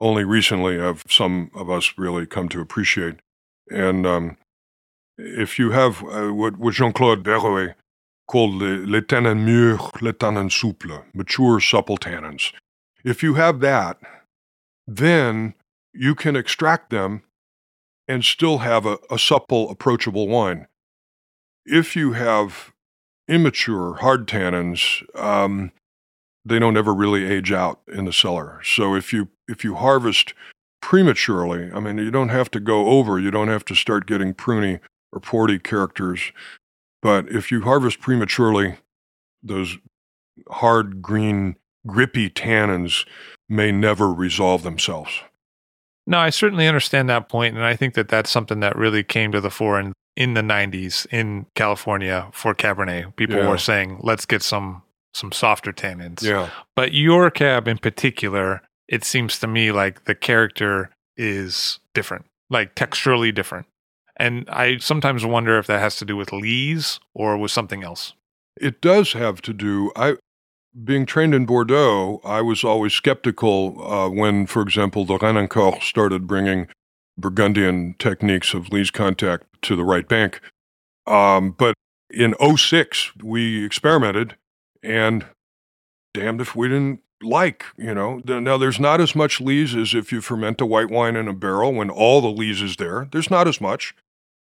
only 0.00 0.24
recently 0.24 0.78
have 0.78 1.02
some 1.08 1.50
of 1.54 1.70
us 1.70 1.94
really 1.96 2.26
come 2.26 2.50
to 2.50 2.60
appreciate. 2.60 3.20
And 3.70 4.06
um, 4.06 4.36
if 5.16 5.58
you 5.58 5.70
have 5.70 6.02
uh, 6.04 6.34
what, 6.34 6.58
what 6.58 6.74
Jean 6.74 6.92
Claude 6.92 7.24
Berrouet 7.24 7.74
called 8.32 8.62
les 8.62 9.02
tannins 9.02 9.44
mûrs, 9.44 10.00
les 10.00 10.14
tannins 10.14 10.50
souples, 10.50 11.04
mature, 11.12 11.60
supple 11.60 11.98
tannins. 11.98 12.52
If 13.04 13.22
you 13.22 13.34
have 13.34 13.60
that, 13.60 13.98
then 14.86 15.52
you 15.92 16.14
can 16.14 16.34
extract 16.34 16.88
them 16.88 17.24
and 18.08 18.24
still 18.24 18.58
have 18.58 18.86
a, 18.86 18.96
a 19.10 19.18
supple, 19.18 19.70
approachable 19.70 20.28
wine. 20.28 20.66
If 21.66 21.94
you 21.94 22.12
have 22.12 22.72
immature, 23.28 23.96
hard 23.96 24.26
tannins, 24.26 25.04
um, 25.14 25.70
they 26.42 26.58
don't 26.58 26.78
ever 26.78 26.94
really 26.94 27.26
age 27.26 27.52
out 27.52 27.80
in 27.86 28.06
the 28.06 28.14
cellar. 28.14 28.60
So 28.64 28.94
if 28.94 29.12
you 29.12 29.28
if 29.46 29.62
you 29.62 29.74
harvest 29.74 30.32
prematurely, 30.80 31.70
I 31.70 31.80
mean, 31.80 31.98
you 31.98 32.10
don't 32.10 32.30
have 32.30 32.50
to 32.52 32.60
go 32.60 32.86
over. 32.88 33.20
You 33.20 33.30
don't 33.30 33.48
have 33.48 33.64
to 33.66 33.74
start 33.74 34.06
getting 34.06 34.32
pruny 34.32 34.80
or 35.12 35.20
porty 35.20 35.62
characters 35.62 36.32
but 37.02 37.28
if 37.28 37.50
you 37.50 37.62
harvest 37.62 38.00
prematurely, 38.00 38.76
those 39.42 39.76
hard 40.48 41.02
green, 41.02 41.56
grippy 41.86 42.30
tannins 42.30 43.06
may 43.48 43.72
never 43.72 44.12
resolve 44.12 44.62
themselves. 44.62 45.10
No, 46.06 46.18
I 46.18 46.30
certainly 46.30 46.66
understand 46.66 47.08
that 47.08 47.28
point, 47.28 47.54
and 47.56 47.64
I 47.64 47.76
think 47.76 47.94
that 47.94 48.08
that's 48.08 48.30
something 48.30 48.60
that 48.60 48.76
really 48.76 49.04
came 49.04 49.30
to 49.32 49.40
the 49.40 49.50
fore 49.50 49.78
in, 49.78 49.92
in 50.16 50.34
the 50.34 50.40
'90s 50.40 51.06
in 51.12 51.46
California 51.54 52.28
for 52.32 52.54
Cabernet. 52.54 53.14
People 53.16 53.36
yeah. 53.36 53.48
were 53.48 53.58
saying, 53.58 54.00
"Let's 54.02 54.26
get 54.26 54.42
some 54.42 54.82
some 55.14 55.30
softer 55.30 55.72
tannins." 55.72 56.22
Yeah. 56.22 56.50
But 56.74 56.92
your 56.92 57.30
cab 57.30 57.68
in 57.68 57.78
particular, 57.78 58.62
it 58.88 59.04
seems 59.04 59.38
to 59.40 59.46
me 59.46 59.70
like 59.70 60.04
the 60.04 60.14
character 60.14 60.90
is 61.16 61.78
different, 61.94 62.24
like 62.50 62.74
texturally 62.74 63.32
different. 63.32 63.66
And 64.22 64.48
I 64.48 64.76
sometimes 64.78 65.26
wonder 65.26 65.58
if 65.58 65.66
that 65.66 65.80
has 65.80 65.96
to 65.96 66.04
do 66.04 66.16
with 66.16 66.32
lees 66.32 67.00
or 67.12 67.36
with 67.36 67.50
something 67.50 67.82
else. 67.82 68.12
It 68.56 68.80
does 68.80 69.14
have 69.14 69.42
to 69.42 69.52
do. 69.52 69.90
I, 69.96 70.14
being 70.84 71.06
trained 71.06 71.34
in 71.34 71.44
Bordeaux, 71.44 72.20
I 72.22 72.40
was 72.40 72.62
always 72.62 72.92
skeptical 72.92 73.84
uh, 73.84 74.08
when, 74.08 74.46
for 74.46 74.62
example, 74.62 75.04
the 75.04 75.18
Renancourt 75.18 75.82
started 75.82 76.28
bringing 76.28 76.68
Burgundian 77.18 77.96
techniques 77.98 78.54
of 78.54 78.72
lees 78.72 78.92
contact 78.92 79.44
to 79.62 79.74
the 79.74 79.82
right 79.82 80.06
bank. 80.06 80.40
Um, 81.04 81.50
but 81.50 81.74
in 82.08 82.36
06, 82.56 83.16
we 83.24 83.64
experimented, 83.64 84.36
and 84.84 85.26
damned 86.14 86.40
if 86.40 86.54
we 86.54 86.68
didn't 86.68 87.00
like, 87.24 87.64
you 87.76 87.92
know. 87.92 88.22
Now, 88.24 88.56
there's 88.56 88.78
not 88.78 89.00
as 89.00 89.16
much 89.16 89.40
lees 89.40 89.74
as 89.74 89.94
if 89.94 90.12
you 90.12 90.20
ferment 90.20 90.60
a 90.60 90.66
white 90.66 90.92
wine 90.92 91.16
in 91.16 91.26
a 91.26 91.32
barrel 91.32 91.74
when 91.74 91.90
all 91.90 92.20
the 92.20 92.30
lees 92.30 92.62
is 92.62 92.76
there. 92.76 93.08
There's 93.10 93.28
not 93.28 93.48
as 93.48 93.60
much. 93.60 93.96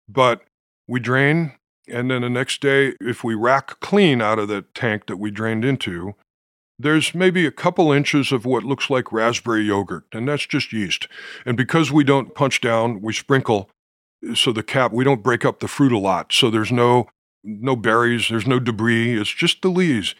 But 0.07 0.41
we 0.87 0.99
drain, 0.99 1.53
and 1.87 2.09
then 2.11 2.21
the 2.21 2.29
next 2.29 2.61
day, 2.61 2.93
if 3.01 3.23
we 3.23 3.35
rack 3.35 3.79
clean 3.79 4.21
out 4.21 4.39
of 4.39 4.47
the 4.47 4.63
tank 4.73 5.07
that 5.07 5.17
we 5.17 5.31
drained 5.31 5.65
into, 5.65 6.15
there's 6.77 7.15
maybe 7.15 7.45
a 7.45 7.51
couple 7.51 7.91
inches 7.91 8.31
of 8.31 8.45
what 8.45 8.63
looks 8.63 8.89
like 8.89 9.11
raspberry 9.11 9.63
yogurt, 9.63 10.03
and 10.11 10.27
that's 10.27 10.45
just 10.45 10.73
yeast. 10.73 11.07
And 11.45 11.55
because 11.55 11.91
we 11.91 12.03
don't 12.03 12.35
punch 12.35 12.61
down, 12.61 13.01
we 13.01 13.13
sprinkle 13.13 13.69
so 14.33 14.51
the 14.51 14.63
cap 14.63 14.91
we 14.91 15.03
don't 15.03 15.21
break 15.21 15.45
up 15.45 15.59
the 15.59 15.67
fruit 15.67 15.91
a 15.91 15.97
lot. 15.97 16.33
So 16.33 16.49
there's 16.49 16.71
no 16.71 17.07
no 17.43 17.75
berries, 17.75 18.27
there's 18.29 18.47
no 18.47 18.59
debris, 18.59 19.19
it's 19.19 19.29
just 19.29 19.61
the 19.61 19.69
lees. 19.69 20.15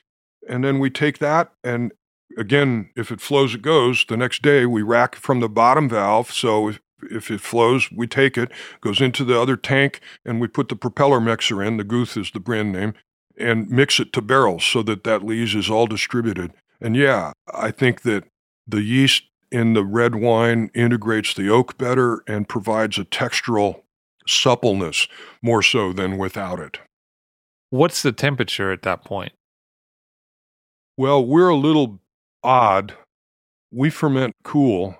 And 0.47 0.63
then 0.63 0.77
we 0.77 0.91
take 0.91 1.17
that 1.19 1.53
and 1.63 1.91
again, 2.37 2.89
if 2.95 3.11
it 3.11 3.21
flows, 3.21 3.55
it 3.55 3.61
goes. 3.61 4.05
The 4.07 4.17
next 4.17 4.41
day, 4.41 4.65
we 4.65 4.81
rack 4.81 5.15
from 5.15 5.39
the 5.39 5.49
bottom 5.49 5.89
valve. 5.89 6.31
So 6.31 6.73
if, 7.11 7.31
it 7.31 7.41
flows, 7.41 7.91
we 7.91 8.07
take 8.07 8.37
it, 8.37 8.51
goes 8.81 9.01
into 9.01 9.23
the 9.23 9.39
other 9.39 9.57
tank, 9.57 9.99
and 10.25 10.39
we 10.39 10.47
put 10.47 10.69
the 10.69 10.75
propeller 10.75 11.19
mixer 11.19 11.63
in. 11.63 11.77
The 11.77 11.83
Guth 11.83 12.17
is 12.17 12.31
the 12.31 12.39
brand 12.39 12.71
name, 12.71 12.93
and 13.37 13.69
mix 13.69 13.99
it 13.99 14.13
to 14.13 14.21
barrels 14.21 14.63
so 14.63 14.83
that 14.83 15.03
that 15.03 15.23
lees 15.23 15.55
is 15.55 15.69
all 15.69 15.87
distributed. 15.87 16.53
And 16.81 16.95
yeah, 16.95 17.33
I 17.53 17.71
think 17.71 18.01
that 18.01 18.25
the 18.67 18.81
yeast 18.81 19.23
in 19.51 19.73
the 19.73 19.83
red 19.83 20.15
wine 20.15 20.69
integrates 20.73 21.33
the 21.33 21.49
oak 21.49 21.77
better 21.77 22.23
and 22.27 22.49
provides 22.49 22.97
a 22.97 23.05
textural 23.05 23.81
suppleness 24.27 25.07
more 25.41 25.61
so 25.61 25.93
than 25.93 26.17
without 26.17 26.59
it. 26.59 26.79
What's 27.69 28.01
the 28.01 28.11
temperature 28.11 28.71
at 28.71 28.81
that 28.83 29.03
point? 29.03 29.33
Well, 30.97 31.25
we're 31.25 31.49
a 31.49 31.55
little 31.55 31.99
odd. 32.43 32.93
We 33.71 33.89
ferment 33.89 34.35
cool, 34.43 34.97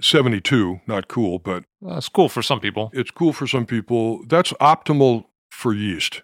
72, 0.00 0.80
not 0.86 1.08
cool, 1.08 1.38
but 1.38 1.64
well, 1.80 1.98
it's 1.98 2.08
cool 2.08 2.28
for 2.28 2.42
some 2.42 2.60
people. 2.60 2.90
It's 2.92 3.10
cool 3.10 3.32
for 3.32 3.46
some 3.46 3.66
people. 3.66 4.24
That's 4.26 4.52
optimal 4.54 5.26
for 5.50 5.72
yeast. 5.72 6.22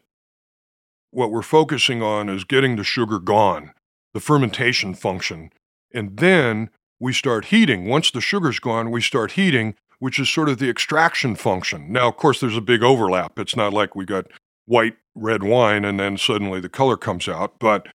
What 1.11 1.31
we're 1.31 1.43
focusing 1.43 2.03
on 2.03 2.29
is 2.29 2.45
getting 2.45 2.77
the 2.77 2.85
sugar 2.85 3.19
gone, 3.19 3.73
the 4.15 4.21
fermentation 4.21 4.95
function. 4.95 5.51
And 5.93 6.19
then 6.19 6.71
we 7.01 7.13
start 7.13 7.47
heating. 7.47 7.89
Once 7.89 8.11
the 8.11 8.21
sugar's 8.21 8.59
gone, 8.59 8.91
we 8.91 9.01
start 9.01 9.33
heating, 9.33 9.75
which 9.99 10.19
is 10.19 10.31
sort 10.31 10.49
of 10.49 10.59
the 10.59 10.71
extraction 10.71 11.35
function. 11.35 11.93
Now, 11.93 12.09
of 12.09 12.17
course, 12.17 12.41
there's 12.41 12.57
a 12.57 12.61
big 12.61 12.83
overlap. 12.83 13.39
It's 13.39 13.57
not 13.57 13.73
like 13.73 13.97
we 13.97 14.05
got 14.05 14.27
white, 14.67 14.97
red 15.15 15.43
wine 15.43 15.85
and 15.85 15.99
then 15.99 16.17
suddenly 16.17 16.61
the 16.61 16.69
color 16.69 16.97
comes 16.97 17.29
out. 17.29 17.59
But 17.59 17.89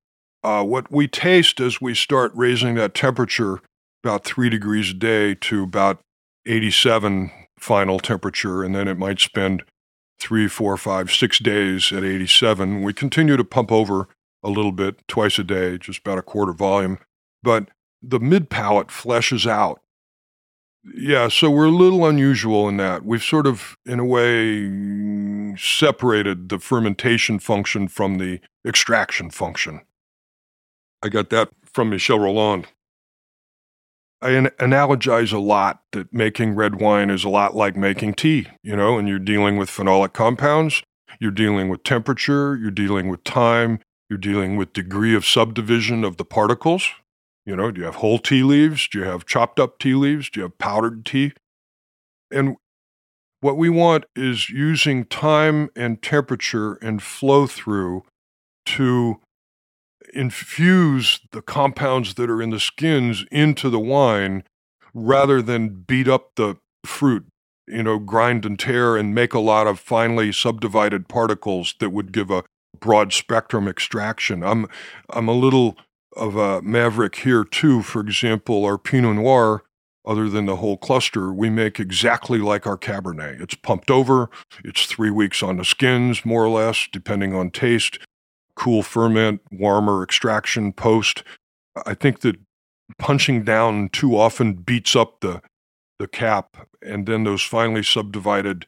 uh, 0.44 0.64
what 0.64 0.92
we 0.92 1.08
taste 1.08 1.60
as 1.60 1.82
we 1.82 1.96
start 1.96 2.32
raising 2.36 2.76
that 2.76 2.94
temperature 2.94 3.62
about 4.06 4.24
three 4.24 4.52
degrees 4.52 4.92
a 4.92 4.94
day 4.94 5.34
to 5.34 5.64
about 5.64 6.00
87 6.46 7.32
final 7.58 8.00
temperature, 8.00 8.64
and 8.64 8.76
then 8.76 8.88
it 8.88 9.00
might 9.00 9.20
spend 9.20 9.64
three, 10.20 10.48
four, 10.48 10.78
five, 10.78 11.12
six 11.12 11.40
days 11.40 11.92
at 11.92 12.04
87. 12.04 12.84
We 12.84 12.94
continue 12.94 13.36
to 13.36 13.44
pump 13.44 13.72
over 13.72 14.08
a 14.44 14.50
little 14.50 14.72
bit 14.72 15.00
twice 15.08 15.40
a 15.40 15.44
day, 15.44 15.80
just 15.80 16.02
about 16.02 16.20
a 16.20 16.22
quarter 16.22 16.54
volume. 16.54 17.00
But 17.42 17.70
the 18.00 18.20
mid 18.20 18.52
palate 18.52 18.90
fleshes 18.90 19.50
out. 19.50 19.82
Yeah, 20.84 21.30
so 21.30 21.50
we're 21.50 21.66
a 21.66 21.72
little 21.72 22.06
unusual 22.06 22.70
in 22.70 22.78
that. 22.78 23.04
We've 23.04 23.24
sort 23.24 23.48
of, 23.48 23.76
in 23.88 24.00
a 24.00 24.06
way, 24.06 25.56
separated 25.58 26.50
the 26.50 26.60
fermentation 26.60 27.40
function 27.40 27.88
from 27.88 28.20
the 28.20 28.40
extraction 28.64 29.32
function. 29.32 29.82
I 31.02 31.10
got 31.10 31.32
that 31.32 31.50
from 31.74 31.90
Michel 31.90 32.20
Rolland. 32.20 32.68
I 34.22 34.32
an- 34.32 34.52
analogize 34.60 35.34
a 35.34 35.40
lot 35.40 35.82
that 35.92 36.14
making 36.14 36.56
red 36.56 36.76
wine 36.80 37.10
is 37.10 37.24
a 37.24 37.30
lot 37.30 37.56
like 37.56 37.76
making 37.76 38.16
tea, 38.16 38.48
you 38.64 38.76
know, 38.76 38.98
and 38.98 39.08
you're 39.08 39.20
dealing 39.20 39.58
with 39.58 39.70
phenolic 39.70 40.14
compounds, 40.14 40.82
you're 41.20 41.32
dealing 41.32 41.70
with 41.70 41.84
temperature, 41.84 42.58
you're 42.58 42.72
dealing 42.72 43.10
with 43.10 43.24
time, 43.24 43.80
you're 44.10 44.18
dealing 44.18 44.56
with 44.56 44.74
degree 44.74 45.16
of 45.16 45.26
subdivision 45.26 46.04
of 46.04 46.18
the 46.18 46.26
particles. 46.26 46.90
You 47.46 47.56
know, 47.56 47.72
do 47.72 47.82
you 47.82 47.86
have 47.86 47.96
whole 47.96 48.18
tea 48.18 48.42
leaves? 48.42 48.88
Do 48.88 49.00
you 49.00 49.06
have 49.06 49.26
chopped 49.26 49.60
up 49.60 49.78
tea 49.78 49.94
leaves? 49.94 50.30
Do 50.30 50.40
you 50.40 50.44
have 50.44 50.58
powdered 50.58 51.06
tea? 51.06 51.34
And 52.32 52.58
what 53.42 53.58
we 53.58 53.70
want 53.70 54.06
is 54.16 54.50
using 54.50 55.06
time 55.06 55.70
and 55.76 56.02
temperature 56.02 56.74
and 56.76 57.04
flow 57.04 57.46
through 57.46 58.04
to 58.66 59.22
infuse 60.14 61.20
the 61.32 61.42
compounds 61.42 62.16
that 62.16 62.30
are 62.30 62.42
in 62.42 62.50
the 62.50 62.60
skins 62.60 63.26
into 63.32 63.70
the 63.70 63.80
wine 63.80 64.44
rather 64.94 65.42
than 65.42 65.70
beat 65.70 66.08
up 66.08 66.36
the 66.36 66.56
fruit, 66.86 67.26
you 67.68 67.84
know, 67.84 68.00
grind 68.00 68.46
and 68.46 68.58
tear 68.58 68.96
and 68.96 69.14
make 69.14 69.34
a 69.34 69.40
lot 69.40 69.68
of 69.68 69.80
finely 69.80 70.32
subdivided 70.32 71.08
particles 71.08 71.76
that 71.80 71.92
would 71.92 72.12
give 72.12 72.32
a 72.32 72.44
broad 72.80 73.14
spectrum 73.14 73.68
extraction. 73.68 74.44
I'm 74.44 74.68
I'm 75.10 75.28
a 75.28 75.34
little 75.34 75.78
of 76.16 76.36
a 76.36 76.62
maverick 76.62 77.16
here 77.18 77.44
too. 77.44 77.82
For 77.82 78.02
example, 78.02 78.64
our 78.66 78.78
Pinot 78.78 79.16
Noir, 79.16 79.64
other 80.06 80.30
than 80.30 80.46
the 80.46 80.58
whole 80.58 80.78
cluster, 80.78 81.34
we 81.34 81.50
make 81.50 81.80
exactly 81.80 82.40
like 82.40 82.66
our 82.66 82.78
Cabernet. 82.78 83.42
It's 83.42 83.56
pumped 83.56 83.92
over. 83.92 84.30
It's 84.64 84.86
three 84.86 85.10
weeks 85.12 85.44
on 85.44 85.58
the 85.58 85.66
skins, 85.66 86.24
more 86.24 86.46
or 86.46 86.50
less, 86.50 86.88
depending 86.92 87.34
on 87.34 87.50
taste 87.50 88.00
cool 88.56 88.84
ferment, 88.84 89.42
warmer 89.52 90.04
extraction 90.04 90.74
post. 90.74 91.24
I 91.86 91.94
think 91.94 92.22
that 92.22 92.38
punching 92.98 93.44
down 93.44 93.90
too 93.90 94.18
often 94.18 94.54
beats 94.54 94.96
up 94.96 95.20
the 95.22 95.42
the 95.98 96.08
cap, 96.08 96.68
and 96.82 97.06
then 97.06 97.24
those 97.24 97.42
finely 97.42 97.82
subdivided 97.82 98.66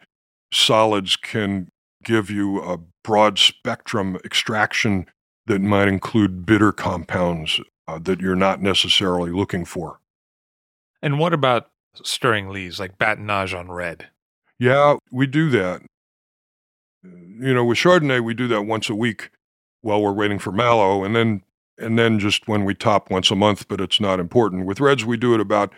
solids 0.53 1.17
can 1.17 1.67
give 2.03 2.29
you 2.29 2.61
a 2.61 2.79
broad 3.03 3.37
spectrum 3.37 4.17
extraction 4.23 5.05
that 5.45 5.59
might 5.59 5.89
include 5.89 6.45
bitter 6.45 6.71
compounds 6.71 7.59
uh, 7.85 7.99
that 7.99 8.21
you're 8.21 8.35
not 8.35 8.61
necessarily 8.61 9.29
looking 9.29 9.65
for. 9.65 9.99
And 11.01 11.19
what 11.19 11.33
about 11.33 11.69
stirring 12.03 12.49
leaves 12.49 12.79
like 12.79 12.97
batonnage 12.97 13.57
on 13.57 13.69
red? 13.69 14.07
Yeah, 14.57 14.95
we 15.11 15.27
do 15.27 15.49
that. 15.49 15.81
You 17.03 17.53
know, 17.53 17.65
with 17.65 17.77
Chardonnay, 17.77 18.23
we 18.23 18.33
do 18.33 18.47
that 18.47 18.63
once 18.63 18.89
a 18.89 18.95
week 18.95 19.31
while 19.87 20.01
we're 20.01 20.11
waiting 20.11 20.37
for 20.37 20.51
malo, 20.51 21.05
and 21.05 21.15
then 21.15 21.41
and 21.77 21.97
then 21.97 22.19
just 22.19 22.45
when 22.45 22.65
we 22.65 22.75
top 22.75 23.09
once 23.09 23.31
a 23.31 23.35
month, 23.35 23.69
but 23.69 23.79
it's 23.79 24.01
not 24.01 24.19
important. 24.19 24.65
With 24.65 24.81
Reds, 24.81 25.05
we 25.05 25.15
do 25.15 25.33
it 25.33 25.39
about 25.39 25.71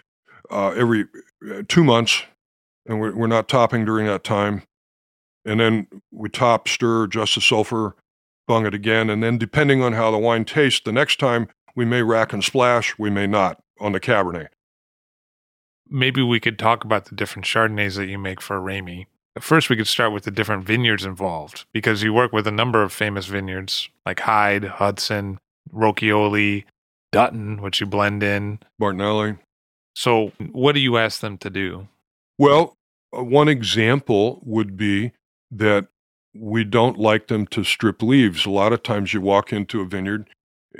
uh, 0.49 0.69
every 0.69 1.05
uh, 1.47 1.61
two 1.67 1.83
months, 1.83 2.23
and 2.87 2.99
we're, 2.99 3.15
we're 3.15 3.27
not 3.27 3.47
topping 3.47 3.85
during 3.85 4.07
that 4.07 4.23
time. 4.23 4.63
And 5.45 5.59
then 5.59 5.87
we 6.11 6.27
top, 6.29 6.67
stir, 6.67 7.03
adjust 7.03 7.35
the 7.35 7.41
sulfur, 7.41 7.95
bung 8.47 8.65
it 8.65 8.73
again, 8.73 9.09
and 9.11 9.21
then 9.21 9.37
depending 9.37 9.83
on 9.83 9.93
how 9.93 10.09
the 10.09 10.17
wine 10.17 10.43
tastes, 10.43 10.81
the 10.83 10.91
next 10.91 11.19
time 11.19 11.47
we 11.75 11.85
may 11.85 12.01
rack 12.01 12.33
and 12.33 12.43
splash, 12.43 12.97
we 12.97 13.09
may 13.09 13.27
not 13.27 13.61
on 13.79 13.91
the 13.91 13.99
Cabernet. 13.99 14.47
Maybe 15.87 16.23
we 16.23 16.39
could 16.39 16.57
talk 16.57 16.83
about 16.83 17.05
the 17.05 17.15
different 17.15 17.45
Chardonnays 17.45 17.95
that 17.97 18.07
you 18.07 18.17
make 18.17 18.41
for 18.41 18.59
Ramey. 18.59 19.05
First, 19.39 19.69
we 19.69 19.75
could 19.75 19.87
start 19.87 20.11
with 20.11 20.23
the 20.23 20.31
different 20.31 20.65
vineyards 20.65 21.05
involved 21.05 21.65
because 21.71 22.03
you 22.03 22.13
work 22.13 22.33
with 22.33 22.47
a 22.47 22.51
number 22.51 22.81
of 22.81 22.91
famous 22.91 23.27
vineyards 23.27 23.89
like 24.05 24.21
Hyde, 24.21 24.65
Hudson, 24.65 25.39
Rochioli, 25.73 26.65
Dutton, 27.11 27.61
which 27.61 27.79
you 27.79 27.85
blend 27.85 28.23
in, 28.23 28.59
Martinelli. 28.79 29.37
So, 29.95 30.31
what 30.51 30.73
do 30.73 30.79
you 30.79 30.97
ask 30.97 31.21
them 31.21 31.37
to 31.39 31.49
do? 31.49 31.87
Well, 32.37 32.75
uh, 33.15 33.23
one 33.23 33.47
example 33.47 34.41
would 34.43 34.77
be 34.77 35.11
that 35.51 35.87
we 36.35 36.63
don't 36.63 36.97
like 36.97 37.27
them 37.27 37.47
to 37.47 37.63
strip 37.63 38.01
leaves. 38.01 38.45
A 38.45 38.49
lot 38.49 38.73
of 38.73 38.83
times 38.83 39.13
you 39.13 39.21
walk 39.21 39.51
into 39.51 39.81
a 39.81 39.85
vineyard 39.85 40.29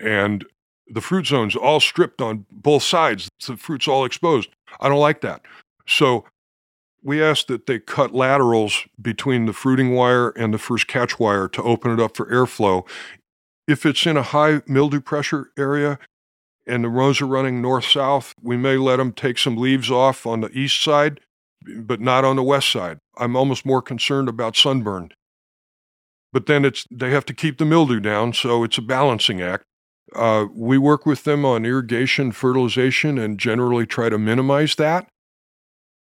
and 0.01 0.45
the 0.87 1.01
fruit 1.01 1.27
zone's 1.27 1.55
all 1.55 1.79
stripped 1.79 2.21
on 2.21 2.45
both 2.51 2.83
sides. 2.83 3.29
The 3.45 3.57
fruit's 3.57 3.87
all 3.87 4.05
exposed. 4.05 4.49
I 4.79 4.89
don't 4.89 4.99
like 4.99 5.21
that. 5.21 5.41
So 5.87 6.25
we 7.03 7.21
ask 7.21 7.47
that 7.47 7.65
they 7.65 7.79
cut 7.79 8.13
laterals 8.13 8.85
between 9.01 9.45
the 9.45 9.53
fruiting 9.53 9.93
wire 9.93 10.29
and 10.29 10.53
the 10.53 10.57
first 10.57 10.87
catch 10.87 11.19
wire 11.19 11.47
to 11.49 11.63
open 11.63 11.91
it 11.91 11.99
up 11.99 12.15
for 12.15 12.25
airflow. 12.27 12.87
If 13.67 13.85
it's 13.85 14.05
in 14.05 14.17
a 14.17 14.23
high 14.23 14.61
mildew 14.67 15.01
pressure 15.01 15.51
area 15.57 15.99
and 16.67 16.83
the 16.83 16.89
rows 16.89 17.21
are 17.21 17.27
running 17.27 17.61
north 17.61 17.85
south, 17.85 18.33
we 18.41 18.57
may 18.57 18.77
let 18.77 18.97
them 18.97 19.11
take 19.11 19.37
some 19.37 19.57
leaves 19.57 19.89
off 19.89 20.25
on 20.25 20.41
the 20.41 20.49
east 20.49 20.83
side, 20.83 21.19
but 21.77 22.01
not 22.01 22.25
on 22.25 22.35
the 22.35 22.43
west 22.43 22.71
side. 22.71 22.99
I'm 23.17 23.35
almost 23.35 23.65
more 23.65 23.81
concerned 23.81 24.27
about 24.27 24.55
sunburn. 24.55 25.11
But 26.31 26.45
then 26.45 26.65
it's 26.65 26.85
they 26.91 27.09
have 27.09 27.25
to 27.25 27.33
keep 27.33 27.57
the 27.57 27.65
mildew 27.65 27.99
down, 27.99 28.33
so 28.33 28.63
it's 28.63 28.77
a 28.77 28.83
balancing 28.83 29.41
act. 29.41 29.63
Uh, 30.15 30.45
we 30.53 30.77
work 30.77 31.05
with 31.05 31.23
them 31.23 31.45
on 31.45 31.65
irrigation, 31.65 32.31
fertilization, 32.31 33.17
and 33.17 33.39
generally 33.39 33.85
try 33.85 34.09
to 34.09 34.17
minimize 34.17 34.75
that. 34.75 35.07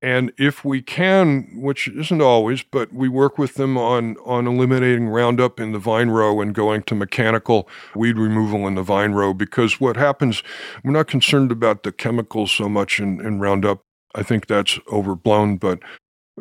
And 0.01 0.31
if 0.37 0.63
we 0.63 0.83
can, 0.83 1.49
which 1.55 1.87
isn't 1.87 2.21
always, 2.21 2.61
but 2.61 2.93
we 2.93 3.09
work 3.09 3.39
with 3.39 3.55
them 3.55 3.77
on, 3.77 4.15
on 4.25 4.45
eliminating 4.45 5.07
Roundup 5.07 5.59
in 5.59 5.71
the 5.71 5.79
vine 5.79 6.09
row 6.09 6.39
and 6.39 6.53
going 6.53 6.83
to 6.83 6.95
mechanical 6.95 7.67
weed 7.95 8.17
removal 8.17 8.67
in 8.67 8.75
the 8.75 8.83
vine 8.83 9.13
row 9.13 9.33
because 9.33 9.81
what 9.81 9.97
happens, 9.97 10.43
we're 10.83 10.91
not 10.91 11.07
concerned 11.07 11.51
about 11.51 11.81
the 11.81 11.91
chemicals 11.91 12.51
so 12.51 12.69
much 12.69 12.99
in, 12.99 13.19
in 13.21 13.39
Roundup. 13.39 13.81
I 14.13 14.21
think 14.21 14.45
that's 14.45 14.79
overblown, 14.91 15.57
but 15.57 15.79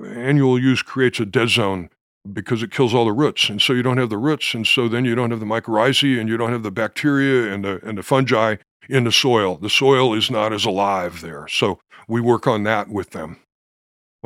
annual 0.05 0.59
use 0.59 0.83
creates 0.83 1.19
a 1.19 1.25
dead 1.25 1.49
zone 1.49 1.89
because 2.31 2.63
it 2.63 2.71
kills 2.71 2.93
all 2.93 3.07
the 3.07 3.13
roots. 3.13 3.49
And 3.49 3.63
so 3.63 3.73
you 3.73 3.83
don't 3.83 3.99
have 3.99 4.11
the 4.11 4.19
roots. 4.19 4.53
And 4.53 4.67
so 4.67 4.87
then 4.89 5.07
you 5.07 5.15
don't 5.15 5.31
have 5.31 5.41
the 5.41 5.47
mycorrhizae 5.47 6.21
and 6.21 6.29
you 6.29 6.37
don't 6.37 6.53
have 6.53 6.63
the 6.63 6.71
bacteria 6.71 7.53
and 7.53 7.65
the, 7.65 7.81
and 7.87 7.97
the 7.97 8.03
fungi 8.03 8.57
in 8.89 9.05
the 9.05 9.13
soil. 9.13 9.57
The 9.57 9.71
soil 9.71 10.13
is 10.15 10.31
not 10.31 10.53
as 10.53 10.65
alive 10.67 11.23
there. 11.23 11.49
So 11.49 11.79
we 12.09 12.21
work 12.21 12.47
on 12.47 12.65
that 12.65 12.89
with 12.89 13.11
them. 13.11 13.39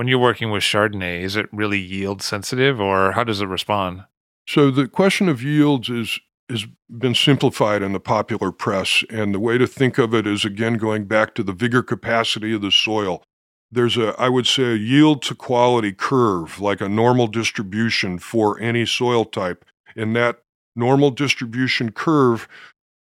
When 0.00 0.08
you're 0.08 0.18
working 0.18 0.50
with 0.50 0.62
Chardonnay, 0.62 1.20
is 1.20 1.36
it 1.36 1.52
really 1.52 1.78
yield 1.78 2.22
sensitive 2.22 2.80
or 2.80 3.12
how 3.12 3.22
does 3.22 3.42
it 3.42 3.48
respond? 3.48 4.04
So 4.48 4.70
the 4.70 4.88
question 4.88 5.28
of 5.28 5.42
yields 5.42 5.90
is 5.90 6.18
has 6.48 6.64
been 6.88 7.14
simplified 7.14 7.82
in 7.82 7.92
the 7.92 8.00
popular 8.00 8.50
press. 8.50 9.04
And 9.10 9.34
the 9.34 9.38
way 9.38 9.58
to 9.58 9.66
think 9.66 9.98
of 9.98 10.14
it 10.14 10.26
is 10.26 10.42
again 10.42 10.78
going 10.78 11.04
back 11.04 11.34
to 11.34 11.42
the 11.42 11.52
vigor 11.52 11.82
capacity 11.82 12.54
of 12.54 12.62
the 12.62 12.70
soil. 12.70 13.22
There's 13.70 13.98
a, 13.98 14.18
I 14.18 14.30
would 14.30 14.46
say, 14.46 14.72
a 14.72 14.74
yield 14.74 15.20
to 15.24 15.34
quality 15.34 15.92
curve, 15.92 16.62
like 16.62 16.80
a 16.80 16.88
normal 16.88 17.26
distribution 17.26 18.18
for 18.18 18.58
any 18.58 18.86
soil 18.86 19.26
type. 19.26 19.66
And 19.94 20.16
that 20.16 20.38
normal 20.74 21.10
distribution 21.10 21.92
curve 21.92 22.48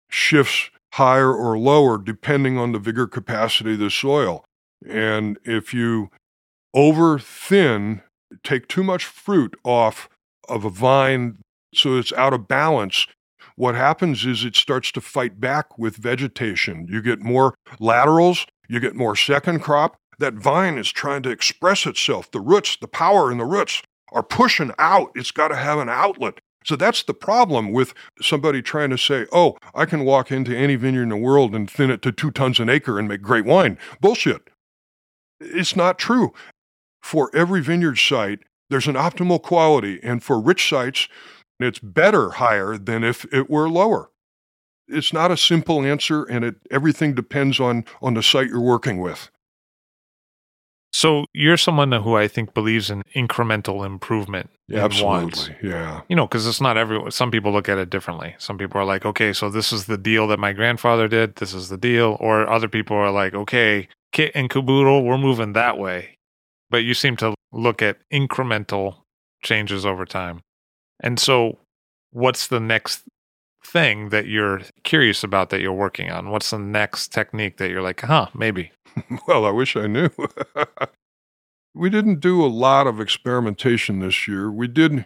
shifts 0.09 0.69
higher 0.95 1.33
or 1.33 1.57
lower 1.57 1.97
depending 1.97 2.57
on 2.57 2.73
the 2.73 2.79
vigor 2.79 3.07
capacity 3.07 3.75
of 3.75 3.79
the 3.79 3.89
soil. 3.89 4.43
And 4.85 5.39
if 5.45 5.73
you 5.73 6.09
over 6.73 7.19
thin, 7.19 8.01
take 8.43 8.67
too 8.67 8.83
much 8.83 9.05
fruit 9.05 9.55
off 9.63 10.09
of 10.47 10.65
a 10.65 10.69
vine 10.69 11.37
so 11.73 11.97
it's 11.97 12.13
out 12.13 12.33
of 12.33 12.47
balance, 12.47 13.07
what 13.55 13.75
happens 13.75 14.25
is 14.25 14.43
it 14.43 14.55
starts 14.55 14.91
to 14.93 15.01
fight 15.01 15.39
back 15.39 15.77
with 15.77 15.97
vegetation. 15.97 16.87
You 16.89 17.01
get 17.01 17.19
more 17.19 17.55
laterals, 17.79 18.45
you 18.67 18.79
get 18.79 18.95
more 18.95 19.15
second 19.15 19.59
crop. 19.59 19.97
That 20.17 20.33
vine 20.33 20.77
is 20.77 20.91
trying 20.91 21.23
to 21.23 21.29
express 21.29 21.85
itself. 21.85 22.29
The 22.31 22.41
roots, 22.41 22.77
the 22.79 22.87
power 22.87 23.31
in 23.31 23.37
the 23.37 23.45
roots 23.45 23.81
are 24.11 24.23
pushing 24.23 24.71
out. 24.77 25.11
It's 25.15 25.31
got 25.31 25.49
to 25.49 25.55
have 25.55 25.79
an 25.79 25.89
outlet. 25.89 26.39
So 26.65 26.75
that's 26.75 27.03
the 27.03 27.13
problem 27.13 27.71
with 27.71 27.93
somebody 28.21 28.61
trying 28.61 28.89
to 28.89 28.97
say, 28.97 29.27
oh, 29.31 29.57
I 29.73 29.85
can 29.85 30.03
walk 30.03 30.29
into 30.31 30.55
any 30.55 30.75
vineyard 30.75 31.03
in 31.03 31.09
the 31.09 31.17
world 31.17 31.55
and 31.55 31.69
thin 31.69 31.89
it 31.89 32.01
to 32.01 32.11
two 32.11 32.31
tons 32.31 32.59
an 32.59 32.69
acre 32.69 32.99
and 32.99 33.07
make 33.07 33.21
great 33.21 33.45
wine. 33.45 33.77
Bullshit. 34.01 34.49
It's 35.39 35.75
not 35.75 35.97
true. 35.97 36.33
For 37.01 37.29
every 37.33 37.61
vineyard 37.61 37.97
site, 37.97 38.39
there's 38.69 38.87
an 38.87 38.95
optimal 38.95 39.41
quality. 39.41 39.99
And 40.03 40.23
for 40.23 40.39
rich 40.39 40.67
sites, 40.67 41.07
it's 41.59 41.79
better 41.79 42.31
higher 42.31 42.77
than 42.77 43.03
if 43.03 43.25
it 43.33 43.49
were 43.49 43.69
lower. 43.69 44.11
It's 44.87 45.13
not 45.13 45.31
a 45.31 45.37
simple 45.37 45.83
answer, 45.83 46.23
and 46.23 46.43
it, 46.43 46.55
everything 46.71 47.13
depends 47.13 47.59
on, 47.59 47.85
on 48.01 48.15
the 48.15 48.23
site 48.23 48.47
you're 48.47 48.59
working 48.59 48.99
with. 48.99 49.29
So 50.91 51.25
you're 51.33 51.57
someone 51.57 51.91
who 51.91 52.15
I 52.15 52.27
think 52.27 52.55
believes 52.55 52.89
in 52.89 53.03
incremental 53.15 53.85
improvement. 53.85 54.49
Yeah, 54.67 54.83
absolutely. 54.85 55.55
Yeah. 55.61 56.01
You 56.09 56.15
know, 56.15 56.25
because 56.25 56.47
it's 56.47 56.61
not 56.61 56.77
everyone. 56.77 57.11
Some 57.11 57.29
people 57.29 57.51
look 57.51 57.69
at 57.69 57.77
it 57.77 57.91
differently. 57.91 58.35
Some 58.39 58.57
people 58.57 58.81
are 58.81 58.85
like, 58.85 59.05
okay, 59.05 59.31
so 59.31 59.49
this 59.49 59.71
is 59.71 59.85
the 59.85 59.97
deal 59.97 60.27
that 60.27 60.39
my 60.39 60.51
grandfather 60.51 61.07
did. 61.07 61.35
This 61.35 61.53
is 61.53 61.69
the 61.69 61.77
deal. 61.77 62.17
Or 62.19 62.49
other 62.49 62.67
people 62.67 62.97
are 62.97 63.11
like, 63.11 63.35
okay, 63.35 63.87
kit 64.11 64.31
and 64.33 64.49
caboodle, 64.49 65.03
we're 65.03 65.19
moving 65.19 65.53
that 65.53 65.77
way. 65.77 66.17
But 66.69 66.83
you 66.83 66.93
seem 66.93 67.17
to 67.17 67.33
look 67.51 67.81
at 67.81 67.97
incremental 68.11 68.97
changes 69.43 69.85
over 69.85 70.05
time. 70.05 70.41
And 70.99 71.19
so, 71.19 71.57
what's 72.11 72.47
the 72.47 72.59
next 72.59 73.03
thing 73.65 74.09
that 74.09 74.27
you're 74.27 74.61
curious 74.83 75.23
about 75.23 75.49
that 75.49 75.61
you're 75.61 75.73
working 75.73 76.09
on? 76.09 76.29
What's 76.29 76.49
the 76.49 76.59
next 76.59 77.11
technique 77.11 77.57
that 77.57 77.69
you're 77.69 77.81
like, 77.81 78.01
huh, 78.01 78.27
maybe? 78.33 78.71
well, 79.27 79.45
I 79.45 79.51
wish 79.51 79.75
I 79.75 79.87
knew. 79.87 80.09
we 81.73 81.89
didn't 81.89 82.19
do 82.19 82.43
a 82.43 82.47
lot 82.47 82.87
of 82.87 82.99
experimentation 82.99 83.99
this 83.99 84.27
year. 84.27 84.51
We 84.51 84.67
did, 84.67 85.05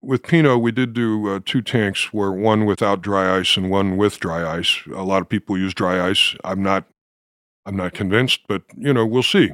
with 0.00 0.22
Pinot, 0.22 0.60
we 0.60 0.72
did 0.72 0.92
do 0.92 1.28
uh, 1.28 1.40
two 1.44 1.62
tanks 1.62 2.12
where 2.12 2.32
one 2.32 2.64
without 2.64 3.02
dry 3.02 3.38
ice 3.38 3.56
and 3.56 3.70
one 3.70 3.96
with 3.96 4.20
dry 4.20 4.58
ice. 4.58 4.80
A 4.94 5.02
lot 5.02 5.22
of 5.22 5.28
people 5.28 5.58
use 5.58 5.74
dry 5.74 6.08
ice. 6.08 6.34
I'm 6.44 6.62
not, 6.62 6.84
I'm 7.66 7.76
not 7.76 7.92
convinced, 7.92 8.40
but 8.48 8.62
you 8.76 8.92
know, 8.92 9.04
we'll 9.04 9.22
see. 9.22 9.50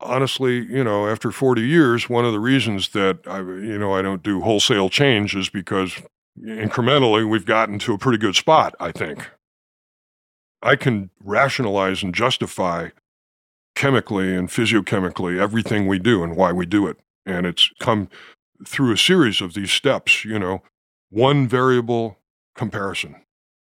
Honestly, 0.00 0.64
you 0.66 0.84
know, 0.84 1.08
after 1.08 1.32
40 1.32 1.62
years, 1.62 2.08
one 2.08 2.24
of 2.24 2.32
the 2.32 2.40
reasons 2.40 2.90
that 2.90 3.18
I, 3.26 3.38
you 3.38 3.78
know, 3.78 3.94
I 3.94 4.02
don't 4.02 4.22
do 4.22 4.40
wholesale 4.40 4.88
change 4.88 5.34
is 5.34 5.48
because 5.48 6.00
incrementally 6.40 7.28
we've 7.28 7.46
gotten 7.46 7.78
to 7.80 7.94
a 7.94 7.98
pretty 7.98 8.18
good 8.18 8.36
spot, 8.36 8.74
I 8.78 8.92
think. 8.92 9.28
I 10.62 10.76
can 10.76 11.10
rationalize 11.22 12.02
and 12.02 12.14
justify 12.14 12.90
chemically 13.74 14.34
and 14.34 14.48
physiochemically 14.48 15.38
everything 15.38 15.86
we 15.86 15.98
do 15.98 16.22
and 16.22 16.36
why 16.36 16.52
we 16.52 16.66
do 16.66 16.86
it. 16.86 16.96
And 17.26 17.46
it's 17.46 17.70
come 17.78 18.08
through 18.66 18.92
a 18.92 18.98
series 18.98 19.40
of 19.40 19.54
these 19.54 19.70
steps, 19.70 20.24
you 20.24 20.38
know, 20.38 20.62
one 21.10 21.46
variable 21.46 22.18
comparison. 22.56 23.16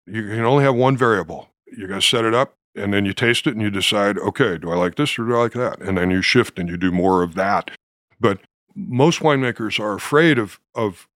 You 0.05 0.27
can 0.27 0.41
only 0.41 0.63
have 0.63 0.75
one 0.75 0.97
variable. 0.97 1.49
You 1.65 1.87
got 1.87 1.95
to 1.95 2.01
set 2.01 2.25
it 2.25 2.33
up 2.33 2.55
and 2.75 2.93
then 2.93 3.05
you 3.05 3.13
taste 3.13 3.47
it 3.47 3.53
and 3.53 3.61
you 3.61 3.69
decide, 3.69 4.17
okay, 4.17 4.57
do 4.57 4.71
I 4.71 4.75
like 4.75 4.95
this 4.95 5.17
or 5.17 5.25
do 5.25 5.35
I 5.35 5.39
like 5.43 5.53
that? 5.53 5.79
And 5.81 5.97
then 5.97 6.09
you 6.09 6.21
shift 6.21 6.57
and 6.57 6.67
you 6.67 6.77
do 6.77 6.91
more 6.91 7.23
of 7.23 7.35
that. 7.35 7.71
But 8.19 8.39
most 8.75 9.19
winemakers 9.19 9.79
are 9.79 9.93
afraid 9.93 10.39
of, 10.39 10.59
of 10.73 11.07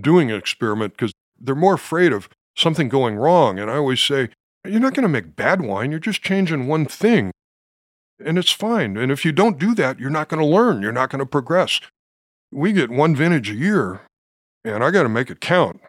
doing 0.00 0.30
an 0.30 0.36
experiment 0.36 0.94
because 0.94 1.12
they're 1.38 1.54
more 1.54 1.74
afraid 1.74 2.12
of 2.12 2.28
something 2.56 2.88
going 2.88 3.16
wrong. 3.16 3.58
And 3.58 3.70
I 3.70 3.76
always 3.76 4.02
say, 4.02 4.28
you're 4.66 4.80
not 4.80 4.94
going 4.94 5.04
to 5.04 5.08
make 5.08 5.36
bad 5.36 5.62
wine. 5.62 5.90
You're 5.90 6.00
just 6.00 6.22
changing 6.22 6.66
one 6.66 6.84
thing. 6.84 7.30
And 8.24 8.36
it's 8.36 8.50
fine. 8.50 8.96
And 8.96 9.12
if 9.12 9.24
you 9.24 9.32
don't 9.32 9.58
do 9.58 9.74
that, 9.76 10.00
you're 10.00 10.10
not 10.10 10.28
going 10.28 10.40
to 10.40 10.46
learn. 10.46 10.82
You're 10.82 10.92
not 10.92 11.10
going 11.10 11.20
to 11.20 11.26
progress. 11.26 11.80
We 12.50 12.72
get 12.72 12.90
one 12.90 13.14
vintage 13.14 13.50
a 13.50 13.54
year, 13.54 14.00
and 14.64 14.82
I 14.82 14.90
got 14.90 15.04
to 15.04 15.08
make 15.08 15.30
it 15.30 15.40
count. 15.40 15.80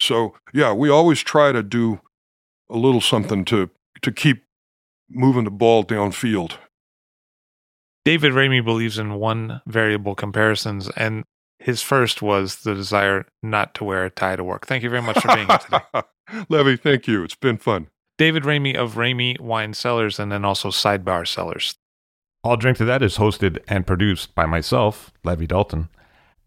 So, 0.00 0.34
yeah, 0.52 0.72
we 0.72 0.90
always 0.90 1.20
try 1.20 1.52
to 1.52 1.62
do 1.62 2.00
a 2.68 2.76
little 2.76 3.00
something 3.00 3.44
to, 3.46 3.70
to 4.04 4.12
keep 4.12 4.44
moving 5.10 5.44
the 5.44 5.50
ball 5.50 5.84
downfield. 5.84 6.58
David 8.04 8.32
Ramey 8.32 8.62
believes 8.62 8.98
in 8.98 9.14
one 9.14 9.62
variable 9.66 10.14
comparisons, 10.14 10.90
and 10.90 11.24
his 11.58 11.80
first 11.80 12.20
was 12.20 12.56
the 12.56 12.74
desire 12.74 13.26
not 13.42 13.74
to 13.74 13.84
wear 13.84 14.04
a 14.04 14.10
tie 14.10 14.36
to 14.36 14.44
work. 14.44 14.66
Thank 14.66 14.82
you 14.82 14.90
very 14.90 15.02
much 15.02 15.20
for 15.20 15.34
being 15.34 15.48
here 15.48 15.58
today. 15.58 16.02
Levi, 16.50 16.76
thank 16.76 17.08
you. 17.08 17.24
It's 17.24 17.34
been 17.34 17.56
fun. 17.56 17.88
David 18.18 18.44
Ramey 18.44 18.76
of 18.76 18.94
Ramey 18.94 19.40
Wine 19.40 19.72
Cellars 19.72 20.18
and 20.18 20.30
then 20.30 20.44
also 20.44 20.68
Sidebar 20.68 21.26
Cellars. 21.26 21.74
I'll 22.44 22.58
Drink 22.58 22.76
to 22.78 22.84
That 22.84 23.02
is 23.02 23.16
hosted 23.16 23.58
and 23.66 23.86
produced 23.86 24.34
by 24.34 24.44
myself, 24.44 25.10
Levi 25.24 25.46
Dalton. 25.46 25.88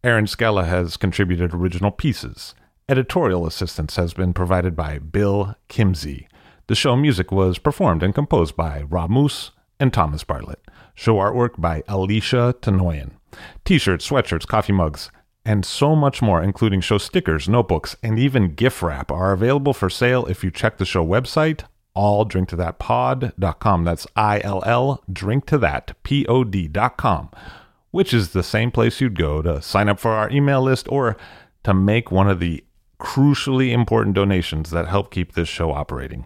Erin 0.04 0.28
Scala 0.28 0.66
has 0.66 0.96
contributed 0.96 1.56
original 1.56 1.90
pieces. 1.90 2.54
Editorial 2.88 3.48
assistance 3.48 3.96
has 3.96 4.14
been 4.14 4.32
provided 4.32 4.76
by 4.76 5.00
Bill 5.00 5.56
Kimsey. 5.70 6.28
The 6.68 6.76
show 6.76 6.98
music 6.98 7.32
was 7.32 7.60
performed 7.60 8.04
and 8.04 8.14
composed 8.14 8.58
by 8.58 8.82
Rob 8.82 9.10
Moose 9.10 9.52
and 9.80 9.94
Thomas 9.94 10.26
Bartlett. 10.26 10.60
Show 10.96 11.16
artwork 11.16 11.52
by 11.58 11.82
Alicia 11.88 12.56
Tenoyan. 12.62 13.12
T 13.64 13.78
shirts, 13.78 14.10
sweatshirts, 14.10 14.46
coffee 14.46 14.74
mugs, 14.74 15.10
and 15.46 15.64
so 15.64 15.96
much 15.96 16.22
more, 16.22 16.44
including 16.44 16.82
show 16.82 16.98
stickers, 16.98 17.48
notebooks, 17.48 17.96
and 18.04 18.20
even 18.20 18.54
gift 18.54 18.82
wrap, 18.82 19.10
are 19.10 19.32
available 19.32 19.74
for 19.74 19.90
sale 19.90 20.26
if 20.26 20.44
you 20.44 20.52
check 20.52 20.78
the 20.78 20.84
show 20.84 21.06
website, 21.06 21.64
illdrinktothatpod.com. 21.96 23.84
That's 23.86 24.08
I 24.18 24.42
L 24.44 24.62
L 24.66 25.02
drinktothat, 25.10 25.94
which 27.92 28.14
is 28.14 28.30
the 28.32 28.44
same 28.44 28.72
place 28.72 29.00
you'd 29.00 29.18
go 29.18 29.42
to 29.42 29.62
sign 29.62 29.88
up 29.88 30.02
for 30.02 30.12
our 30.12 30.30
email 30.30 30.62
list 30.62 30.92
or 30.92 31.16
to 31.64 31.74
make 31.74 32.12
one 32.12 32.30
of 32.30 32.42
the 32.42 32.62
crucially 33.00 33.72
important 33.72 34.16
donations 34.16 34.72
that 34.72 34.90
help 34.90 35.12
keep 35.12 35.32
this 35.32 35.48
show 35.48 35.72
operating. 35.72 36.26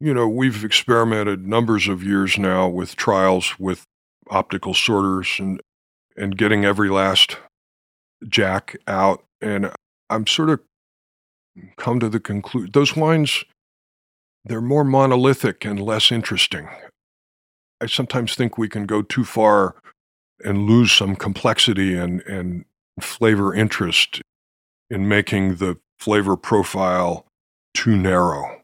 You 0.00 0.14
know, 0.14 0.28
we've 0.28 0.64
experimented 0.64 1.46
numbers 1.46 1.88
of 1.88 2.02
years 2.02 2.38
now 2.38 2.68
with 2.68 2.96
trials 2.96 3.58
with 3.58 3.84
optical 4.30 4.74
sorters 4.74 5.36
and 5.38 5.60
and 6.16 6.36
getting 6.36 6.64
every 6.64 6.90
last 6.90 7.38
jack 8.28 8.76
out. 8.86 9.24
And 9.40 9.70
I'm 10.10 10.26
sort 10.26 10.50
of 10.50 10.60
come 11.76 12.00
to 12.00 12.08
the 12.08 12.20
conclusion 12.20 12.70
those 12.72 12.96
wines 12.96 13.44
they're 14.44 14.60
more 14.60 14.84
monolithic 14.84 15.64
and 15.64 15.80
less 15.80 16.10
interesting. 16.10 16.68
I 17.80 17.86
sometimes 17.86 18.34
think 18.34 18.56
we 18.56 18.68
can 18.68 18.86
go 18.86 19.02
too 19.02 19.24
far 19.24 19.76
and 20.44 20.66
lose 20.66 20.92
some 20.92 21.16
complexity 21.16 21.96
and, 21.96 22.22
and 22.22 22.64
flavor 23.00 23.54
interest 23.54 24.22
in 24.90 25.06
making 25.06 25.56
the 25.56 25.78
flavor 25.98 26.36
profile 26.36 27.26
too 27.74 27.96
narrow. 27.96 28.57